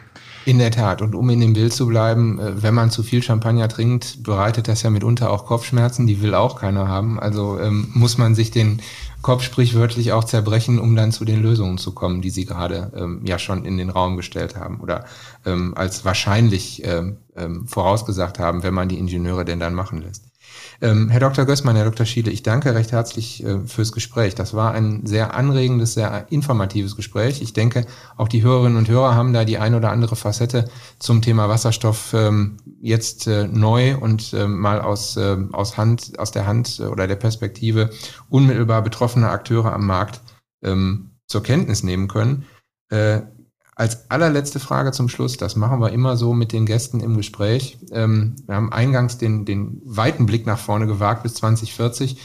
In 0.46 0.60
der 0.60 0.72
Tat. 0.72 1.02
Und 1.02 1.16
um 1.16 1.30
in 1.30 1.40
dem 1.40 1.54
Bild 1.54 1.72
zu 1.72 1.88
bleiben, 1.88 2.38
äh, 2.38 2.62
wenn 2.62 2.74
man 2.74 2.92
zu 2.92 3.02
viel 3.02 3.24
Champagner 3.24 3.70
trinkt, 3.70 4.24
bereitet 4.24 4.68
das 4.68 4.84
ja 4.84 4.90
mitunter 4.90 5.32
auch 5.32 5.46
Kopfschmerzen. 5.46 6.06
Die 6.06 6.22
will 6.22 6.36
auch 6.36 6.60
keiner 6.60 6.88
haben. 6.88 7.18
Also 7.20 7.60
ähm, 7.60 7.90
muss 7.94 8.18
man 8.18 8.36
sich 8.36 8.52
den 8.52 8.82
Kopf 9.22 9.44
sprichwörtlich 9.44 10.12
auch 10.12 10.26
zerbrechen, 10.26 10.80
um 10.80 10.98
dann 10.98 11.14
zu 11.14 11.24
den 11.24 11.42
Lösungen 11.42 11.78
zu 11.78 11.94
kommen, 11.94 12.22
die 12.22 12.30
Sie 12.30 12.46
gerade 12.46 12.92
ähm, 12.94 13.22
ja 13.26 13.40
schon 13.40 13.64
in 13.64 13.78
den 13.78 13.90
Raum 13.90 14.18
gestellt 14.18 14.58
haben 14.58 14.82
oder 14.82 15.06
ähm, 15.46 15.74
als 15.78 16.04
wahrscheinlich 16.04 16.84
ähm, 16.86 17.18
ähm, 17.38 17.66
vorausgesagt 17.66 18.38
haben, 18.38 18.64
wenn 18.64 18.74
man 18.74 18.90
die 18.90 19.00
Ingenieure 19.00 19.46
denn 19.46 19.62
dann 19.62 19.74
machen 19.74 20.02
lässt. 20.02 20.33
Ähm, 20.82 21.10
Herr 21.10 21.20
Dr. 21.20 21.46
Gößmann, 21.46 21.76
Herr 21.76 21.86
Dr. 21.86 22.06
Schiele, 22.06 22.32
ich 22.32 22.44
danke 22.44 22.74
recht 22.74 22.92
herzlich 22.92 23.44
äh, 23.44 23.60
fürs 23.66 23.92
Gespräch. 23.92 24.36
Das 24.36 24.54
war 24.54 24.74
ein 24.74 25.06
sehr 25.06 25.34
anregendes, 25.34 25.94
sehr 25.94 26.28
informatives 26.30 26.96
Gespräch. 26.96 27.42
Ich 27.42 27.54
denke, 27.54 27.86
auch 28.18 28.28
die 28.28 28.44
Hörerinnen 28.44 28.78
und 28.78 28.90
Hörer 28.90 29.16
haben 29.16 29.34
da 29.34 29.46
die 29.46 29.58
ein 29.58 29.76
oder 29.76 29.92
andere 29.92 30.16
Facette 30.16 30.70
zum 31.00 31.22
Thema 31.22 31.50
Wasserstoff 31.50 32.14
ähm, 32.14 32.58
jetzt 32.82 33.28
äh, 33.28 33.48
neu 33.48 33.98
und 33.98 34.34
äh, 34.34 34.48
mal 34.48 34.82
aus, 34.82 35.18
äh, 35.18 35.38
aus 35.52 35.78
Hand, 35.78 36.20
aus 36.20 36.32
der 36.32 36.48
Hand 36.48 36.80
oder 36.80 37.08
der 37.08 37.16
Perspektive 37.16 37.90
unmittelbar 38.30 38.82
betroffener 38.82 39.32
Akteure 39.32 39.74
am 39.74 39.86
Markt 39.86 40.22
ähm, 40.64 41.12
zur 41.28 41.44
Kenntnis 41.44 41.84
nehmen 41.84 42.08
können. 42.08 42.46
Als 43.76 44.10
allerletzte 44.12 44.60
Frage 44.60 44.92
zum 44.92 45.10
Schluss, 45.10 45.38
das 45.38 45.56
machen 45.56 45.80
wir 45.80 45.92
immer 45.92 46.16
so 46.16 46.34
mit 46.34 46.52
den 46.52 46.66
Gästen 46.66 47.00
im 47.00 47.18
Gespräch. 47.18 47.80
Ähm, 47.92 48.36
wir 48.46 48.56
haben 48.56 48.72
eingangs 48.72 49.18
den, 49.18 49.46
den 49.46 49.82
weiten 49.84 50.26
Blick 50.26 50.46
nach 50.46 50.60
vorne 50.60 50.86
gewagt 50.86 51.24
bis 51.24 51.34
2040. 51.36 52.18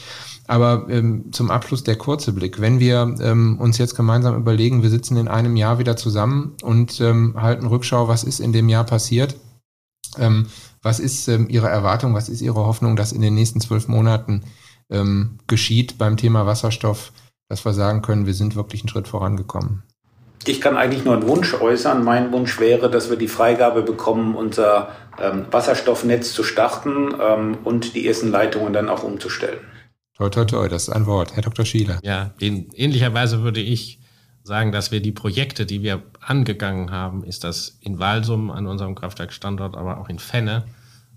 Aber 0.47 0.87
ähm, 0.89 1.31
zum 1.31 1.51
Abschluss 1.51 1.83
der 1.83 1.95
kurze 1.95 2.33
Blick. 2.33 2.59
Wenn 2.59 2.79
wir 2.79 3.15
ähm, 3.21 3.59
uns 3.59 3.77
jetzt 3.77 3.95
gemeinsam 3.95 4.35
überlegen, 4.35 4.81
wir 4.81 4.89
sitzen 4.89 5.17
in 5.17 5.27
einem 5.27 5.55
Jahr 5.55 5.77
wieder 5.77 5.95
zusammen 5.95 6.55
und 6.63 6.99
ähm, 7.01 7.35
halten 7.39 7.67
Rückschau, 7.67 8.07
was 8.07 8.23
ist 8.23 8.39
in 8.39 8.51
dem 8.51 8.67
Jahr 8.67 8.83
passiert? 8.83 9.35
Ähm, 10.17 10.47
was 10.81 10.99
ist 10.99 11.27
ähm, 11.27 11.49
Ihre 11.49 11.69
Erwartung, 11.69 12.13
was 12.13 12.29
ist 12.29 12.41
Ihre 12.41 12.65
Hoffnung, 12.65 12.95
dass 12.95 13.11
in 13.11 13.21
den 13.21 13.35
nächsten 13.35 13.61
zwölf 13.61 13.87
Monaten 13.87 14.43
ähm, 14.89 15.37
geschieht 15.47 15.97
beim 15.97 16.17
Thema 16.17 16.45
Wasserstoff, 16.45 17.11
dass 17.47 17.63
wir 17.65 17.73
sagen 17.73 18.01
können, 18.01 18.25
wir 18.25 18.33
sind 18.33 18.55
wirklich 18.55 18.81
einen 18.81 18.89
Schritt 18.89 19.07
vorangekommen? 19.07 19.83
Ich 20.45 20.61
kann 20.61 20.77
eigentlich 20.77 21.03
nur 21.03 21.15
einen 21.15 21.27
Wunsch 21.27 21.53
äußern. 21.53 22.03
Mein 22.03 22.31
Wunsch 22.31 22.59
wäre, 22.59 22.89
dass 22.89 23.09
wir 23.09 23.17
die 23.17 23.27
Freigabe 23.27 23.81
bekommen, 23.81 24.35
unser 24.35 24.89
ähm, 25.19 25.45
Wasserstoffnetz 25.51 26.33
zu 26.33 26.43
starten 26.43 27.13
ähm, 27.21 27.57
und 27.63 27.95
die 27.95 28.07
ersten 28.07 28.31
Leitungen 28.31 28.73
dann 28.73 28.89
auch 28.89 29.03
umzustellen. 29.03 29.59
Toi, 30.17 30.29
toi, 30.29 30.45
toi, 30.45 30.67
das 30.67 30.83
ist 30.83 30.89
ein 30.89 31.05
Wort. 31.05 31.35
Herr 31.35 31.43
Dr. 31.43 31.65
Schiele. 31.65 31.99
Ja, 32.03 32.31
in 32.39 32.69
ähnlicher 32.73 33.13
Weise 33.13 33.41
würde 33.41 33.61
ich 33.61 33.99
sagen, 34.43 34.71
dass 34.71 34.91
wir 34.91 35.01
die 35.01 35.11
Projekte, 35.11 35.65
die 35.65 35.83
wir 35.83 36.03
angegangen 36.19 36.91
haben, 36.91 37.23
ist 37.23 37.43
das 37.43 37.77
in 37.81 37.99
Walsum 37.99 38.51
an 38.51 38.67
unserem 38.67 38.95
Kraftwerkstandort, 38.95 39.77
aber 39.77 39.99
auch 39.99 40.09
in 40.09 40.19
Fenne, 40.19 40.65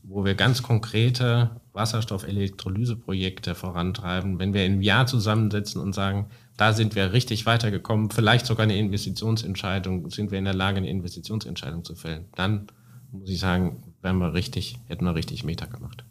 wo 0.02 0.24
wir 0.24 0.34
ganz 0.34 0.62
konkrete 0.62 1.60
Wasserstoffelektrolyseprojekte 1.72 3.54
vorantreiben. 3.54 4.38
Wenn 4.38 4.52
wir 4.52 4.66
im 4.66 4.82
Jahr 4.82 5.06
zusammensetzen 5.06 5.80
und 5.80 5.94
sagen, 5.94 6.28
da 6.62 6.72
sind 6.72 6.94
wir 6.94 7.12
richtig 7.12 7.44
weitergekommen, 7.44 8.10
vielleicht 8.10 8.46
sogar 8.46 8.62
eine 8.62 8.78
Investitionsentscheidung, 8.78 10.08
sind 10.10 10.30
wir 10.30 10.38
in 10.38 10.44
der 10.44 10.54
Lage, 10.54 10.76
eine 10.76 10.88
Investitionsentscheidung 10.88 11.82
zu 11.82 11.96
fällen, 11.96 12.26
dann 12.36 12.68
muss 13.10 13.28
ich 13.28 13.40
sagen, 13.40 13.82
wären 14.00 14.18
wir 14.18 14.32
richtig, 14.32 14.78
hätten 14.86 15.04
wir 15.04 15.16
richtig 15.16 15.42
Meter 15.42 15.66
gemacht. 15.66 16.04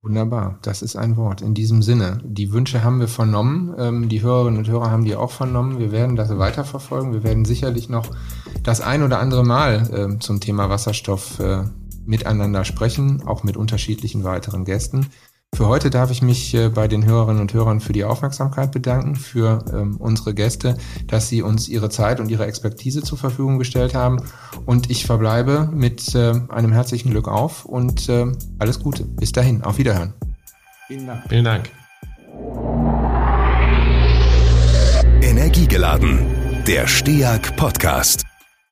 Wunderbar, 0.00 0.58
das 0.62 0.80
ist 0.80 0.96
ein 0.96 1.18
Wort. 1.18 1.42
In 1.42 1.52
diesem 1.52 1.82
Sinne, 1.82 2.18
die 2.24 2.50
Wünsche 2.50 2.82
haben 2.82 2.98
wir 2.98 3.08
vernommen, 3.08 3.74
ähm, 3.76 4.08
die 4.08 4.22
Hörerinnen 4.22 4.58
und 4.58 4.68
Hörer 4.68 4.90
haben 4.90 5.04
die 5.04 5.14
auch 5.14 5.32
vernommen. 5.32 5.78
Wir 5.78 5.92
werden 5.92 6.16
das 6.16 6.30
weiterverfolgen. 6.38 7.12
Wir 7.12 7.22
werden 7.22 7.44
sicherlich 7.44 7.90
noch 7.90 8.06
das 8.62 8.80
ein 8.80 9.02
oder 9.02 9.18
andere 9.18 9.44
Mal 9.44 9.90
äh, 9.92 10.18
zum 10.18 10.40
Thema 10.40 10.70
Wasserstoff 10.70 11.40
äh, 11.40 11.64
miteinander 12.06 12.64
sprechen, 12.64 13.22
auch 13.26 13.42
mit 13.42 13.58
unterschiedlichen 13.58 14.24
weiteren 14.24 14.64
Gästen. 14.64 15.08
Für 15.54 15.66
heute 15.66 15.90
darf 15.90 16.10
ich 16.10 16.22
mich 16.22 16.54
äh, 16.54 16.68
bei 16.68 16.86
den 16.86 17.04
Hörerinnen 17.04 17.40
und 17.40 17.52
Hörern 17.52 17.80
für 17.80 17.92
die 17.92 18.04
Aufmerksamkeit 18.04 18.70
bedanken, 18.70 19.16
für 19.16 19.64
ähm, 19.72 19.96
unsere 19.96 20.32
Gäste, 20.32 20.76
dass 21.08 21.28
sie 21.28 21.42
uns 21.42 21.68
ihre 21.68 21.90
Zeit 21.90 22.20
und 22.20 22.30
ihre 22.30 22.46
Expertise 22.46 23.02
zur 23.02 23.18
Verfügung 23.18 23.58
gestellt 23.58 23.94
haben. 23.94 24.22
Und 24.66 24.88
ich 24.90 25.04
verbleibe 25.04 25.68
mit 25.72 26.14
äh, 26.14 26.34
einem 26.48 26.72
herzlichen 26.72 27.10
Glück 27.10 27.26
auf 27.26 27.64
und 27.64 28.08
äh, 28.08 28.26
alles 28.58 28.78
Gute. 28.80 29.04
Bis 29.04 29.32
dahin, 29.32 29.64
auf 29.64 29.78
Wiederhören. 29.78 30.14
Vielen 30.86 31.06
Dank. 31.06 31.22
Vielen 31.28 31.44
Dank. 31.44 31.70
Energiegeladen, 35.22 36.64
der 36.66 36.86
STEAG 36.86 37.56
Podcast. 37.56 38.24